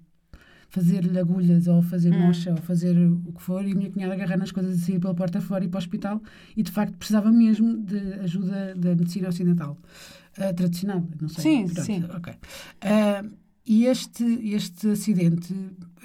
fazer-lhe 0.69 1.17
agulhas 1.17 1.65
ou 1.67 1.82
fazer 1.82 2.13
Hum. 2.13 2.27
mocha 2.27 2.51
ou 2.51 2.58
fazer 2.58 2.95
o 2.95 3.34
que 3.34 3.41
for 3.41 3.65
e 3.65 3.71
a 3.71 3.75
minha 3.75 3.89
cunhada 3.89 4.13
agarrar 4.13 4.38
nas 4.38 4.51
coisas 4.51 4.77
e 4.77 4.82
sair 4.82 4.99
pela 4.99 5.15
porta 5.15 5.41
fora 5.41 5.63
e 5.65 5.67
para 5.67 5.77
o 5.77 5.79
hospital 5.79 6.21
e 6.56 6.62
de 6.62 6.69
facto 6.71 6.93
precisava 6.97 7.32
mesmo 7.32 7.82
de 7.82 7.97
ajuda 8.19 8.75
da 8.75 8.89
medicina 8.95 9.29
ocidental. 9.29 9.75
Ah, 10.38 10.54
tradicional, 10.54 11.04
não 11.22 11.30
sei. 11.30 11.43
Sim, 11.43 11.65
Pronto, 11.74 11.86
sim. 11.86 12.04
ok. 12.15 12.34
Ah, 12.82 13.24
e 13.65 13.86
este, 13.86 14.24
este 14.24 14.89
acidente, 14.89 15.54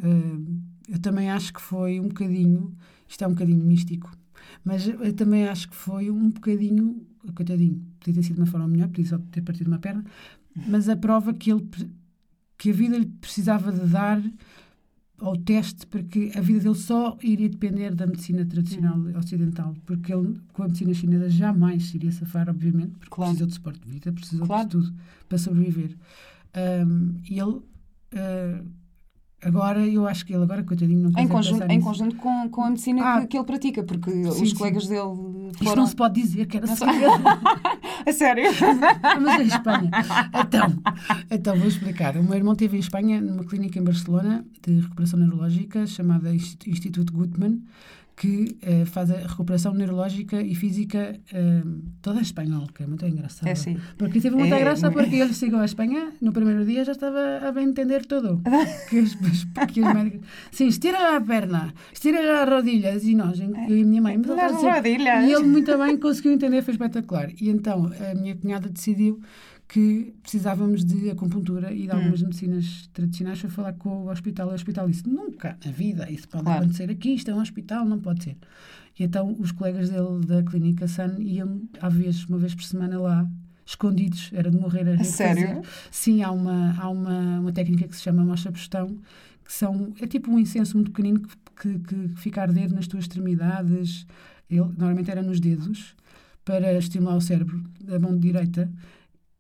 ah, 0.03 0.39
eu 0.89 0.99
também 1.01 1.31
acho 1.31 1.53
que 1.53 1.61
foi 1.61 1.99
um 2.01 2.09
bocadinho, 2.09 2.77
isto 3.09 3.23
é 3.25 3.27
um 3.27 3.31
bocadinho 3.31 3.65
místico, 3.65 4.11
mas 4.65 4.87
eu 4.87 5.13
também 5.15 5.47
acho 5.49 5.69
que 5.69 5.77
foi 5.77 6.11
um 6.11 6.31
bocadinho, 6.31 7.07
coitadinho, 7.35 7.85
podia 8.01 8.15
ter 8.15 8.23
sido 8.23 8.37
de 8.37 8.41
uma 8.43 8.47
forma 8.47 8.69
melhor, 8.69 8.89
podia 8.89 9.07
só 9.07 9.19
ter 9.31 9.43
partido 9.43 9.69
uma 9.69 9.79
perna, 9.79 10.05
mas 10.67 10.89
a 10.89 10.97
prova 10.97 11.33
que 11.33 11.51
ele 11.53 11.67
que 12.57 12.71
a 12.71 12.73
vida 12.73 12.99
lhe 12.99 13.07
precisava 13.07 13.71
de 13.71 13.87
dar 13.87 14.21
ao 15.21 15.37
teste 15.37 15.87
porque 15.87 16.31
a 16.37 16.41
vida 16.41 16.61
dele 16.61 16.75
só 16.75 17.17
iria 17.23 17.49
depender 17.49 17.95
da 17.95 18.07
medicina 18.07 18.45
tradicional 18.47 18.99
ocidental, 19.17 19.75
porque 19.85 20.13
ele 20.15 20.39
com 20.53 20.63
a 20.63 20.67
medicina 20.67 20.95
chinesa 20.95 21.29
jamais 21.29 21.93
iria 21.95 22.13
safar, 22.13 22.49
obviamente, 22.49 22.93
porque 22.99 23.09
Claro. 23.11 23.31
precisou 23.31 23.47
de 23.49 23.55
suporte 23.55 23.81
de 23.81 23.91
vida, 23.91 24.13
precisou 24.13 24.47
Claro. 24.47 24.65
de 24.65 24.71
tudo 24.71 24.95
para 25.29 25.39
sobreviver. 25.39 25.97
Ahm, 26.55 27.17
e 27.29 27.39
ele 27.41 27.61
ah, 28.15 28.63
agora, 29.43 29.87
eu 29.87 30.07
acho 30.07 30.25
que 30.27 30.33
ele 30.35 30.43
agora, 30.43 30.63
coitadinho, 30.65 31.11
não 31.11 31.21
Em 31.23 31.29
conjunto, 31.29 31.65
em 31.65 31.69
nisso. 31.77 31.87
conjunto 31.87 32.17
com, 32.17 32.49
com 32.51 32.65
a 32.65 32.71
medicina 32.71 33.03
Ah. 33.05 33.21
que, 33.21 33.27
que 33.29 33.37
ele 33.39 33.45
pratica, 33.45 33.83
porque 33.83 34.11
os 34.11 34.37
sim. 34.37 34.55
colegas 34.55 34.87
dele 34.87 35.49
Isto 35.53 35.65
foram. 35.65 35.77
não 35.83 35.87
se 35.87 35.97
pode 35.97 36.21
dizer, 36.21 36.47
que 36.47 36.57
era 36.57 36.67
Não 36.67 36.77
segredo. 36.77 37.13
A 38.07 38.13
sério? 38.13 38.45
Mas 39.21 39.41
é 39.41 39.45
Espanha. 39.45 39.91
Então, 40.47 40.83
então, 41.31 41.57
vou 41.59 41.69
explicar. 41.69 42.17
O 42.17 42.23
meu 42.23 42.35
irmão 42.35 42.53
esteve 42.53 42.77
em 42.77 42.81
Espanha, 42.81 43.21
numa 43.21 43.45
clínica 43.45 43.79
em 43.79 43.83
Barcelona, 43.83 44.45
de 44.67 44.81
recuperação 44.81 45.19
neurológica, 45.19 45.87
chamada 45.87 46.33
Inst- 46.35 46.67
Instituto 46.67 47.13
Gutmann, 47.13 47.61
que 48.21 48.57
eh, 48.63 48.85
faz 48.85 49.11
a 49.11 49.17
recuperação 49.19 49.73
neurológica 49.73 50.43
e 50.43 50.55
física 50.55 51.19
eh, 51.33 51.63
toda 52.03 52.19
a 52.19 52.23
espanhol, 52.23 52.67
que 52.75 52.83
é 52.83 52.87
muito 52.87 53.07
engraçado. 53.07 53.47
É 53.49 53.55
sim. 53.55 53.77
Porque 53.97 54.21
teve 54.21 54.35
muita 54.35 54.57
É, 54.57 54.61
graça 54.61 54.89
é. 54.89 54.91
porque 54.91 55.15
ele 55.17 55.33
chegou 55.33 55.61
à 55.61 55.65
Espanha, 55.65 56.13
no 56.21 56.33
primeiro 56.33 56.65
dia 56.67 56.85
já 56.85 56.93
estava 56.93 57.39
a 57.47 57.53
bem 57.53 57.69
entender 57.69 58.05
tudo. 58.07 58.41
que 58.91 58.99
os, 58.99 59.15
que 59.73 59.81
os 59.81 59.95
médicos... 59.95 60.21
Sim, 60.51 60.67
estira 60.67 61.17
a 61.17 61.21
perna, 61.21 61.73
estira 61.93 62.43
as 62.43 62.49
rodilhas. 62.49 63.05
E 63.05 63.15
nós, 63.15 63.39
eu 63.39 63.51
e 63.77 63.83
a 63.83 63.87
minha 63.87 64.03
mãe... 64.03 64.19
mas 64.19 64.27
ele 64.29 64.35
está 64.35 64.47
a 64.47 64.51
Nas 64.51 64.57
dizer- 64.61 64.75
rodilhas. 64.75 65.29
E 65.29 65.33
ele 65.33 65.45
muito 65.47 65.79
bem 65.79 65.97
conseguiu 65.97 66.33
entender, 66.33 66.63
foi 66.63 66.75
espetacular. 66.75 67.31
E 67.41 67.49
então 67.49 67.91
a 68.11 68.15
minha 68.15 68.35
cunhada 68.35 68.69
decidiu 68.69 69.21
que 69.69 70.15
precisávamos 70.23 70.83
de 70.85 71.11
acupuntura 71.11 71.73
e 71.73 71.83
de 71.83 71.89
Hum. 71.93 71.97
algumas 71.97 72.23
medicinas 72.23 72.89
tradicionais. 72.93 73.39
Foi 73.39 73.51
falar 73.51 73.75
com 73.75 74.05
o 74.05 74.11
hospital. 74.11 74.49
O 74.49 74.55
hospital 74.55 74.89
disse: 74.89 75.07
Nunca 75.09 75.59
na 75.65 75.71
vida 75.71 76.11
isso 76.11 76.27
pode 76.29 76.45
Claro. 76.45 76.65
acontecer 76.65 76.91
aqui, 76.91 77.11
isto 77.15 77.31
é 77.31 77.35
um 77.35 77.41
hospital, 77.41 77.85
não 77.85 77.99
pode 78.01 78.25
ser. 78.25 78.37
E 78.99 79.05
então 79.05 79.37
os 79.39 79.53
colegas 79.53 79.91
dele 79.91 80.25
da 80.27 80.43
clínica 80.43 80.89
Sun 80.89 81.21
iam, 81.21 81.63
à 81.81 81.89
vez, 81.89 82.25
uma 82.25 82.39
vez 82.39 82.55
por 82.55 82.65
semana 82.65 82.99
lá. 82.99 83.29
Escondidos, 83.65 84.31
era 84.33 84.51
de 84.51 84.57
morrer 84.57 84.89
a 84.89 84.95
de 84.97 85.05
sério? 85.05 85.61
Sim, 85.91 86.23
há 86.23 86.31
uma, 86.33 86.75
há 86.81 86.89
uma, 86.89 87.41
uma 87.41 87.53
técnica 87.53 87.87
que 87.87 87.95
se 87.95 88.01
chama 88.03 88.25
mocha 88.25 88.51
postão, 88.51 88.97
que 89.45 89.53
são, 89.53 89.93
é 90.01 90.07
tipo 90.07 90.31
um 90.31 90.39
incenso 90.39 90.75
muito 90.75 90.91
pequenino 90.91 91.21
que, 91.21 91.37
que, 91.55 91.79
que 91.81 92.09
fica 92.17 92.41
a 92.41 92.45
arder 92.45 92.73
nas 92.73 92.87
tuas 92.87 93.05
extremidades. 93.05 94.07
Ele, 94.49 94.63
normalmente 94.63 95.11
era 95.11 95.23
nos 95.23 95.39
dedos, 95.39 95.95
para 96.47 96.73
estimular 96.79 97.15
o 97.17 97.21
cérebro 97.21 97.63
da 97.79 97.99
mão 98.01 98.17
direita 98.19 98.73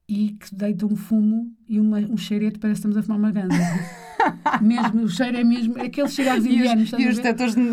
e 0.08 0.34
que 0.40 0.54
deita 0.54 0.86
um 0.86 0.96
fumo 0.96 1.52
e 1.68 1.78
uma, 1.78 1.98
um 1.98 2.16
cheirete, 2.16 2.58
parece 2.58 2.80
que 2.80 2.88
estamos 2.88 2.96
a 2.96 3.02
fumar 3.02 3.18
uma 3.18 3.30
ganza. 3.30 3.54
mesmo, 4.62 5.02
o 5.02 5.08
cheiro 5.08 5.36
é 5.36 5.44
mesmo, 5.44 5.78
é 5.78 5.82
aqueles 5.82 6.12
cigarros 6.12 6.46
E 6.46 6.54
indianos, 6.54 6.90
e 6.92 7.08
os 7.08 7.16
detectores 7.16 7.54
de, 7.54 7.62
de, 7.62 7.72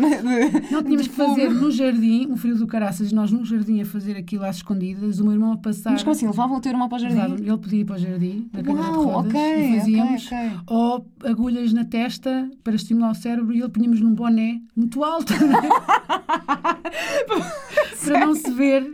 Não 0.70 0.82
tínhamos 0.82 1.04
de 1.04 1.08
que 1.08 1.16
fazer 1.16 1.48
no 1.48 1.70
jardim, 1.70 2.26
um 2.30 2.36
frio 2.36 2.56
do 2.56 2.66
caraças, 2.66 3.10
nós 3.10 3.32
no 3.32 3.42
jardim 3.42 3.80
a 3.80 3.86
fazer 3.86 4.18
aquilo 4.18 4.44
às 4.44 4.56
escondidas, 4.56 5.18
o 5.18 5.24
meu 5.24 5.32
irmão 5.32 5.52
a 5.52 5.56
passar. 5.56 5.92
Mas 5.92 6.02
como 6.02 6.12
assim? 6.12 6.26
Levavam 6.26 6.58
o 6.58 6.60
teu 6.60 6.72
irmão 6.72 6.90
para 6.90 6.96
o 6.96 6.98
jardim? 6.98 7.42
Ele 7.42 7.56
podia 7.56 7.80
ir 7.80 7.84
para 7.86 7.96
o 7.96 7.98
jardim, 7.98 8.50
na 8.52 8.62
cadeira 8.62 8.90
de 8.90 8.96
rodas, 8.98 9.32
ok, 9.32 9.40
e 9.40 9.78
fazíamos. 9.78 10.26
ok. 10.26 10.50
Ou 10.66 11.06
agulhas 11.24 11.72
na 11.72 11.86
testa 11.86 12.50
para 12.62 12.74
estimular 12.74 13.12
o 13.12 13.14
cérebro 13.14 13.54
e 13.54 13.60
ele 13.60 13.70
punhamos 13.70 13.98
num 14.00 14.14
boné 14.14 14.60
muito 14.76 15.02
alto 15.02 15.32
né? 15.32 15.68
para 18.04 18.20
não 18.20 18.34
se 18.34 18.50
ver 18.50 18.92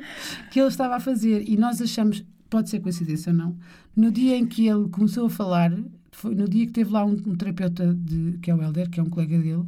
que 0.51 0.61
ele 0.61 0.69
estava 0.69 0.95
a 0.97 1.01
fazer. 1.01 1.45
E 1.49 1.57
nós 1.57 1.81
achamos, 1.83 2.25
pode 2.53 2.71
ser 2.71 2.81
coincidência 2.81 3.33
ou 3.33 3.39
não, 3.39 3.57
no 3.97 4.11
dia 4.13 4.37
em 4.37 4.47
que 4.47 4.67
ele 4.69 4.89
começou 4.89 5.27
a 5.27 5.31
falar, 5.31 5.71
foi 6.13 6.35
no 6.35 6.47
dia 6.49 6.67
que 6.67 6.73
teve 6.73 6.91
lá 6.93 7.05
um, 7.05 7.13
um 7.13 7.35
terapeuta 7.35 7.95
de, 7.95 8.39
que 8.43 8.51
é 8.51 8.55
o 8.55 8.63
Helder, 8.63 8.89
que 8.91 9.01
é 9.01 9.03
um 9.03 9.09
colega 9.09 9.39
dele. 9.39 9.65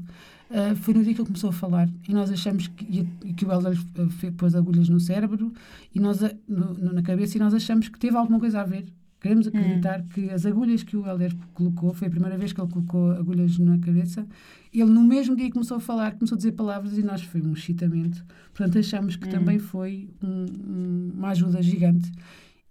ah, 0.50 0.74
foi 0.76 0.92
no 0.94 1.02
dia 1.02 1.14
que 1.14 1.20
ele 1.20 1.26
começou 1.26 1.50
a 1.50 1.52
falar 1.52 1.88
e 2.08 2.12
nós 2.12 2.30
achamos 2.30 2.68
que, 2.68 3.06
que 3.36 3.44
o 3.44 3.50
Helder 3.52 3.76
ah, 3.98 4.32
pôs 4.36 4.54
agulhas 4.54 4.88
no 4.88 5.00
cérebro 5.00 5.52
e 5.94 5.98
nós, 5.98 6.22
a- 6.22 6.32
no- 6.46 6.92
na 6.92 7.02
cabeça 7.02 7.36
e 7.36 7.40
nós 7.40 7.54
achamos 7.54 7.88
que 7.88 7.98
teve 7.98 8.16
alguma 8.16 8.38
coisa 8.38 8.60
a 8.60 8.64
ver. 8.64 8.84
Queremos 9.20 9.46
acreditar 9.46 10.02
que 10.12 10.28
as 10.28 10.44
agulhas 10.44 10.82
que 10.82 10.98
o 10.98 11.06
Helder 11.08 11.34
colocou, 11.54 11.94
foi 11.94 12.08
a 12.08 12.10
primeira 12.10 12.36
vez 12.36 12.52
que 12.52 12.60
ele 12.60 12.70
colocou 12.70 13.10
agulhas 13.12 13.56
na 13.58 13.78
cabeça, 13.78 14.26
ele 14.70 14.90
no 14.90 15.02
mesmo 15.02 15.34
dia 15.34 15.50
começou 15.50 15.78
a 15.78 15.80
falar, 15.80 16.12
começou 16.16 16.36
a 16.36 16.38
dizer 16.38 16.52
palavras 16.52 16.98
e 16.98 17.02
nós 17.02 17.22
foi 17.22 17.40
um 17.40 17.54
excitamento. 17.54 18.22
Portanto, 18.52 18.78
achamos 18.78 19.16
que 19.16 19.26
também 19.38 19.58
foi 19.58 20.10
um- 20.22 20.44
um- 20.74 21.10
uma 21.16 21.28
ajuda 21.30 21.62
gigante. 21.62 22.12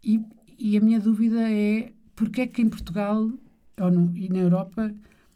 E, 0.04 0.22
e 0.60 0.78
a 0.78 0.82
minha 0.82 1.00
dúvida 1.00 1.50
é 1.50 1.92
porque 2.16 2.42
é 2.42 2.48
que 2.48 2.62
em 2.62 2.70
Portugal 2.70 3.30
ou 3.80 3.92
no, 3.92 4.16
e 4.18 4.30
na 4.30 4.40
Europa, 4.40 4.94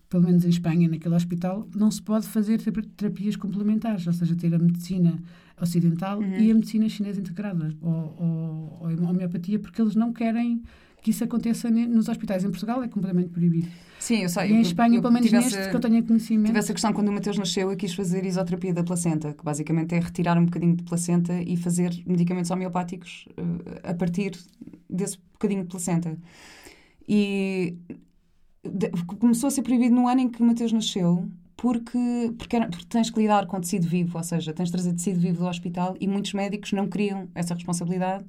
pelo 0.10 0.24
menos 0.24 0.46
em 0.46 0.50
Espanha, 0.50 0.88
naquele 0.88 1.16
hospital, 1.16 1.68
não 1.76 1.90
se 1.90 2.02
pode 2.02 2.28
fazer 2.28 2.62
tera- 2.62 2.86
terapias 2.96 3.36
complementares, 3.36 4.06
ou 4.06 4.14
seja, 4.14 4.36
ter 4.36 4.54
a 4.54 4.60
medicina 4.60 5.18
ocidental 5.60 6.22
e 6.40 6.52
a 6.52 6.54
medicina 6.54 6.88
chinesa 6.88 7.20
integrada, 7.20 7.76
ou, 7.82 7.92
ou, 7.92 8.78
ou 8.82 8.88
a 8.88 9.10
homeopatia, 9.10 9.58
porque 9.60 9.82
eles 9.82 9.96
não 9.96 10.14
querem 10.14 10.62
que 11.08 11.12
isso 11.12 11.24
aconteça 11.24 11.70
nos 11.72 12.10
hospitais. 12.10 12.44
Em 12.44 12.50
Portugal 12.50 12.84
é 12.84 12.88
completamente 12.90 13.30
proibido. 13.30 13.70
Sim, 13.98 14.24
eu 14.24 14.30
sei. 14.30 14.52
E 14.52 14.54
em 14.54 14.60
Espanha, 14.62 14.98
eu 14.98 15.02
pelo 15.02 15.14
menos 15.14 15.30
tive 15.30 15.42
neste, 15.42 15.70
que 15.70 15.76
eu 15.76 15.80
tenho 15.80 16.04
conhecimento. 16.04 16.48
Tive 16.48 16.60
essa 16.60 16.74
questão 16.74 16.92
quando 16.92 17.08
o 17.08 17.14
Mateus 17.14 17.38
nasceu, 17.38 17.72
eu 17.72 17.78
quis 17.78 17.94
fazer 17.94 18.26
isoterapia 18.26 18.74
da 18.74 18.84
placenta, 18.84 19.34
que 19.34 19.42
basicamente 19.42 19.96
é 19.96 20.00
retirar 20.00 20.38
um 20.38 20.44
bocadinho 20.44 20.76
de 20.76 20.84
placenta 20.84 21.42
e 21.42 21.56
fazer 21.56 21.98
medicamentos 22.06 22.52
homeopáticos 22.52 23.26
eh, 23.38 23.90
a 23.90 23.94
partir 23.94 24.38
desse 24.90 25.18
bocadinho 25.32 25.62
de 25.64 25.70
placenta. 25.70 26.18
E 27.08 27.78
de- 28.66 28.90
começou 29.18 29.48
a 29.48 29.52
ser 29.52 29.62
proibido 29.62 29.96
no 29.96 30.10
ano 30.10 30.20
em 30.20 30.30
que 30.30 30.42
o 30.42 30.46
Mateus 30.46 30.74
nasceu, 30.74 31.26
porque, 31.56 31.98
porque, 32.38 32.60
porque 32.60 32.86
tens 32.90 33.10
que 33.10 33.20
lidar 33.22 33.48
com 33.48 33.62
tecido 33.62 33.88
vivo, 33.88 34.18
ou 34.18 34.24
seja, 34.26 34.52
tens 34.54 34.66
de 34.66 34.72
trazer 34.74 34.92
tecido 34.94 35.22
vivo 35.22 35.40
do 35.40 35.48
hospital 35.48 35.96
e 36.02 36.08
muitos 36.08 36.34
médicos 36.34 36.74
não 36.74 36.86
queriam 36.90 37.30
essa 37.34 37.54
responsabilidade. 37.54 38.26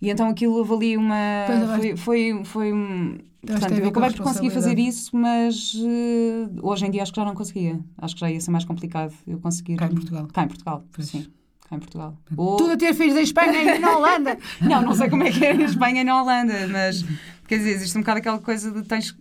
E 0.00 0.10
então 0.10 0.28
aquilo 0.28 0.60
ali 0.74 0.96
uma. 0.96 1.14
Pois, 1.46 1.70
Foi, 1.70 1.96
foi, 1.96 2.44
foi 2.44 2.72
um. 2.72 3.18
Portanto, 3.46 3.72
eu 3.78 3.88
acabei 3.88 4.10
por 4.10 4.22
conseguir 4.24 4.50
fazer 4.50 4.78
isso, 4.78 5.14
mas 5.16 5.74
eh, 5.78 6.48
hoje 6.62 6.86
em 6.86 6.90
dia 6.90 7.02
acho 7.02 7.12
que 7.12 7.20
já 7.20 7.26
não 7.26 7.34
conseguia. 7.34 7.78
Acho 7.98 8.14
que 8.14 8.20
já 8.22 8.30
ia 8.30 8.40
ser 8.40 8.50
mais 8.50 8.64
complicado 8.64 9.12
eu 9.26 9.38
conseguir. 9.38 9.76
Cá 9.76 9.86
em 9.86 9.94
Portugal. 9.94 10.28
Cá 10.32 10.44
em 10.44 10.48
Portugal, 10.48 10.84
sim. 11.00 11.26
Cá 11.68 11.76
em 11.76 11.78
Portugal. 11.78 12.16
Ou- 12.36 12.56
Tudo 12.56 12.72
a 12.72 12.76
ter 12.76 12.94
filhos 12.94 13.16
em 13.16 13.22
Espanha 13.22 13.76
e 13.76 13.78
na 13.78 13.96
Holanda. 13.98 14.38
Não, 14.62 14.80
não 14.82 14.94
sei 14.94 15.10
como 15.10 15.24
é 15.24 15.30
que 15.30 15.44
é 15.44 15.54
em 15.54 15.62
Espanha 15.62 16.00
e 16.00 16.04
na 16.04 16.22
Holanda, 16.22 16.66
mas 16.68 17.04
quer 17.46 17.58
dizer, 17.58 17.70
existe 17.72 17.96
um 17.98 18.00
bocado 18.00 18.18
aquela 18.20 18.38
coisa 18.38 18.70
de 18.70 18.82
tens. 18.82 19.14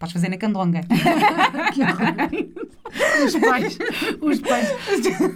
Podes 0.00 0.14
fazer 0.14 0.30
na 0.30 0.38
candonga. 0.38 0.80
que 1.74 1.82
horror. 1.84 2.16
Os 3.24 3.36
pais, 3.36 3.78
os 4.20 4.40
pais, 4.40 4.68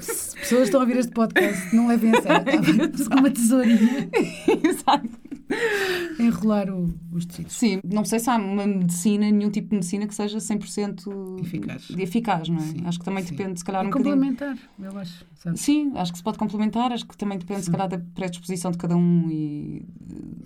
se 0.00 0.36
pessoas 0.36 0.62
estão 0.64 0.80
a 0.80 0.84
ouvir 0.84 0.96
este 0.96 1.12
podcast, 1.12 1.76
não 1.76 1.86
levem 1.86 2.10
a 2.16 2.22
sério, 2.22 2.44
tá? 2.44 3.10
Com 3.10 3.18
uma 3.20 3.30
tesourinha 3.30 4.08
Exato. 4.64 5.08
enrolar 6.18 6.70
o- 6.70 6.92
os 7.12 7.26
tecidos. 7.26 7.52
Sim, 7.54 7.80
não 7.84 8.04
sei 8.04 8.18
se 8.18 8.30
há 8.30 8.36
uma 8.36 8.66
medicina, 8.66 9.30
nenhum 9.30 9.50
tipo 9.50 9.68
de 9.70 9.74
medicina 9.76 10.06
que 10.06 10.14
seja 10.14 10.38
100% 10.38 11.40
Eficaz. 11.40 11.82
de 11.88 12.02
eficaz, 12.02 12.48
não 12.48 12.56
é? 12.58 12.60
Sim, 12.60 12.76
acho 12.84 12.98
que 12.98 13.04
também 13.04 13.24
sim. 13.24 13.34
depende, 13.34 13.58
se 13.58 13.64
calhar, 13.64 13.82
É 13.84 13.86
um 13.86 13.90
bocadinho. 13.90 14.14
complementar, 14.14 14.58
eu 14.78 14.98
acho. 14.98 15.24
sabe? 15.36 15.58
Sim, 15.58 15.92
acho 15.96 16.12
que 16.12 16.18
se 16.18 16.24
pode 16.24 16.38
complementar, 16.38 16.92
acho 16.92 17.06
que 17.06 17.16
também 17.16 17.38
depende, 17.38 17.62
se 17.64 17.70
calhar, 17.70 17.88
da 17.88 17.98
predisposição 17.98 18.70
de 18.70 18.78
cada 18.78 18.96
um 18.96 19.28
e. 19.30 19.84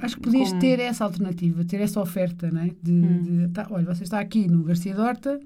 Acho 0.00 0.16
que 0.16 0.22
podias 0.22 0.48
Como- 0.48 0.60
ter 0.60 0.78
essa 0.80 1.04
alternativa, 1.04 1.64
ter 1.64 1.80
essa 1.80 2.00
oferta, 2.00 2.50
não 2.50 2.60
é? 2.62 2.70
De, 2.82 2.92
Hum. 2.92 3.22
de, 3.22 3.48
tá, 3.52 3.66
olha, 3.70 3.84
você 3.84 4.04
está 4.04 4.20
aqui 4.20 4.46
no 4.48 4.62
Garcia 4.64 4.94
Dorta, 4.94 5.40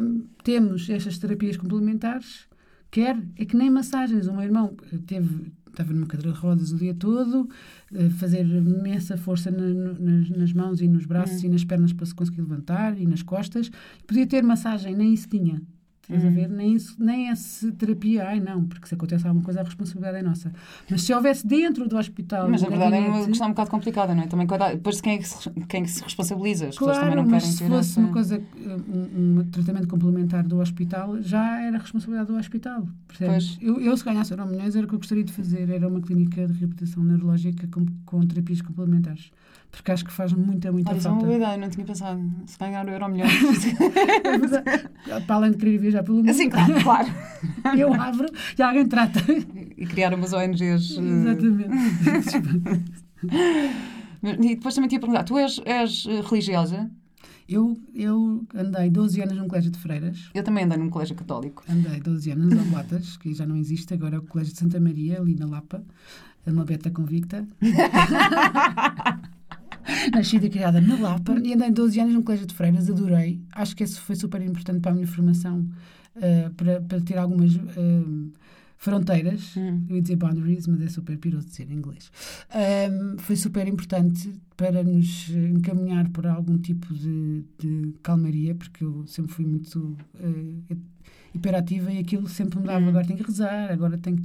hum, 0.00 0.24
temos 0.44 0.88
estas 0.88 1.18
terapias 1.18 1.56
complementares, 1.56 2.46
quer, 2.90 3.20
é 3.36 3.44
que 3.44 3.56
nem 3.56 3.68
massagens. 3.70 4.26
O 4.28 4.32
meu 4.32 4.42
irmão 4.42 4.74
teve, 5.06 5.52
estava 5.70 5.92
numa 5.92 6.06
cadeira 6.06 6.32
de 6.32 6.38
rodas 6.38 6.72
o 6.72 6.76
dia 6.76 6.94
todo, 6.94 7.48
eh, 7.94 8.08
fazer 8.10 8.44
imensa 8.46 9.16
força 9.16 9.50
na- 9.50 9.94
nas, 9.98 10.30
nas 10.30 10.52
mãos 10.52 10.80
e 10.80 10.88
nos 10.88 11.06
braços 11.06 11.42
Hum. 11.42 11.46
e 11.46 11.48
nas 11.50 11.64
pernas 11.64 11.92
para 11.92 12.06
se 12.06 12.14
conseguir 12.14 12.40
levantar 12.42 12.98
e 13.00 13.06
nas 13.06 13.22
costas. 13.22 13.70
Podia 14.06 14.26
ter 14.26 14.42
massagem, 14.42 14.94
nem 14.96 15.12
isso 15.14 15.28
tinha. 15.28 15.60
Estás 16.08 16.24
Hum. 16.24 16.28
a 16.28 16.30
ver? 16.30 16.48
Nem, 16.48 16.72
isso, 16.74 16.96
nem 16.98 17.28
essa 17.28 17.70
terapia, 17.72 18.26
ai 18.26 18.40
não, 18.40 18.64
porque 18.64 18.86
se 18.88 18.94
acontece 18.94 19.26
alguma 19.26 19.44
coisa 19.44 19.60
a 19.60 19.62
responsabilidade 19.64 20.16
é 20.16 20.22
nossa. 20.22 20.50
Mas 20.90 21.02
se 21.02 21.12
houvesse 21.12 21.46
dentro 21.46 21.86
do 21.86 21.98
hospital. 21.98 22.48
Mas 22.48 22.62
na 22.62 22.68
verdade 22.70 22.94
é 22.94 22.98
uma 22.98 23.06
gabinete- 23.08 23.28
questão 23.28 23.46
um 23.46 23.50
bocado 23.50 23.70
complicada, 23.70 24.14
não 24.14 24.22
é? 24.22 24.26
Também 24.26 24.46
depois 24.46 24.96
de 24.96 25.02
quem 25.02 25.12
é 25.16 25.18
que 25.18 25.28
se, 25.28 25.50
quem 25.68 25.82
é 25.82 25.84
que 25.84 25.90
se 25.90 26.02
responsabiliza? 26.02 26.68
As 26.68 26.74
pessoas 26.76 26.96
Claro, 26.96 27.10
também 27.10 27.24
não 27.24 27.30
mas 27.30 27.42
querem 27.42 27.56
se 27.56 27.66
fosse 27.68 27.90
essa- 27.90 28.00
uma 28.00 28.08
coisa, 28.12 28.42
um, 28.56 29.38
um 29.40 29.44
tratamento 29.50 29.86
complementar 29.86 30.44
do 30.46 30.58
hospital, 30.60 31.20
já 31.20 31.60
era 31.60 31.76
responsabilidade 31.78 32.32
do 32.32 32.38
hospital. 32.38 32.88
percebes? 33.06 33.56
Pois. 33.56 33.58
Eu, 33.60 33.80
eu, 33.80 33.96
se 33.96 34.04
ganhasse 34.04 34.32
euro 34.32 34.46
milhões, 34.46 34.74
era 34.76 34.86
o 34.86 34.88
que 34.88 34.94
eu 34.94 34.98
gostaria 34.98 35.24
de 35.24 35.32
fazer. 35.32 35.68
Era 35.68 35.88
uma 35.88 36.00
clínica 36.00 36.46
de 36.46 36.52
reabilitação 36.54 37.02
neurológica 37.02 37.66
com, 37.70 37.84
com 38.06 38.20
terapias 38.26 38.62
complementares. 38.62 39.30
Porque 39.70 39.92
acho 39.92 40.04
que 40.04 40.12
faz 40.12 40.32
muita, 40.32 40.72
muita 40.72 40.90
Olha, 40.90 40.98
isso 40.98 41.06
é 41.06 41.10
uma 41.10 41.20
falta. 41.20 41.26
boa 41.26 41.36
ideia, 41.44 41.56
não 41.58 41.68
tinha 41.70 41.86
pensado. 41.86 42.20
Se 42.46 42.58
ganhar 42.58 42.86
o 42.86 42.90
euro 42.90 43.04
verdade. 44.38 44.88
Para 45.26 45.36
além 45.36 45.50
de 45.52 45.56
querer 45.58 45.78
viajar 45.78 46.02
pelo 46.02 46.16
mundo, 46.18 46.30
assim, 46.30 46.48
claro, 46.48 46.82
claro. 46.82 47.08
eu 47.78 47.92
abro 47.94 48.28
e 48.58 48.62
alguém 48.62 48.86
trata. 48.86 49.20
E 49.76 49.86
criar 49.86 50.14
umas 50.14 50.32
ONGs. 50.32 50.96
eh, 50.98 51.00
Exatamente. 51.00 51.68
E 54.20 54.56
depois 54.56 54.74
também 54.74 54.88
tinha 54.88 54.98
perguntar: 55.00 55.22
tu 55.22 55.38
és, 55.38 55.60
és 55.64 56.04
eh, 56.08 56.22
religiosa? 56.28 56.90
Eu, 57.48 57.78
eu 57.94 58.44
andei 58.54 58.90
12 58.90 59.22
anos 59.22 59.36
num 59.36 59.46
colégio 59.48 59.70
de 59.70 59.78
freiras. 59.78 60.28
Eu 60.34 60.42
também 60.42 60.64
andei 60.64 60.76
num 60.76 60.90
colégio 60.90 61.14
católico. 61.14 61.62
Andei 61.68 62.00
12 62.00 62.32
anos 62.32 62.48
nas 62.52 62.66
Oblatas, 62.66 63.16
que 63.16 63.32
já 63.32 63.46
não 63.46 63.56
existe, 63.56 63.94
agora 63.94 64.16
é 64.16 64.18
o 64.18 64.22
Colégio 64.22 64.52
de 64.52 64.58
Santa 64.58 64.78
Maria, 64.80 65.20
ali 65.20 65.34
na 65.34 65.46
Lapa, 65.46 65.82
uma 66.46 66.64
beta 66.64 66.90
convicta. 66.90 67.46
Nascida 70.12 70.46
e 70.46 70.50
criada 70.50 70.80
na 70.80 70.98
Lapa 70.98 71.38
e 71.42 71.54
andei 71.54 71.70
12 71.70 72.00
anos 72.00 72.14
num 72.14 72.22
colégio 72.22 72.46
de 72.46 72.54
freiras, 72.54 72.88
adorei. 72.90 73.40
Acho 73.52 73.74
que 73.76 73.84
isso 73.84 74.00
foi 74.00 74.16
super 74.16 74.40
importante 74.42 74.80
para 74.80 74.90
a 74.92 74.94
minha 74.94 75.06
formação, 75.06 75.66
eh, 76.20 76.50
para, 76.56 76.80
para 76.80 77.00
ter 77.00 77.16
algumas 77.18 77.54
eh, 77.56 78.02
fronteiras. 78.76 79.56
Hum. 79.56 79.84
Eu 79.88 79.96
ia 79.96 80.02
dizer 80.02 80.16
boundaries, 80.16 80.66
mas 80.66 80.80
é 80.82 80.88
super 80.88 81.16
piroso 81.18 81.46
dizer 81.48 81.70
em 81.70 81.74
inglês. 81.74 82.10
Ahm, 82.50 83.16
foi 83.18 83.36
super 83.36 83.66
importante 83.66 84.30
para 84.56 84.82
nos 84.82 85.28
encaminhar 85.30 86.08
por 86.10 86.26
algum 86.26 86.58
tipo 86.58 86.92
de, 86.94 87.44
de 87.58 87.94
calmaria, 88.02 88.54
porque 88.54 88.84
eu 88.84 89.06
sempre 89.06 89.32
fui 89.32 89.46
muito 89.46 89.96
eh, 90.20 90.76
hiperativa 91.34 91.90
e 91.92 91.98
aquilo 91.98 92.28
sempre 92.28 92.58
me 92.60 92.66
dava, 92.66 92.84
Hum. 92.84 92.88
agora 92.88 93.06
tenho 93.06 93.18
que 93.18 93.24
rezar, 93.26 93.70
agora 93.72 93.96
tenho... 93.98 94.18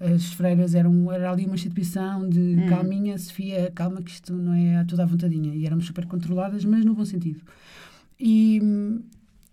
As 0.00 0.32
freiras 0.32 0.74
eram, 0.74 1.12
era 1.12 1.30
ali 1.30 1.44
uma 1.44 1.54
instituição 1.56 2.26
de 2.28 2.40
Hum. 2.40 2.66
calminha, 2.68 3.18
Sofia, 3.18 3.70
calma 3.74 4.00
que 4.02 4.10
isto 4.10 4.32
não 4.32 4.54
é 4.54 4.76
a 4.78 4.84
toda 4.84 5.02
à 5.02 5.06
vontadinha. 5.06 5.54
E 5.54 5.66
éramos 5.66 5.84
super 5.86 6.06
controladas, 6.06 6.64
mas 6.64 6.84
no 6.86 6.94
bom 6.94 7.04
sentido. 7.04 7.42
E 8.18 8.58
hum, 8.62 9.02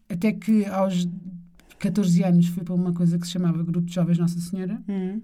até 0.10 0.32
que 0.32 0.66
aos 0.66 1.08
14 1.80 2.24
anos 2.24 2.48
fui 2.48 2.64
para 2.64 2.74
uma 2.74 2.94
coisa 2.94 3.20
que 3.20 3.26
se 3.28 3.34
chamava 3.34 3.62
Grupo 3.62 3.82
de 3.88 3.94
Jovens 3.94 4.18
Nossa 4.18 4.40
Senhora, 4.40 4.82
Hum. 4.88 5.22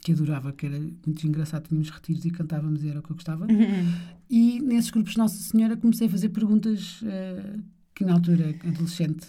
que 0.00 0.12
adorava, 0.12 0.50
que 0.52 0.64
era 0.66 0.78
muito 0.78 1.26
engraçado, 1.26 1.68
tínhamos 1.68 1.90
retiros 1.90 2.24
e 2.24 2.30
cantávamos 2.30 2.82
e 2.84 2.88
era 2.88 3.00
o 3.00 3.02
que 3.02 3.10
eu 3.10 3.16
gostava. 3.16 3.44
Hum. 3.44 3.92
E 4.30 4.60
nesses 4.60 4.90
grupos 4.90 5.12
de 5.12 5.18
Nossa 5.18 5.36
Senhora 5.42 5.76
comecei 5.76 6.06
a 6.06 6.10
fazer 6.10 6.30
perguntas 6.30 7.00
eh, 7.04 7.56
que 7.94 8.02
na 8.04 8.14
altura, 8.14 8.54
adolescente, 8.66 9.26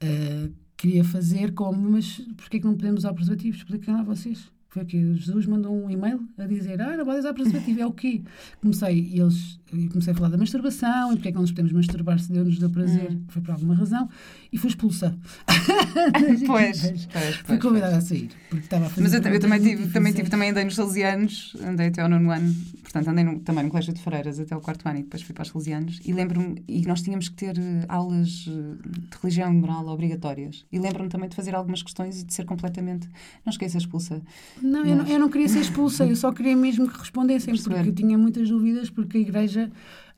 eh, 0.00 0.48
queria 0.76 1.02
fazer, 1.04 1.52
como, 1.54 1.90
mas 1.90 2.18
porquê 2.36 2.56
é 2.58 2.60
que 2.60 2.66
não 2.66 2.74
podemos 2.76 3.00
usar 3.00 3.12
preservativo? 3.14 3.56
Expliquem 3.56 3.92
lá 3.94 4.02
vocês. 4.04 4.48
Foi 4.70 4.84
que 4.84 5.14
Jesus 5.16 5.46
mandou 5.46 5.74
um 5.74 5.90
e-mail 5.90 6.20
a 6.38 6.46
dizer, 6.46 6.80
ah, 6.80 6.96
não 6.96 7.04
pode 7.04 7.18
usar 7.18 7.34
preservativo, 7.34 7.80
é 7.80 7.86
o 7.86 7.90
quê? 7.90 8.22
Comecei, 8.62 9.00
e 9.12 9.20
eles, 9.20 9.58
comecei 9.90 10.12
a 10.12 10.16
falar 10.16 10.28
da 10.28 10.38
masturbação, 10.38 11.12
e 11.12 11.16
porque 11.16 11.28
é 11.28 11.32
que 11.32 11.34
não 11.34 11.42
nos 11.42 11.50
podemos 11.50 11.72
masturbar 11.72 12.20
se 12.20 12.30
Deus 12.30 12.46
nos 12.46 12.58
deu 12.60 12.70
prazer, 12.70 13.18
foi 13.28 13.42
por 13.42 13.50
alguma 13.50 13.74
razão, 13.74 14.08
e 14.52 14.56
fui 14.56 14.68
expulsa. 14.70 15.16
Pois, 16.46 16.82
Mas 16.82 17.06
pois, 17.06 17.34
Fui 17.36 17.44
pois. 17.46 17.60
convidada 17.60 17.96
a 17.96 18.00
sair, 18.00 18.30
porque 18.48 18.64
estava 18.64 18.86
a 18.86 18.88
fazer 18.88 19.02
Mas 19.02 19.12
eu, 19.12 19.20
eu 19.32 19.40
também 19.40 19.60
tive, 19.60 19.88
também 19.88 20.12
tive, 20.12 20.30
também 20.30 20.50
andei 20.50 20.64
nos 20.64 20.76
salesianos, 20.76 21.56
andei 21.64 21.88
até 21.88 22.02
ao 22.02 22.08
nono 22.08 22.30
ano, 22.30 22.54
portanto 22.92 23.08
andei 23.08 23.24
no- 23.24 23.40
também 23.40 23.64
no 23.64 23.70
colégio 23.70 23.92
de 23.94 24.00
freiras 24.02 24.40
até 24.40 24.54
ao 24.54 24.60
quarto 24.60 24.86
ano 24.88 24.98
e 24.98 25.02
depois 25.02 25.22
fui 25.22 25.32
para 25.34 25.42
os 25.42 25.48
salesianos 25.48 26.00
e 26.04 26.12
lembro-me, 26.12 26.62
e 26.66 26.82
nós 26.82 27.02
tínhamos 27.02 27.28
que 27.28 27.36
ter 27.36 27.56
eh, 27.58 27.84
aulas 27.88 28.46
eh, 28.48 28.88
de 29.10 29.16
religião 29.22 29.52
e 29.52 29.56
moral 29.56 29.86
obrigatórias 29.88 30.64
e 30.72 30.78
lembro-me 30.78 31.08
também 31.08 31.28
de 31.28 31.36
fazer 31.36 31.54
algumas 31.54 31.82
questões 31.82 32.20
e 32.20 32.24
de 32.24 32.34
ser 32.34 32.44
completamente, 32.44 33.08
não 33.44 33.50
esqueça 33.50 33.78
expulsa. 33.78 34.20
Não, 34.60 34.84
eu 34.84 34.96
não, 34.96 35.06
eu 35.06 35.18
não 35.20 35.28
queria 35.28 35.48
ser 35.48 35.60
expulsa, 35.60 36.04
eu 36.04 36.16
só 36.16 36.32
queria 36.32 36.56
mesmo 36.56 36.88
que 36.88 36.98
respondessem, 36.98 37.54
Perceber. 37.54 37.76
porque 37.76 37.90
eu 37.90 37.94
tinha 37.94 38.18
muitas 38.18 38.48
dúvidas, 38.48 38.90
porque 38.90 39.18
a 39.18 39.20
igreja 39.20 39.70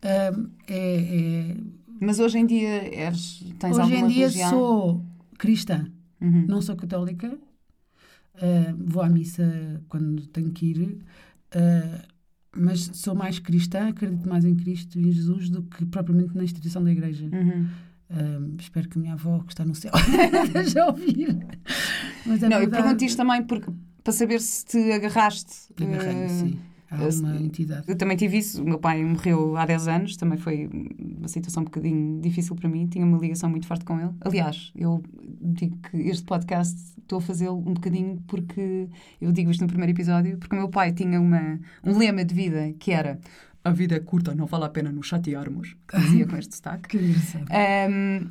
ahm, 0.02 0.46
é, 0.66 1.52
é- 1.52 1.56
Mas 2.00 2.18
hoje 2.18 2.38
em 2.38 2.46
dia 2.46 2.68
és, 2.94 3.44
tens 3.58 3.76
Hoje 3.78 3.94
em 3.94 4.06
dia 4.08 4.26
religião? 4.28 4.50
sou 4.50 5.04
cristã, 5.38 5.86
Uhum. 6.20 6.46
não 6.48 6.60
sou 6.62 6.74
católica, 6.76 7.36
ah, 8.36 8.74
vou 8.78 9.02
à 9.02 9.08
missa 9.08 9.80
quando 9.88 10.26
tenho 10.28 10.50
que 10.52 10.66
ir, 10.66 10.98
ah, 11.54 12.02
mas 12.56 12.90
sou 12.94 13.14
mais 13.14 13.38
cristã, 13.38 13.88
acredito 13.88 14.28
mais 14.28 14.44
em 14.44 14.54
Cristo 14.54 14.98
e 14.98 15.08
em 15.08 15.12
Jesus 15.12 15.48
do 15.48 15.62
que 15.62 15.84
propriamente 15.86 16.36
na 16.36 16.44
instituição 16.44 16.82
da 16.84 16.90
igreja. 16.90 17.24
Uhum. 17.24 17.66
Ah, 18.10 18.40
espero 18.58 18.88
que 18.88 18.98
a 18.98 19.00
minha 19.00 19.14
avó, 19.14 19.40
que 19.40 19.52
está 19.52 19.64
no 19.64 19.74
céu, 19.74 19.90
deixe 20.52 20.78
ouvir. 20.80 21.46
Mas 22.26 22.42
é 22.42 22.48
não, 22.48 22.56
eu 22.56 22.60
verdade. 22.62 22.82
pergunto 22.82 23.04
isto 23.04 23.16
também 23.16 23.42
porque, 23.42 23.70
para 24.04 24.12
saber 24.12 24.40
se 24.40 24.64
te 24.66 24.92
agarraste. 24.92 25.72
Agarrei-me, 25.80 26.24
eh, 26.24 26.28
sim. 26.28 26.58
Há 26.92 27.08
uma 27.20 27.36
entidade. 27.36 27.84
Eu 27.88 27.96
também 27.96 28.16
tive 28.16 28.38
isso. 28.38 28.62
O 28.62 28.64
meu 28.64 28.78
pai 28.78 29.02
morreu 29.02 29.56
há 29.56 29.64
10 29.64 29.88
anos, 29.88 30.16
também 30.16 30.38
foi 30.38 30.68
uma 30.98 31.28
situação 31.28 31.62
um 31.62 31.64
bocadinho 31.64 32.20
difícil 32.20 32.54
para 32.54 32.68
mim. 32.68 32.86
Tinha 32.86 33.04
uma 33.04 33.18
ligação 33.18 33.48
muito 33.48 33.66
forte 33.66 33.84
com 33.84 33.98
ele. 33.98 34.10
Aliás, 34.20 34.72
eu 34.76 35.02
digo 35.40 35.78
que 35.78 35.96
este 35.96 36.24
podcast 36.24 36.78
estou 36.98 37.18
a 37.18 37.22
fazê-lo 37.22 37.58
um 37.58 37.74
bocadinho 37.74 38.22
porque 38.26 38.88
eu 39.20 39.32
digo 39.32 39.50
isto 39.50 39.62
no 39.62 39.68
primeiro 39.68 39.92
episódio, 39.92 40.36
porque 40.38 40.54
o 40.54 40.58
meu 40.58 40.68
pai 40.68 40.92
tinha 40.92 41.20
uma, 41.20 41.58
um 41.82 41.96
lema 41.96 42.24
de 42.24 42.34
vida 42.34 42.72
que 42.78 42.92
era 42.92 43.18
a 43.64 43.70
vida 43.70 43.94
é 43.94 44.00
curta, 44.00 44.34
não 44.34 44.46
vale 44.46 44.64
a 44.64 44.68
pena 44.68 44.90
nos 44.90 45.06
chatearmos, 45.06 45.76
que 45.86 45.98
dizia 46.00 46.26
com 46.28 46.36
este 46.36 46.56
sotaque. 46.56 46.88
Que 46.88 46.98
engraçado. 46.98 47.46
Um, 47.90 48.30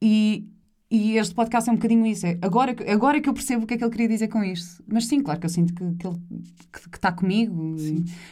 e, 0.00 0.48
e 0.90 1.16
este 1.18 1.34
podcast 1.34 1.68
é 1.68 1.72
um 1.72 1.76
bocadinho 1.76 2.06
isso. 2.06 2.26
É 2.26 2.38
agora, 2.40 2.74
que- 2.74 2.82
agora 2.84 3.20
que 3.20 3.28
eu 3.28 3.34
percebo 3.34 3.64
o 3.64 3.66
que 3.66 3.74
é 3.74 3.76
que 3.78 3.84
ele 3.84 3.90
queria 3.90 4.08
dizer 4.08 4.28
com 4.28 4.42
isto. 4.42 4.82
Mas 4.86 5.06
sim, 5.06 5.20
claro 5.22 5.38
que 5.38 5.44
eu 5.46 5.50
sinto 5.50 5.74
que, 5.74 5.84
que 5.96 6.06
ele 6.06 6.16
que, 6.72 6.88
que 6.90 6.96
está 6.96 7.12
comigo. 7.12 7.76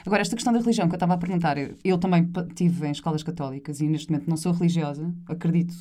Agora, 0.07 0.23
esta 0.23 0.35
questão 0.37 0.53
da 0.53 0.59
religião 0.61 0.89
que 0.89 0.95
eu 0.95 0.97
estava 0.97 1.15
a 1.15 1.19
perguntar, 1.19 1.59
eu, 1.59 1.75
eu 1.85 1.99
também 1.99 2.31
tive 2.55 2.87
em 2.87 2.91
escolas 2.93 3.23
católicas 3.23 3.81
e 3.81 3.87
neste 3.87 4.11
momento 4.11 4.29
não 4.29 4.37
sou 4.37 4.53
religiosa, 4.53 5.13
acredito 5.29 5.75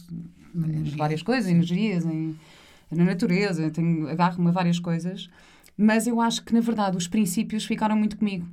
em 0.55 0.63
Energia. 0.63 0.97
várias 0.97 1.21
coisas, 1.23 1.49
em 1.49 1.55
energias, 1.55 2.05
em, 2.05 2.35
na 2.91 3.03
natureza, 3.05 3.71
agarro-me 4.09 4.49
a 4.49 4.51
várias 4.51 4.79
coisas, 4.79 5.29
mas 5.77 6.07
eu 6.07 6.19
acho 6.21 6.43
que 6.43 6.53
na 6.53 6.59
verdade 6.61 6.97
os 6.97 7.07
princípios 7.07 7.65
ficaram 7.65 7.95
muito 7.95 8.17
comigo. 8.17 8.45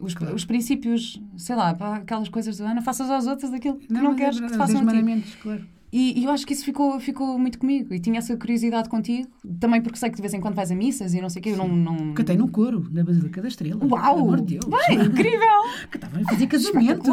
Os, 0.00 0.14
Claro. 0.14 0.34
os 0.34 0.44
princípios, 0.44 1.20
sei 1.36 1.56
lá, 1.56 1.74
pá, 1.74 1.96
aquelas 1.96 2.28
coisas 2.28 2.56
do 2.56 2.64
não 2.64 2.80
faças 2.82 3.10
aos 3.10 3.26
outros 3.26 3.52
aquilo 3.52 3.76
que 3.78 3.92
não, 3.92 4.04
mas 4.04 4.12
é 4.14 4.16
queres 4.16 4.40
que 4.40 4.46
te 4.46 4.56
façam 4.56 4.88
a 4.88 4.92
ti. 4.92 5.24
claro. 5.42 5.64
E, 5.90 6.20
e 6.20 6.24
eu 6.24 6.30
acho 6.30 6.46
que 6.46 6.52
isso 6.52 6.64
ficou, 6.64 6.98
ficou 7.00 7.38
muito 7.38 7.58
comigo. 7.58 7.94
E 7.94 7.98
tinha 7.98 8.18
essa 8.18 8.36
curiosidade 8.36 8.88
contigo. 8.88 9.28
Também 9.58 9.80
porque 9.80 9.98
sei 9.98 10.10
que 10.10 10.16
de 10.16 10.22
vez 10.22 10.34
em 10.34 10.40
quando 10.40 10.54
vais 10.54 10.70
a 10.70 10.74
missas 10.74 11.14
e 11.14 11.20
não 11.20 11.30
sei 11.30 11.40
o 11.40 11.42
quê. 11.42 11.50
Eu 11.50 11.56
não, 11.56 11.68
não... 11.68 12.14
Cantei 12.14 12.36
no 12.36 12.48
coro 12.48 12.80
da 12.90 13.02
Basílica 13.02 13.40
da 13.40 13.48
Estrela. 13.48 13.84
Uau! 13.84 14.18
amor 14.18 14.40
de 14.40 14.58
Deus. 14.58 14.64
Bem, 14.66 15.06
incrível! 15.06 15.62
Cantava 15.90 16.20
a 16.20 16.24
fazer 16.24 16.46
casamentos. 16.46 17.08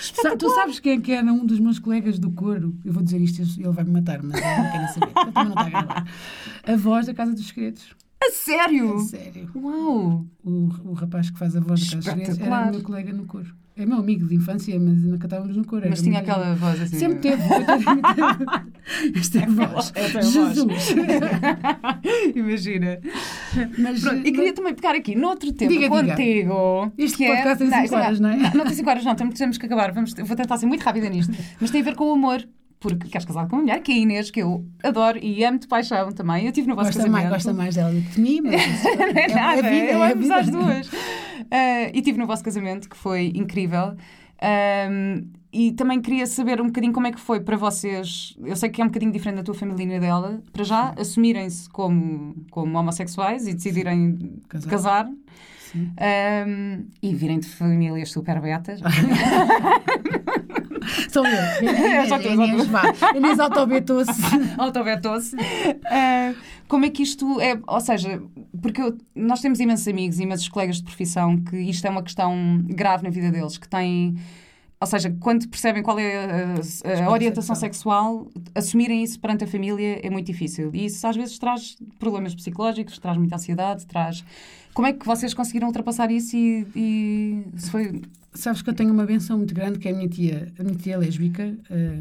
Espetacular! 0.00 0.36
Tu 0.36 0.50
sabes 0.50 0.80
quem 0.80 0.98
é 0.98 1.00
que 1.00 1.12
era 1.12 1.32
um 1.32 1.46
dos 1.46 1.60
meus 1.60 1.78
colegas 1.78 2.18
do 2.18 2.30
coro? 2.32 2.76
Eu 2.84 2.92
vou 2.92 3.02
dizer 3.02 3.20
isto, 3.20 3.40
ele 3.40 3.70
vai 3.70 3.84
me 3.84 3.90
matar, 3.92 4.22
mas 4.22 4.40
eu 4.40 4.62
não 4.62 4.72
quero 4.72 4.92
saber. 4.92 5.06
Eu 5.06 5.32
também 5.32 5.44
não 5.44 5.50
está 5.50 5.60
a 5.60 5.70
gravar. 5.70 6.08
A 6.64 6.76
voz 6.76 7.06
da 7.06 7.14
Casa 7.14 7.32
dos 7.32 7.46
Segredos. 7.46 7.94
A 8.24 8.30
sério? 8.30 8.94
A 8.94 8.98
sério. 9.00 9.50
Uau! 9.54 10.24
O, 10.44 10.68
o 10.84 10.92
rapaz 10.92 11.30
que 11.30 11.38
faz 11.38 11.56
a 11.56 11.60
voz 11.60 11.80
da 11.84 11.90
Carlos 11.90 12.06
Reis 12.06 12.06
era 12.06 12.22
Espetacular. 12.22 12.68
o 12.68 12.70
meu 12.70 12.82
colega 12.82 13.12
no 13.12 13.26
coro. 13.26 13.61
É 13.74 13.86
meu 13.86 13.96
amigo 13.98 14.26
de 14.28 14.34
infância, 14.34 14.78
mas 14.78 15.02
nunca 15.02 15.26
estávamos 15.26 15.56
no 15.56 15.64
coro. 15.64 15.86
Mas 15.88 16.02
tinha 16.02 16.18
muito- 16.18 16.30
aquela 16.30 16.54
voz 16.54 16.80
assim. 16.82 16.98
Sempre 16.98 17.18
teve. 17.20 17.42
Esta 19.18 19.38
é 19.38 19.44
a 19.44 19.46
voz. 19.46 19.92
Esta 19.94 20.18
é. 20.18 20.22
Jesus. 20.22 20.94
Imagina. 22.36 22.98
Mas, 23.78 24.00
Pronto, 24.02 24.26
e 24.26 24.32
queria 24.32 24.52
também 24.52 24.74
pegar 24.74 24.94
aqui 24.94 25.14
noutro 25.14 25.52
tema 25.52 25.70
Diga, 25.72 25.88
diga. 25.88 26.02
contigo. 26.14 26.92
Este 26.98 27.16
que 27.16 27.26
podcast 27.26 27.58
tem 27.58 27.68
cinco 27.70 27.84
isto 27.84 27.94
é- 27.96 27.98
horas, 28.00 28.20
não 28.20 28.28
é? 28.28 28.36
Não 28.54 28.64
tem 28.64 28.74
5 28.74 28.90
horas, 28.90 29.04
não. 29.04 29.14
Temos, 29.14 29.34
temos 29.38 29.58
que 29.58 29.66
acabar. 29.66 29.92
Vamos, 29.92 30.12
vou 30.14 30.36
tentar 30.36 30.56
ser 30.58 30.66
muito 30.66 30.82
rápida 30.82 31.08
nisto. 31.08 31.32
Mas 31.60 31.70
tem 31.70 31.80
a 31.80 31.84
ver 31.84 31.94
com 31.94 32.10
o 32.10 32.12
amor. 32.12 32.46
Porque 32.82 33.08
queres 33.08 33.24
casar 33.24 33.46
com 33.48 33.56
uma 33.56 33.62
mulher, 33.62 33.80
que 33.80 33.92
é 33.92 33.94
a 33.94 33.98
Inês, 33.98 34.30
que 34.30 34.40
eu 34.42 34.66
adoro 34.82 35.16
e 35.22 35.44
amo 35.44 35.58
de 35.58 35.68
paixão 35.68 36.10
também. 36.10 36.44
Eu 36.46 36.52
tive 36.52 36.66
no 36.66 36.74
vosso 36.74 36.88
Gosta 36.88 37.02
casamento. 37.04 37.22
mais, 37.22 37.34
gosta 37.34 37.52
mais 37.54 37.74
dela 37.76 37.92
do 37.92 38.02
que 38.02 38.08
de 38.10 38.20
mim, 38.20 38.40
mas 38.40 38.60
Não 38.84 39.04
é 39.22 39.28
nada, 39.28 39.66
a 39.66 39.70
vida, 39.70 39.86
eu 39.92 40.02
é 40.02 40.08
a 40.08 40.12
amo 40.12 40.22
vida. 40.22 40.36
as 40.36 40.48
duas. 40.50 40.90
Ah, 41.50 41.90
e 41.94 42.02
tive 42.02 42.18
no 42.18 42.26
vosso 42.26 42.42
casamento, 42.42 42.88
que 42.90 42.96
foi 42.96 43.32
incrível. 43.34 43.94
Ahm, 44.42 45.26
e 45.52 45.70
também 45.72 46.00
queria 46.00 46.26
saber 46.26 46.60
um 46.60 46.66
bocadinho 46.66 46.92
como 46.92 47.06
é 47.06 47.12
que 47.12 47.20
foi 47.20 47.38
para 47.40 47.56
vocês. 47.56 48.34
Eu 48.42 48.56
sei 48.56 48.70
que 48.70 48.80
é 48.80 48.84
um 48.84 48.88
bocadinho 48.88 49.12
diferente 49.12 49.36
da 49.36 49.42
tua 49.42 49.54
família 49.54 49.96
e 49.96 50.00
dela. 50.00 50.42
Para 50.52 50.64
já, 50.64 50.94
assumirem-se 50.98 51.68
como, 51.68 52.34
como 52.50 52.76
homossexuais 52.78 53.46
e 53.46 53.52
decidirem 53.54 54.40
Casar. 54.48 54.70
casar. 54.70 55.08
Ahm, 55.74 56.84
e 57.02 57.14
virem 57.14 57.38
de 57.40 57.48
famílias 57.48 58.10
super 58.10 58.40
betas. 58.40 58.80
Sou 61.10 61.24
eu. 61.26 61.32
É 61.72 62.06
só 62.06 62.18
tu, 62.18 62.24
só 62.24 62.46
tu. 62.46 63.16
Inês, 63.16 63.38
autobetou-se. 63.38 64.20
Autovetou-se. 64.58 65.36
Ah, 65.86 66.34
como 66.68 66.84
é 66.84 66.90
que 66.90 67.02
isto 67.02 67.40
é? 67.40 67.58
Ou 67.66 67.80
seja, 67.80 68.20
porque 68.60 68.80
eu- 68.82 68.96
nós 69.14 69.40
temos 69.40 69.60
imensos 69.60 69.86
amigos 69.86 70.18
imensos 70.18 70.48
colegas 70.48 70.76
de 70.76 70.82
profissão 70.84 71.36
que 71.38 71.56
isto 71.56 71.86
é 71.86 71.90
uma 71.90 72.02
questão 72.02 72.62
grave 72.66 73.04
na 73.04 73.10
vida 73.10 73.30
deles, 73.30 73.56
que 73.58 73.68
têm. 73.68 74.16
Ou 74.82 74.86
seja, 74.86 75.14
quando 75.20 75.48
percebem 75.48 75.80
qual 75.80 75.96
é 75.96 76.16
a, 76.16 76.54
a- 77.02 77.04
a 77.06 77.10
orientação 77.12 77.54
sexual, 77.54 78.28
assumirem 78.52 79.04
isso 79.04 79.20
perante 79.20 79.44
a 79.44 79.46
família 79.46 80.00
é 80.04 80.10
muito 80.10 80.26
difícil. 80.26 80.70
E 80.74 80.86
isso 80.86 81.06
às 81.06 81.14
vezes 81.14 81.38
traz 81.38 81.76
problemas 82.00 82.34
psicológicos, 82.34 82.98
traz 82.98 83.16
muita 83.16 83.36
ansiedade, 83.36 83.86
traz. 83.86 84.24
Como 84.74 84.88
é 84.88 84.92
que 84.92 85.06
vocês 85.06 85.32
conseguiram 85.34 85.68
ultrapassar 85.68 86.10
isso 86.10 86.36
e, 86.36 86.66
e 86.74 87.44
se 87.56 87.70
foi. 87.70 88.02
Sabes 88.34 88.60
que 88.60 88.70
eu 88.70 88.74
tenho 88.74 88.92
uma 88.92 89.04
benção 89.06 89.38
muito 89.38 89.54
grande, 89.54 89.78
que 89.78 89.86
é 89.86 89.92
a 89.92 89.94
minha 89.94 90.08
tia, 90.08 90.52
a 90.58 90.62
minha 90.64 90.74
tia 90.76 90.94
é 90.94 90.96
lésbica, 90.96 91.54
eh, 91.70 91.98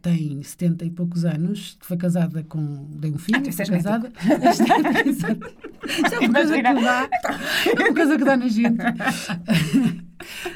tem 0.00 0.40
70 0.42 0.84
e 0.84 0.90
poucos 0.90 1.24
anos, 1.24 1.76
foi 1.80 1.96
casada 1.96 2.44
com. 2.48 2.86
dei 2.90 3.10
um 3.10 3.18
filho, 3.18 3.42
Ah, 3.44 3.52
foi 3.52 3.66
casada. 3.66 4.12
Isto 5.06 5.26
é 6.14 6.18
uma 6.20 6.32
coisa 6.34 6.54
que 6.56 6.62
dá. 6.62 7.08
É 7.66 7.82
uma 7.82 7.94
coisa 7.94 8.16
que 8.18 8.24
dá 8.24 8.36
na 8.36 8.46
gente. 8.48 8.76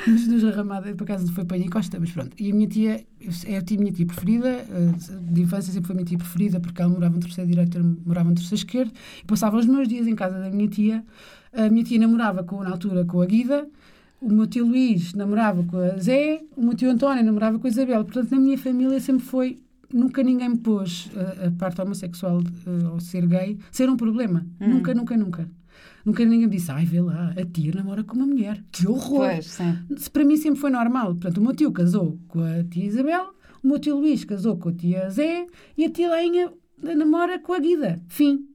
Nos 0.06 0.26
dos 0.26 0.44
Arramada, 0.44 0.94
por 0.94 1.04
acaso 1.04 1.32
foi 1.32 1.44
Penha 1.44 1.66
e 1.66 1.68
Costa, 1.68 1.98
mas 2.00 2.10
pronto. 2.10 2.30
E 2.38 2.50
a 2.50 2.54
minha 2.54 2.66
tia 2.68 3.04
é 3.46 3.56
a 3.56 3.62
tia- 3.62 3.78
minha 3.78 3.92
tia 3.92 4.06
preferida, 4.06 4.48
eh, 4.48 4.92
de 5.32 5.42
infância 5.42 5.72
sempre 5.72 5.86
foi 5.88 5.94
a 5.94 5.96
minha 5.96 6.06
tia 6.06 6.18
preferida, 6.18 6.60
porque 6.60 6.80
ela 6.80 6.90
morava 6.90 7.14
no 7.14 7.20
terceiro 7.20 7.48
direito, 7.50 7.78
eu 7.78 7.96
morava 8.06 8.28
no 8.30 8.34
terceiro 8.34 8.56
esquerdo, 8.56 8.92
e 9.22 9.26
passava 9.26 9.56
os 9.58 9.66
meus 9.66 9.86
dias 9.88 10.06
em 10.06 10.14
casa 10.14 10.38
da 10.38 10.50
minha 10.50 10.68
tia. 10.68 11.04
A 11.52 11.68
minha 11.68 11.84
tia 11.84 11.98
namorava 11.98 12.42
com, 12.44 12.62
na 12.62 12.70
altura 12.70 13.04
com 13.04 13.20
a 13.20 13.26
Guida, 13.26 13.66
o 14.20 14.28
meu 14.30 14.46
tio 14.46 14.66
Luís 14.66 15.14
namorava 15.14 15.62
com 15.64 15.76
a 15.78 15.96
Zé, 15.98 16.42
o 16.56 16.62
meu 16.62 16.74
tio 16.74 16.90
António 16.90 17.24
namorava 17.24 17.58
com 17.58 17.66
a 17.66 17.70
Isabel. 17.70 18.04
Portanto, 18.04 18.30
na 18.32 18.38
minha 18.38 18.58
família 18.58 19.00
sempre 19.00 19.24
foi. 19.24 19.58
Nunca 19.92 20.22
ninguém 20.22 20.50
me 20.50 20.58
pôs 20.58 21.10
a, 21.16 21.46
a 21.48 21.50
parte 21.50 21.80
homossexual 21.80 22.40
eh, 22.40 22.86
ou 22.92 23.00
ser 23.00 23.26
gay 23.26 23.58
ser 23.72 23.90
um 23.90 23.96
problema. 23.96 24.46
Nunca, 24.60 24.94
nunca, 24.94 25.16
nunca. 25.16 25.48
Nunca 26.04 26.24
ninguém 26.24 26.46
me 26.48 26.56
disse, 26.56 26.70
ai, 26.70 26.84
vê 26.84 27.00
lá, 27.00 27.34
a 27.36 27.44
tia 27.44 27.72
namora 27.74 28.02
com 28.02 28.14
uma 28.14 28.26
mulher. 28.26 28.62
Que 28.72 28.86
horror! 28.88 29.28
Pois, 29.30 29.46
sim. 29.46 29.78
Se 29.96 30.10
Para 30.10 30.24
mim 30.24 30.36
sempre 30.36 30.60
foi 30.60 30.70
normal. 30.70 31.08
Portanto, 31.14 31.38
o 31.38 31.42
meu 31.42 31.54
tio 31.54 31.70
casou 31.72 32.18
com 32.28 32.42
a 32.42 32.64
tia 32.64 32.84
Isabel, 32.86 33.34
o 33.62 33.68
meu 33.68 33.78
tio 33.78 33.96
Luís 33.98 34.24
casou 34.24 34.56
com 34.56 34.70
a 34.70 34.72
tia 34.72 35.10
Zé 35.10 35.46
e 35.76 35.84
a 35.84 35.90
tia 35.90 36.10
Leinha 36.10 36.52
namora 36.82 37.38
com 37.38 37.52
a 37.52 37.58
Guida. 37.58 38.00
Fim. 38.08 38.46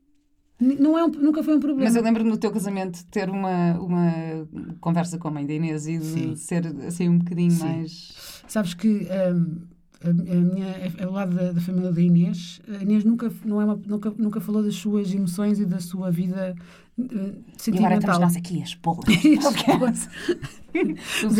Não 0.60 0.98
é 0.98 1.04
um- 1.04 1.10
nunca 1.12 1.44
foi 1.44 1.56
um 1.56 1.60
problema. 1.60 1.84
Mas 1.84 1.96
eu 1.98 2.02
lembro-me 2.02 2.30
no 2.30 2.38
teu 2.38 2.50
casamento 2.50 2.96
de 3.00 3.06
ter 3.08 3.30
uma, 3.30 3.78
uma 3.78 4.48
conversa 4.80 5.18
com 5.18 5.28
a 5.28 5.32
mãe 5.32 5.46
da 5.46 5.54
Inês 5.54 5.86
e 5.86 5.98
de 5.98 6.06
Sim. 6.06 6.36
ser 6.38 6.66
assim 6.88 7.10
um 7.10 7.18
bocadinho 7.20 7.52
Sim. 7.52 7.64
mais. 7.66 8.42
Sabes 8.48 8.74
que 8.74 9.06
hum, 9.34 9.58
a, 10.12 10.36
minha, 10.36 10.68
ao 11.04 11.12
lado 11.12 11.36
da, 11.36 11.52
da 11.52 11.62
família 11.62 11.92
da 11.92 12.02
Inês, 12.02 12.62
a 12.68 12.82
Inês 12.84 13.04
nunca, 13.04 13.32
não 13.46 13.62
é 13.62 13.66
uma- 13.66 13.80
nunca, 13.88 14.14
nunca 14.18 14.40
falou 14.42 14.64
das 14.64 14.76
suas 14.76 15.14
emoções 15.14 15.60
e 15.60 15.66
da 15.66 15.80
sua 15.80 16.12
vida 16.12 16.56
eh, 16.98 17.04
E 17.04 17.08
agora 17.10 17.36
sentimental. 17.58 17.98
estamos 18.00 18.20
nós 18.20 18.36
aqui, 18.36 18.62
as 18.64 18.76
porras. 18.76 19.06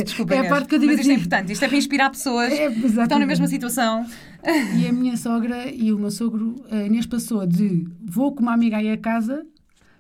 Desculpem, 0.04 0.38
É 0.38 0.46
a 0.46 0.50
parte 0.50 0.68
que 0.70 0.76
eu 0.76 0.80
digo 0.80 0.92
mas 0.92 1.00
isto 1.02 1.10
é 1.10 1.14
assim- 1.14 1.22
importante. 1.22 1.52
Isto 1.54 1.66
é 1.66 1.68
para 1.68 1.78
inspirar 1.78 2.10
pessoas 2.10 2.52
É, 2.54 2.70
que 2.72 2.86
estão 2.86 3.20
na 3.20 3.26
mesma 3.26 3.48
situação. 3.48 4.06
E 4.80 4.88
a 4.88 4.94
minha 4.94 5.18
sogra 5.18 5.70
e 5.74 5.92
o 5.92 5.98
meu 6.00 6.12
sogro, 6.12 6.56
a 6.72 6.84
Inês 6.84 7.06
passou 7.06 7.46
de 7.46 7.88
vou 8.04 8.34
com 8.34 8.42
uma 8.44 8.54
amiga 8.54 8.78
aí 8.78 8.90
a 8.92 8.98
casa 8.98 9.46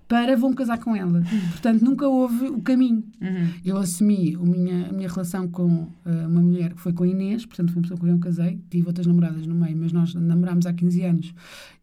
para 0.08 0.36
vou-me 0.38 0.56
casar 0.56 0.78
com 0.78 0.96
ela. 0.96 1.24
Portanto, 1.52 1.82
nunca 1.84 2.08
houve 2.08 2.48
o 2.48 2.62
caminho. 2.62 3.04
Uhum. 3.22 3.50
Eu 3.64 3.78
assumi 3.78 4.38
o 4.38 4.46
minha, 4.46 4.90
a 4.90 4.94
minha 4.94 5.10
relação 5.10 5.48
com 5.48 5.88
eh, 6.06 6.28
uma 6.28 6.42
mulher 6.42 6.74
que 6.74 6.82
foi 6.82 6.94
com 6.94 7.04
a 7.04 7.08
Inês, 7.08 7.46
portanto, 7.46 7.72
foi 7.72 7.78
uma 7.78 7.82
pessoa 7.84 8.00
com 8.00 8.06
quem 8.06 8.14
eu 8.14 8.20
casei. 8.20 8.60
Tive 8.70 8.88
outras 8.88 9.08
namoradas 9.08 9.48
no 9.48 9.56
meio, 9.56 9.76
mas 9.76 9.92
nós 9.92 10.14
namorámos 10.14 10.66
há 10.66 10.74
15 10.74 11.02
anos. 11.02 11.34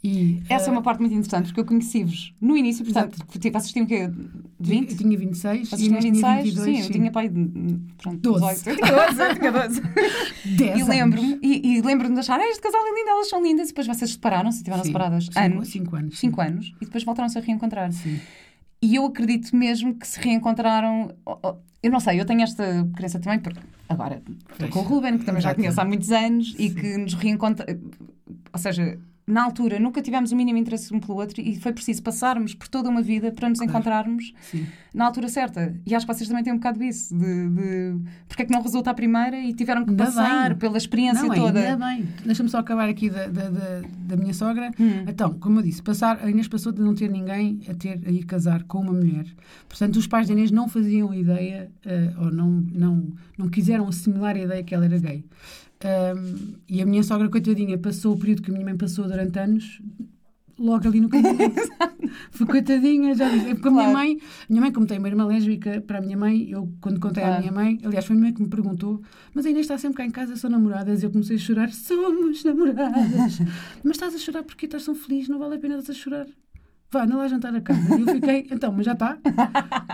E, 0.05 0.43
Essa 0.49 0.67
é 0.67 0.69
eh, 0.69 0.73
uma 0.73 0.83
parte 0.83 0.99
muito 0.99 1.13
interessante, 1.15 1.47
porque 1.47 1.61
eu 1.61 1.65
conheci-vos 1.65 2.35
no 2.41 2.57
início, 2.57 2.85
portanto, 2.85 3.25
tipo, 3.39 3.59
vocês 3.59 3.73
tinham 3.73 3.85
o 3.85 3.89
quê? 3.89 4.11
Eu 4.11 4.13
20? 4.59 4.97
tinha 4.97 5.17
26 5.17 5.69
Vocês 5.69 5.81
e 5.81 5.85
a 5.85 5.89
tinham 5.89 6.01
Inês 6.01 6.21
tinha 6.21 6.43
26? 6.43 6.55
22. 6.55 6.77
sim, 6.77 6.83
eu 6.83 6.93
tinha 6.93 7.13
pai 7.13 7.29
de 7.29 7.79
pronto, 7.99 8.19
12. 8.19 8.65
18. 8.65 8.69
Eu 8.69 8.77
tinha 8.77 9.07
12, 9.07 9.23
eu 9.23 9.35
tinha 9.37 9.53
12. 9.53 9.83
10 10.57 10.79
E 10.83 10.83
lembro-me, 10.83 11.39
e, 11.41 11.77
e 11.77 11.83
lembro-me 11.83 12.15
de 12.15 12.21
achar, 12.21 12.41
ah, 12.41 12.49
este 12.49 12.61
casal 12.61 12.81
é 12.81 12.95
lindo, 12.99 13.11
elas 13.11 13.29
são 13.29 13.43
lindas, 13.43 13.69
e 13.69 13.69
depois 13.69 13.87
vocês 13.87 14.11
separaram-se, 14.11 14.59
estiveram 14.59 14.85
separadas 14.85 15.29
anos, 15.37 15.69
5 15.69 15.97
anos. 15.97 16.19
5 16.19 16.41
anos, 16.41 16.75
e 16.81 16.85
depois 16.85 17.05
voltaram-se 17.05 17.39
a 17.39 17.41
reencontrar. 17.41 17.93
Sim. 17.93 18.12
E 18.81 18.97
eu 18.97 19.07
acredito 19.07 19.55
mesmo 19.55 19.95
que 19.95 20.07
se 20.07 20.19
reencontraram. 20.21 21.15
Eu 21.83 21.91
não 21.91 22.01
sei, 22.01 22.21
eu 22.21 22.25
tenho 22.25 22.43
esta 22.43 22.65
crença 22.97 23.21
também, 23.21 23.39
porque 23.39 23.61
agora 23.89 24.23
estou 24.53 24.69
com 24.69 24.79
o 24.81 24.83
Ruben, 24.83 25.19
que 25.19 25.25
também 25.25 25.41
já 25.41 25.55
conheço 25.55 25.81
há 25.81 25.85
muitos 25.85 26.11
anos 26.11 26.55
e 26.59 26.71
que 26.71 26.97
nos 26.97 27.15
reencontra. 27.15 27.67
Ou 28.53 28.59
seja, 28.59 28.99
na 29.27 29.45
altura 29.45 29.79
nunca 29.79 30.03
tivemos 30.03 30.33
o 30.33 30.37
mínimo 30.37 30.59
interesse 30.59 30.93
um 30.93 30.99
pelo 30.99 31.15
outro 31.19 31.41
e 31.41 31.57
foi 31.59 31.73
preciso 31.73 32.03
passarmos 32.03 32.55
por 32.55 32.67
toda 32.69 32.89
uma 32.89 33.01
vida 33.01 33.31
para 33.31 33.49
nos 33.49 33.61
encontrarmos 33.61 34.33
Sim. 34.41 34.67
na 34.93 35.07
altura 35.07 35.29
certa. 35.29 35.75
E 35.87 35.95
acho 35.95 36.05
que 36.07 36.13
vocês 36.13 36.29
também 36.29 36.43
têm 36.43 36.53
um 36.53 36.57
bocado 36.57 36.79
disso, 36.81 37.17
de, 37.17 37.49
de 37.51 37.97
porque 38.27 38.43
é 38.43 38.47
que 38.47 38.53
não 38.53 38.61
resulta 38.63 38.91
a 38.91 38.95
primeira 38.95 39.39
e 39.39 39.53
tiveram 39.55 39.85
que 39.85 39.91
Ainda 39.91 40.05
passar 40.07 40.49
bem. 40.51 40.59
pela 40.59 40.77
experiência 40.77 41.27
Não, 41.29 41.35
toda. 41.35 41.61
ainda 41.61 41.87
bem. 41.87 42.09
Deixa-me 42.25 42.49
só 42.49 42.59
acabar 42.59 42.89
aqui 42.89 43.09
da, 43.11 43.27
da, 43.29 43.49
da, 43.49 43.83
da 44.09 44.17
minha 44.17 44.35
sogra. 44.35 44.71
Hum. 44.79 45.05
Então, 45.07 45.35
como 45.35 45.61
eu 45.61 45.63
disse, 45.63 45.83
passar, 45.83 46.19
a 46.23 46.29
Inês 46.29 46.49
passou 46.49 46.73
de 46.73 46.81
não 46.81 46.95
ter 46.95 47.09
ninguém 47.09 47.61
a, 47.69 47.75
ter, 47.75 48.01
a 48.05 48.11
ir 48.11 48.25
casar 48.25 48.65
com 48.65 48.81
uma 48.81 48.93
mulher. 48.93 49.27
Portanto, 49.69 49.97
os 49.97 50.07
pais 50.07 50.27
da 50.27 50.33
Inês 50.33 50.51
não 50.51 50.69
faziam 50.69 51.15
ideia, 51.15 51.71
eh, 51.87 52.13
ou 52.19 52.31
não, 52.33 52.51
não, 52.73 53.07
não 53.39 53.49
quiseram 53.49 53.87
assimilar 53.87 54.35
a 54.37 54.41
ideia 54.41 54.63
que 54.65 54.75
ela 54.75 54.85
era 54.85 54.99
gay. 54.99 55.25
Ahm, 55.85 56.55
e 56.69 56.81
a 56.81 56.87
minha 56.87 57.03
sogra, 57.03 57.29
coitadinha, 57.29 57.77
passou 57.79 58.15
o 58.15 58.19
período 58.19 58.43
que 58.43 58.51
a 58.51 58.53
minha 58.55 58.65
mãe 58.65 58.77
passou 58.77 59.07
durante 59.07 59.39
anos, 59.39 59.81
logo 60.59 60.87
ali 60.87 61.01
no 61.01 61.09
caminho. 61.11 61.53
Foi 62.31 62.47
coitadinha, 62.47 63.15
já 63.15 63.29
disse. 63.29 63.49
É 63.49 63.55
porque 63.55 63.69
a 63.69 63.71
minha 63.71 63.85
Claro. 63.91 63.99
mãe, 63.99 64.19
minha 64.49 64.61
mãe, 64.61 64.73
como 64.73 64.87
tem 64.87 64.99
uma 64.99 65.09
irmã 65.09 65.27
lésbica, 65.27 65.81
para 65.81 65.99
a 65.99 66.01
minha 66.01 66.17
mãe, 66.17 66.49
eu 66.51 66.73
quando 66.81 67.01
contei 67.01 67.23
à 67.25 67.27
Claro. 67.27 67.41
minha 67.41 67.53
mãe, 67.53 67.79
aliás, 67.85 68.05
foi 68.05 68.15
a 68.15 68.19
minha 68.19 68.29
mãe 68.31 68.35
que 68.35 68.43
me 68.43 68.49
perguntou, 68.49 69.01
mas 69.35 69.45
a 69.47 69.51
Inês 69.51 69.65
está 69.65 69.79
sempre 69.79 69.97
cá 69.99 70.05
em 70.05 70.11
casa, 70.11 70.37
são 70.37 70.51
namoradas, 70.51 71.03
e 71.03 71.07
eu 71.07 71.11
comecei 71.11 71.37
a 71.37 71.39
chorar, 71.39 71.73
somos 71.73 72.45
namoradas. 72.45 73.39
mas 73.83 73.93
estás 73.97 74.15
a 74.15 74.19
chorar 74.19 74.43
porque 74.45 74.67
estás 74.67 74.85
tão 74.85 74.95
feliz, 74.95 75.29
não 75.29 75.39
vale 75.39 75.57
a 75.57 75.59
pena 75.59 75.77
estás 75.79 75.97
a 75.97 76.01
chorar. 76.01 76.27
Vá, 76.93 77.05
anda 77.05 77.17
lá 77.17 77.27
jantar 77.27 77.55
a 77.55 77.61
casa. 77.61 77.97
E 77.99 78.01
eu 78.03 78.07
fiquei, 78.09 78.47
então, 78.53 78.71
mas 78.73 78.85
já 78.85 78.93
está. 78.93 79.19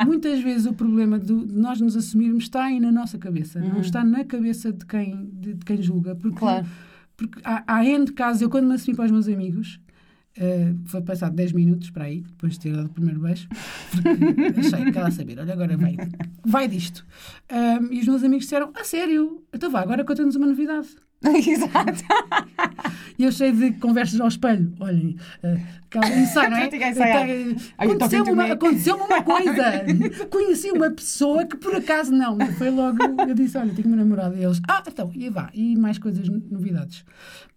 Muitas 0.05 0.41
vezes 0.43 0.67
o 0.67 0.73
problema 0.73 1.19
do- 1.19 1.47
de 1.47 1.57
nós 1.57 1.81
nos 1.81 1.97
assumirmos 1.97 2.45
está 2.45 2.65
aí 2.65 2.81
na 2.81 2.91
nossa 2.91 3.17
cabeça, 3.19 3.61
não 3.61 3.81
está 3.81 4.05
na 4.05 4.25
cabeça 4.25 4.73
de 4.73 4.85
quem, 4.85 5.31
de, 5.33 5.55
de 5.55 5.65
quem 5.65 5.81
julga. 5.81 6.17
Porque, 6.17 6.39
Claro. 6.39 6.67
porque 7.17 7.41
há, 7.45 7.63
há 7.67 7.85
N 7.85 8.05
de 8.05 8.13
casos, 8.13 8.43
eu 8.43 8.51
quando 8.51 8.67
me 8.67 8.75
assumi 8.75 8.97
para 8.97 9.05
os 9.05 9.11
meus 9.13 9.29
amigos, 9.29 9.79
eh, 10.37 10.73
foi 10.87 11.01
passado 11.03 11.35
10 11.37 11.53
minutos 11.53 11.91
para 11.91 12.05
aí, 12.05 12.21
depois 12.23 12.55
de 12.55 12.61
ter 12.61 12.73
dado 12.75 12.87
o 12.87 12.91
primeiro 12.91 13.21
beijo, 13.21 13.49
achei, 14.57 14.93
quer 14.93 15.03
lá 15.03 15.11
saber, 15.11 15.39
olha, 15.39 15.53
agora 15.53 15.77
vai, 15.77 15.97
vai 16.45 16.69
disto. 16.69 17.05
Ahm, 17.49 17.89
e 17.93 18.01
os 18.01 18.07
meus 18.07 18.23
amigos 18.23 18.45
disseram, 18.45 18.71
a 18.75 18.85
sério? 18.85 19.43
Então 19.53 19.71
vá, 19.71 19.81
agora 19.83 20.05
conta-nos 20.05 20.37
uma 20.37 20.47
novidade. 20.47 20.89
Exato. 21.49 22.05
E 23.19 23.25
eu 23.25 23.33
cheio 23.33 23.53
de 23.55 23.73
conversas 23.73 24.21
ao 24.21 24.29
espelho. 24.29 24.73
Olhem, 24.79 25.17
uh, 25.43 25.61
aquela 25.87 26.09
ensaio, 26.17 26.51
não 26.51 26.57
é? 26.57 26.69
You 27.85 27.99
talking 27.99 28.17
Aconteceu-me 28.19 28.31
uma, 28.31 28.45
me? 28.45 28.51
aconteceu-me 28.53 29.03
uma 29.03 29.23
coisa. 29.23 29.63
Conheci 30.31 30.71
uma 30.71 30.91
pessoa 30.91 31.45
que 31.45 31.57
por 31.57 31.75
acaso 31.75 32.13
não. 32.13 32.39
Foi 32.57 32.71
logo, 32.71 32.99
eu 33.27 33.35
disse, 33.35 33.59
olha, 33.59 33.75
tenho 33.75 33.89
uma 33.89 33.97
namorada. 33.97 34.37
E 34.37 34.45
eles, 34.45 34.61
ah, 34.69 34.83
então, 34.87 35.11
e 35.15 35.29
vá. 35.29 35.51
E 35.53 35.77
mais 35.77 35.99
coisas, 35.99 36.29
novidades. 36.29 37.05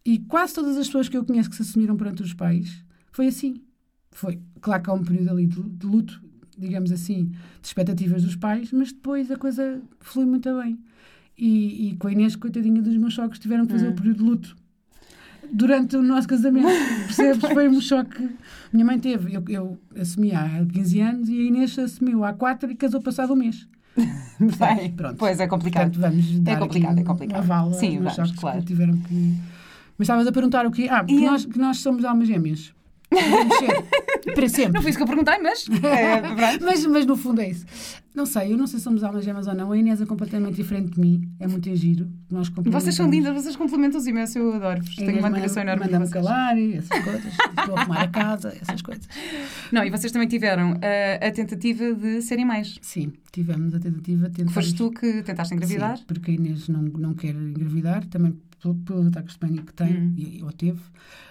E 0.04 0.18
quase 0.20 0.56
todas 0.56 0.78
as 0.78 0.88
pessoas 0.88 1.08
que 1.08 1.16
eu 1.16 1.24
conheço 1.24 1.50
que 1.50 1.56
se 1.56 1.62
assumiram 1.62 1.96
perante 1.96 2.24
os 2.24 2.34
pais, 2.34 2.84
foi 3.12 3.28
assim. 3.28 3.62
foi, 4.12 4.40
claro 4.60 4.82
que 4.82 4.90
há 4.90 4.94
um 4.94 5.04
período 5.04 5.30
ali 5.30 5.46
de, 5.46 5.62
de 5.62 5.86
luto, 5.86 6.20
digamos 6.58 6.92
assim, 6.92 7.26
de 7.62 7.68
expectativas 7.68 8.24
dos 8.24 8.36
pais, 8.36 8.72
mas 8.72 8.92
depois 8.92 9.30
a 9.30 9.36
coisa 9.36 9.80
flui 10.00 10.26
muito 10.26 10.50
bem. 10.60 10.80
E, 11.38 11.90
e 11.90 11.96
com 11.98 12.08
a 12.08 12.12
Inês, 12.12 12.36
coitadinha 12.36 12.82
dos 12.82 12.96
meus 12.98 13.14
sogros, 13.14 13.40
tiveram 13.40 13.66
que 13.66 13.72
fazer 13.74 13.88
Hum. 13.88 13.92
o 13.92 13.94
período 13.96 14.18
de 14.18 14.24
luto. 14.24 14.56
Durante 15.52 15.98
o 15.98 16.04
nosso 16.04 16.28
casamento, 16.28 16.68
percebes? 17.08 17.42
Foi 17.52 17.68
um 17.68 17.82
choque. 17.82 18.30
Minha 18.72 18.86
mãe 18.86 19.00
teve, 19.00 19.34
eu, 19.34 19.44
eu 19.50 19.78
assumi 20.00 20.32
há 20.34 20.66
15 20.72 21.00
anos 21.02 21.30
e 21.30 21.40
a 21.40 21.44
Inês 21.44 21.78
assumiu 21.80 22.24
há 22.24 22.32
4 22.32 22.72
e 22.72 22.76
casou 22.76 23.02
passado 23.02 23.34
um 23.34 23.36
mês. 23.36 23.68
Bem, 24.40 24.92
Pronto. 24.94 25.16
pois 25.18 25.40
é 25.40 25.48
complicado. 25.48 25.92
Portanto, 25.92 26.12
vamos 26.14 26.40
dar 26.40 26.58
complicado, 26.60 27.00
é 27.00 27.04
complicado. 27.04 27.38
um 27.40 27.42
aval 27.44 27.74
Sim, 27.74 27.98
vamos, 27.98 28.14
sogros 28.14 28.36
claro. 28.36 28.60
que 28.60 28.66
tiveram 28.68 28.96
que... 28.98 29.36
Mas 29.98 30.06
estavas 30.06 30.26
a 30.26 30.32
perguntar 30.32 30.66
o 30.66 30.72
quê? 30.72 30.88
Ah, 30.90 31.04
que, 31.04 31.20
nós, 31.26 31.46
que 31.46 31.60
nós 31.60 31.78
somos 31.80 32.06
almas 32.06 32.28
gêmeas. 32.28 32.74
Para 34.34 34.48
sempre. 34.50 34.72
Não 34.74 34.82
foi 34.82 34.90
isso 34.92 34.98
que 34.98 35.04
eu 35.04 35.08
perguntei, 35.08 35.38
mas. 35.40 35.68
É, 35.84 36.60
mas, 36.64 36.86
mas 36.86 37.06
no 37.06 37.18
fundo 37.18 37.42
é 37.42 37.50
isso. 37.50 37.66
Não 38.14 38.26
sei, 38.26 38.52
eu 38.52 38.58
não 38.58 38.68
sei 38.68 38.78
se 38.80 38.84
somos 38.84 39.04
almas 39.04 39.24
gêmeas 39.24 39.48
ou 39.48 39.56
não. 39.56 39.72
A 39.72 39.78
Inês 39.78 40.02
é 40.02 40.06
completamente 40.06 40.56
diferente 40.56 40.92
de 40.96 41.00
mim. 41.00 41.30
É 41.40 41.48
muito 41.48 41.70
em 41.70 41.76
giro. 41.76 42.10
Nós 42.30 42.50
Vocês 42.50 42.94
são 42.96 43.10
lindas, 43.10 43.34
vocês 43.34 43.56
complementam-se 43.56 44.10
imenso, 44.10 44.38
eu 44.38 44.54
adoro-vos. 44.54 44.96
Tenho 44.96 45.20
uma 45.20 45.28
admiração 45.30 45.64
enorme 45.64 45.86
Manda-me 45.86 46.10
calar, 46.10 46.58
essas 46.58 47.04
coisas. 47.04 47.26
Estou 47.58 47.76
a 47.76 47.80
arrumar 47.82 48.02
a 48.02 48.08
casa, 48.10 48.54
essas 48.62 48.82
coisas. 48.82 49.08
Não, 49.72 49.84
e 49.86 49.90
vocês 49.90 50.12
também 50.12 50.28
tiveram 50.28 50.74
uh, 50.74 50.78
a 51.28 51.32
tentativa 51.32 51.94
de 51.94 52.22
serem 52.22 52.44
mães. 52.46 52.78
Sim, 52.82 53.14
tivemos 53.32 53.74
a 53.74 53.80
tentativa. 53.80 54.30
Tentamos... 54.30 54.54
Foste 54.54 54.76
tu 54.76 54.92
que 54.92 55.24
tentaste 55.24 55.54
engravidar? 55.54 55.98
Sim, 55.98 56.04
porque 56.06 56.32
a 56.32 56.34
Inês 56.34 56.68
não, 56.68 56.82
não 56.84 57.14
quer 57.14 57.34
engravidar, 57.34 58.06
também 58.08 58.38
pelo- 58.62 58.76
pelos 58.76 59.08
ataques 59.08 59.34
de 59.34 59.40
pânico 59.40 59.68
que 59.68 59.74
tem, 59.74 59.98
Hum. 59.98 60.14
e, 60.18 60.44
ou 60.44 60.52
teve. 60.52 60.80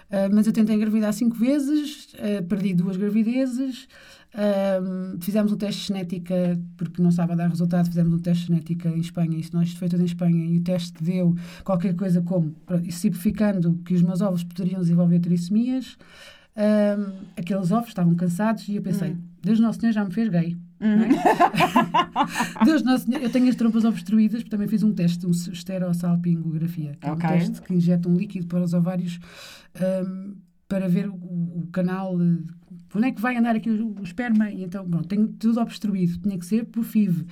Ah, 0.09 0.27
mas 0.33 0.45
eu 0.47 0.51
tentei 0.51 0.75
engravidar 0.75 1.13
cinco 1.13 1.35
vezes, 1.37 2.09
ah, 2.17 2.43
perdi 2.43 2.73
duas 2.73 2.97
gravidezes, 2.97 3.87
ah, 4.33 5.17
fizemos 5.19 5.51
um 5.51 5.57
teste 5.57 5.81
de 5.81 5.87
genética, 5.87 6.59
porque 6.77 7.01
não 7.01 7.09
estava 7.09 7.33
a 7.33 7.35
dar 7.35 7.47
resultado, 7.49 7.87
fizemos 7.87 8.13
um 8.13 8.19
teste 8.19 8.43
de 8.43 8.47
genética 8.47 8.89
em 8.89 8.99
Espanha, 8.99 9.37
isso 9.37 9.55
nós 9.55 9.71
foi 9.73 9.89
tudo 9.89 10.01
em 10.01 10.05
Espanha, 10.05 10.45
e 10.45 10.57
o 10.57 10.61
teste 10.61 11.03
deu 11.03 11.35
qualquer 11.63 11.95
coisa 11.95 12.21
como, 12.21 12.55
simplificando, 12.89 13.73
que 13.85 13.93
os 13.93 14.01
meus 14.01 14.21
ovos 14.21 14.43
poderiam 14.43 14.79
desenvolver 14.81 15.19
trissemias. 15.19 15.97
Ah, 16.55 16.97
aqueles 17.37 17.71
ovos 17.71 17.89
estavam 17.89 18.13
cansados 18.15 18.67
e 18.67 18.75
eu 18.75 18.81
pensei, 18.81 19.11
Hum. 19.11 19.17
Deus 19.43 19.59
Nosso 19.59 19.79
Senhor 19.79 19.91
já 19.91 20.05
me 20.05 20.11
fez 20.13 20.29
gay. 20.29 20.55
não 20.79 20.87
é? 21.03 21.09
Deus 22.65 22.83
Nosso 22.83 23.05
Senhor, 23.05 23.21
eu 23.23 23.29
tenho 23.31 23.49
as 23.49 23.55
trompas 23.55 23.83
obstruídas, 23.85 24.41
porque 24.41 24.51
também 24.51 24.67
fiz 24.67 24.83
um 24.83 24.93
teste, 24.93 25.25
um 25.25 25.31
esterosalpingografia, 25.31 26.95
que 26.99 27.07
é 27.07 27.09
um 27.09 27.13
Ok. 27.13 27.27
teste 27.29 27.61
que 27.61 27.73
injeta 27.73 28.07
um 28.07 28.15
líquido 28.15 28.47
para 28.47 28.61
os 28.63 28.73
ovários 28.73 29.19
ahm, 29.75 30.33
para 30.67 30.87
ver 30.87 31.09
o, 31.09 31.13
o 31.15 31.67
canal, 31.71 32.21
eh, 32.21 32.37
onde 32.95 33.07
é 33.07 33.11
que 33.11 33.21
vai 33.21 33.35
andar 33.37 33.55
aqui 33.55 33.69
o, 33.69 33.95
o 33.99 34.03
esperma, 34.03 34.49
e 34.51 34.63
então, 34.63 34.85
bom, 34.85 35.01
tenho 35.01 35.27
tudo 35.29 35.59
obstruído, 35.61 36.17
tinha 36.19 36.37
que 36.37 36.45
ser 36.45 36.65
por 36.65 36.83
FIV, 36.83 37.25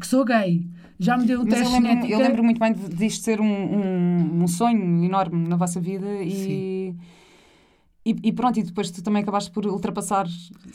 que 0.00 0.06
sou 0.06 0.24
gay, 0.24 0.66
já 0.98 1.16
me 1.16 1.26
deu 1.26 1.40
um 1.40 1.44
Mas 1.44 1.54
teste 1.54 1.64
eu 1.74 1.80
lembro, 1.82 2.06
eu 2.06 2.18
lembro 2.18 2.44
muito 2.44 2.58
bem 2.58 2.72
de- 2.72 2.88
disto 2.88 3.22
ser 3.24 3.40
um, 3.40 3.44
um, 3.46 4.42
um 4.42 4.46
sonho 4.48 5.04
enorme 5.04 5.48
na 5.48 5.56
vossa 5.56 5.80
vida 5.80 6.06
e, 6.22 6.94
e, 8.04 8.16
e 8.24 8.32
pronto, 8.32 8.58
e 8.58 8.62
depois 8.62 8.90
tu 8.90 9.02
também 9.02 9.22
acabaste 9.22 9.50
por 9.50 9.64
ultrapassar 9.66 10.26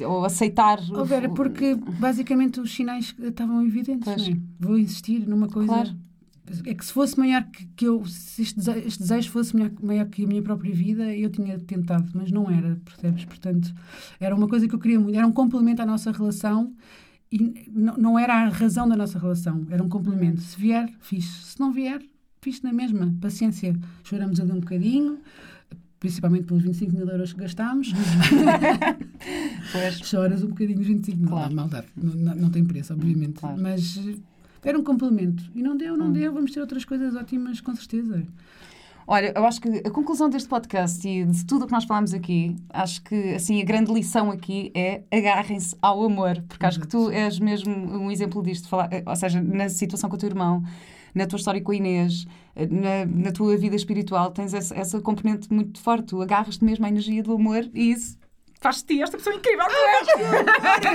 ou 0.06 0.24
aceitar. 0.24 0.80
o- 0.80 1.00
Oh, 1.02 1.06
Vera, 1.06 1.30
porque 1.30 1.76
basicamente 1.76 2.60
os 2.62 2.74
sinais 2.74 3.14
estavam 3.20 3.62
evidentes, 3.66 4.08
é? 4.08 4.38
Vou 4.60 4.78
insistir 4.78 5.28
numa 5.28 5.48
coisa. 5.48 5.68
Claro. 5.68 5.90
É 6.66 6.74
que 6.74 6.86
se 6.86 6.94
fosse 6.94 7.18
maior 7.20 7.44
que, 7.44 7.66
que 7.76 7.86
eu, 7.86 8.06
se 8.06 8.42
este 8.42 8.56
desejo, 8.58 8.80
este 8.88 9.00
desejo 9.00 9.32
fosse 9.32 9.56
maior, 9.56 9.72
maior 9.82 10.06
que 10.08 10.24
a 10.24 10.28
minha 10.28 10.42
própria 10.42 10.74
vida, 10.74 11.14
eu 11.16 11.30
tinha 11.30 11.60
tentado, 11.60 12.10
mas 12.14 12.32
não 12.32 12.50
era, 12.50 12.80
percebes? 12.86 13.26
Portanto, 13.26 13.74
era 14.20 14.36
uma 14.36 14.48
coisa 14.48 14.68
que 14.68 14.74
eu 14.76 14.80
queria 14.80 15.00
muito, 15.00 15.16
era 15.18 15.28
um 15.28 15.32
complemento 15.32 15.82
à 15.82 15.86
nossa 15.86 16.12
relação 16.12 16.74
e 17.32 17.70
não, 17.70 17.98
não 17.98 18.20
era 18.20 18.34
a 18.46 18.48
razão 18.50 18.88
da 18.88 18.96
nossa 18.96 19.20
relação, 19.20 19.66
era 19.70 19.84
um 19.84 19.90
complemento. 19.90 20.40
Se 20.42 20.58
vier, 20.60 20.90
fiz. 21.02 21.26
Se 21.26 21.60
não 21.60 21.72
vier, 21.74 22.02
fiz 22.42 22.62
na 22.62 22.72
mesma. 22.72 23.14
Paciência. 23.20 23.78
Choramos 24.04 24.40
ali 24.40 24.52
um 24.54 24.60
bocadinho, 24.62 25.20
principalmente 26.00 26.46
pelos 26.46 26.64
25 26.64 26.94
mil 26.96 27.08
euros 27.10 27.34
que 27.34 27.40
gastámos. 27.42 27.92
Pois. 29.72 29.96
Choras 30.08 30.44
um 30.44 30.48
bocadinho 30.48 30.80
os 30.80 30.88
25 30.88 31.18
mil. 31.18 31.28
Claro. 31.30 31.50
Não, 31.50 31.56
maldade. 31.56 31.88
Não, 31.96 32.36
não- 32.36 32.50
tem 32.50 32.64
preço, 32.64 32.94
obviamente. 32.94 33.40
Claro. 33.40 33.62
Mas 33.62 34.00
era 34.64 34.78
um 34.78 34.84
complemento. 34.84 35.44
E 35.56 35.62
não 35.62 35.76
deu, 35.78 35.96
não 35.98 36.08
Hum. 36.08 36.12
deu. 36.12 36.34
Vamos 36.34 36.52
ter 36.52 36.60
outras 36.62 36.84
coisas 36.86 37.16
ótimas, 37.16 37.62
com 37.62 37.74
certeza. 37.76 38.24
Olha, 39.10 39.32
eu 39.34 39.46
acho 39.46 39.62
que 39.62 39.70
a 39.70 39.90
conclusão 39.90 40.30
deste 40.30 40.50
podcast 40.50 41.08
e 41.08 41.24
de 41.24 41.46
tudo 41.46 41.64
o 41.64 41.66
que 41.66 41.72
nós 41.72 41.86
falámos 41.86 42.14
aqui, 42.14 42.58
acho 42.70 43.02
que 43.04 43.36
assim 43.36 43.62
a 43.62 43.64
grande 43.64 43.94
lição 43.94 44.30
aqui 44.30 44.70
é 44.76 45.02
agarrem-se 45.10 45.78
ao 45.82 46.04
amor, 46.04 46.44
porque 46.50 46.66
acho 46.66 46.78
que 46.78 46.88
tu 46.88 47.10
és 47.10 47.40
mesmo 47.40 47.74
um 47.74 48.12
exemplo 48.12 48.44
disto, 48.44 48.68
falar, 48.68 48.90
ou 49.06 49.16
seja, 49.16 49.42
na 49.42 49.70
situação 49.70 50.10
com 50.10 50.18
o 50.18 50.20
teu 50.20 50.28
irmão, 50.28 50.62
na 51.16 51.26
tua 51.26 51.38
história 51.38 51.62
com 51.62 51.72
a 51.72 51.76
Inês, 51.76 52.28
na, 52.70 53.06
na 53.06 53.32
tua 53.32 53.56
vida 53.56 53.78
espiritual, 53.78 54.30
tens 54.32 54.54
essa, 54.54 54.76
essa 54.76 55.00
componente 55.00 55.52
muito 55.54 55.80
forte, 55.80 56.08
tu 56.08 56.22
agarras-te 56.22 56.66
mesmo 56.66 56.86
à 56.86 56.90
energia 56.90 57.24
do 57.24 57.32
amor 57.32 57.66
e 57.74 57.92
isso 57.92 58.18
faz 58.62 58.82
ti 58.84 59.02
esta 59.02 59.18
pessoa 59.18 59.36
incrível 59.36 59.66
que 59.66 59.72
tu 59.72 59.78
és. 59.78 60.08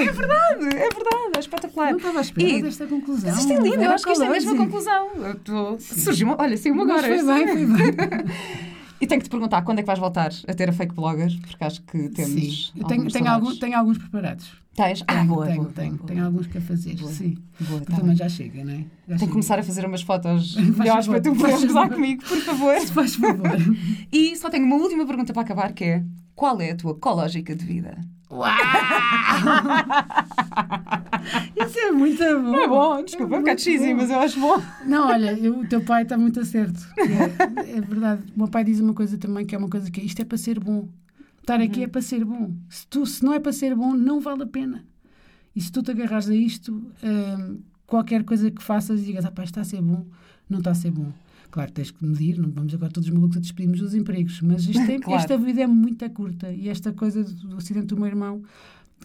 é 0.08 0.12
verdade, 0.12 0.64
é 0.64 0.88
verdade, 0.90 1.36
é 1.36 1.40
espetacular. 1.40 1.90
Não 1.90 1.96
estava 1.98 2.18
à 2.18 2.22
espera 2.22 2.48
E- 2.48 2.62
desta 2.62 2.86
conclusão. 2.86 3.30
Mas 3.30 3.40
isto 3.40 3.52
é 3.52 3.56
lindo, 3.58 3.82
eu 3.82 3.90
acho 3.92 4.04
que 4.04 4.12
isto 4.12 4.24
é 4.24 4.28
mesmo 4.28 4.50
a 4.50 4.54
Colose. 4.56 4.70
conclusão. 4.70 5.08
Eu 5.26 5.34
tô... 5.40 5.78
Surgiu 5.80 6.26
uma... 6.26 6.36
Olha, 6.40 6.56
saiu-me 6.56 6.84
Mas 6.84 6.90
agora. 7.04 7.22
foi 7.22 7.34
bem, 7.44 7.66
foi 7.66 7.92
bem. 7.92 8.24
E 9.02 9.06
tenho 9.08 9.20
que 9.20 9.26
te 9.28 9.30
perguntar 9.32 9.62
quando 9.62 9.80
é 9.80 9.82
que 9.82 9.86
vais 9.88 9.98
voltar 9.98 10.30
a 10.46 10.54
ter 10.54 10.68
a 10.68 10.72
fake 10.72 10.94
blogger, 10.94 11.28
porque 11.40 11.64
acho 11.64 11.82
que 11.82 12.08
temos. 12.10 12.70
Sim. 12.72 12.80
Eu 12.80 12.86
tenho, 12.86 13.10
tenho, 13.10 13.56
tenho 13.58 13.76
alguns 13.76 13.98
preparados. 13.98 14.52
Tens? 14.76 15.02
Ah, 15.08 15.14
Tenho, 15.16 15.26
boa, 15.26 15.44
tenho, 15.46 15.62
boa, 15.62 15.72
tenho, 15.72 15.94
boa, 15.96 16.06
tenho 16.06 16.24
alguns 16.24 16.46
que 16.46 16.58
a 16.58 16.60
fazer. 16.60 16.94
Boa. 16.94 17.10
Sim. 17.10 17.36
Boa, 17.62 17.80
tá 17.80 17.86
também 17.96 18.10
bem. 18.10 18.16
já 18.16 18.28
chega, 18.28 18.62
não 18.64 18.72
é? 18.72 18.76
Já 18.76 18.82
Tenho 18.84 18.86
que 19.08 19.18
chega. 19.18 19.32
começar 19.32 19.58
a 19.58 19.62
fazer 19.64 19.84
umas 19.86 20.02
fotos 20.02 20.54
melhores 20.78 21.08
para 21.08 21.20
tu 21.20 21.34
poderes 21.34 21.64
gozar 21.64 21.90
comigo, 21.90 22.22
por 22.22 22.38
favor. 22.42 22.80
Faz 22.94 23.16
favor. 23.16 23.50
E 24.12 24.36
só 24.36 24.48
tenho 24.48 24.64
uma 24.64 24.76
última 24.76 25.04
pergunta 25.04 25.32
para 25.32 25.42
acabar, 25.42 25.72
que 25.72 25.82
é 25.82 26.04
qual 26.34 26.60
é 26.60 26.70
a 26.72 26.76
tua 26.76 26.92
ecológica 26.92 27.54
de 27.54 27.64
vida? 27.64 27.98
Uau! 28.30 28.48
Isso 31.56 31.78
é 31.78 31.90
muito 31.92 32.18
bom. 32.18 32.56
É 32.56 32.68
bom, 32.68 33.04
desculpa, 33.04 33.34
é 33.34 33.38
um 33.38 33.40
bocado 33.42 33.60
cheesy, 33.60 33.94
mas 33.94 34.10
eu 34.10 34.18
acho 34.18 34.40
bom. 34.40 34.60
Não, 34.86 35.08
olha, 35.08 35.32
eu- 35.38 35.60
o 35.60 35.66
teu 35.66 35.80
pai 35.82 36.02
está 36.02 36.16
muito 36.18 36.40
a 36.40 36.44
certo. 36.44 36.80
É, 36.98 37.76
é 37.78 37.80
verdade. 37.80 38.22
O 38.34 38.38
meu 38.40 38.48
pai 38.48 38.64
diz 38.64 38.80
uma 38.80 38.94
coisa 38.94 39.16
também 39.18 39.44
que 39.46 39.54
é 39.54 39.58
uma 39.58 39.68
coisa 39.68 39.90
que 39.90 40.00
é, 40.00 40.04
isto 40.04 40.20
é 40.20 40.24
para 40.24 40.38
ser 40.38 40.58
bom. 40.58 40.88
Estar 41.40 41.60
aqui 41.60 41.78
Uhum. 41.80 41.84
é 41.84 41.88
para 41.88 42.00
ser 42.02 42.24
bom. 42.24 42.52
Se, 42.68 42.86
tu, 42.86 43.04
se 43.06 43.24
não 43.24 43.32
é 43.32 43.38
para 43.40 43.52
ser 43.52 43.74
bom, 43.74 43.92
não 43.94 44.20
vale 44.20 44.42
a 44.44 44.46
pena. 44.46 44.84
E 45.54 45.60
se 45.60 45.70
tu 45.70 45.82
te 45.82 45.90
agarras 45.90 46.28
a 46.30 46.34
isto, 46.34 46.72
hum, 47.02 47.58
qualquer 47.86 48.24
coisa 48.24 48.50
que 48.50 48.62
faças 48.62 49.00
e 49.02 49.04
digas, 49.04 49.24
ah, 49.24 49.30
pá, 49.30 49.44
está 49.44 49.60
a 49.60 49.64
ser 49.64 49.82
bom, 49.82 50.06
não 50.48 50.58
está 50.58 50.70
a 50.70 50.74
ser 50.74 50.90
bom. 50.90 51.12
Claro, 51.52 51.70
tens 51.70 51.90
que 51.92 52.04
medir, 52.04 52.38
não 52.38 52.50
vamos 52.50 52.74
agora 52.74 52.90
todos 52.90 53.08
malucos 53.10 53.36
a 53.36 53.40
despedirmos 53.40 53.78
dos 53.78 53.94
empregos, 53.94 54.40
mas 54.40 54.64
isto 54.64 54.80
é- 54.90 54.98
Claro. 54.98 55.20
esta 55.20 55.36
vida 55.38 55.60
é 55.62 55.66
muito 55.66 56.08
curta 56.10 56.50
e 56.50 56.68
esta 56.68 56.92
coisa 56.92 57.22
do, 57.22 57.56
acidente 57.58 57.86
do 57.86 57.96
meu 57.96 58.06
irmão, 58.06 58.42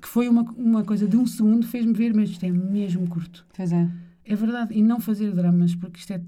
que 0.02 0.08
foi 0.08 0.28
uma, 0.30 0.43
uma 0.56 0.84
coisa 0.84 1.06
de 1.08 1.16
um 1.18 1.26
segundo, 1.28 1.68
fez-me 1.68 1.93
ver, 1.93 2.14
mas 2.16 2.30
isto 2.30 2.43
é 2.45 2.50
mesmo 2.52 3.08
curto. 3.08 3.45
Pois 3.56 3.72
é. 3.72 3.88
É 4.26 4.36
verdade. 4.36 4.74
E 4.74 4.82
não 4.82 5.00
fazer 5.00 5.32
dramas, 5.34 5.76
porque 5.76 6.00
isto 6.00 6.12
é 6.14 6.22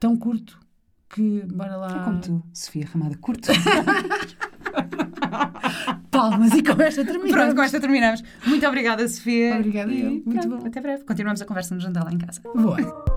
tão 0.00 0.16
curto 0.16 0.58
que 1.08 1.42
bora 1.52 1.76
lá. 1.76 2.00
É 2.00 2.04
como 2.04 2.20
tu, 2.20 2.42
Sofia 2.52 2.86
Ramada, 2.86 3.16
curto. 3.18 3.48
Palmas 6.10 6.52
e 6.52 6.62
com 6.62 6.80
esta 6.82 7.04
terminamos. 7.04 7.32
Pronto, 7.32 7.54
com 7.56 7.62
esta 7.62 7.80
terminamos. 7.80 8.22
Muito 8.46 8.66
obrigada, 8.66 9.06
Sofia. 9.08 9.56
Obrigada, 9.56 9.92
E 9.92 10.00
eu. 10.02 10.10
Muito 10.10 10.30
pronto, 10.32 10.48
bom. 10.60 10.66
Até 10.66 10.80
breve. 10.80 11.04
Continuamos 11.04 11.40
a 11.42 11.44
conversa 11.44 11.74
no 11.74 11.80
jantar 11.80 12.04
lá 12.04 12.12
em 12.12 12.18
casa. 12.18 12.40
Boa. 12.54 13.15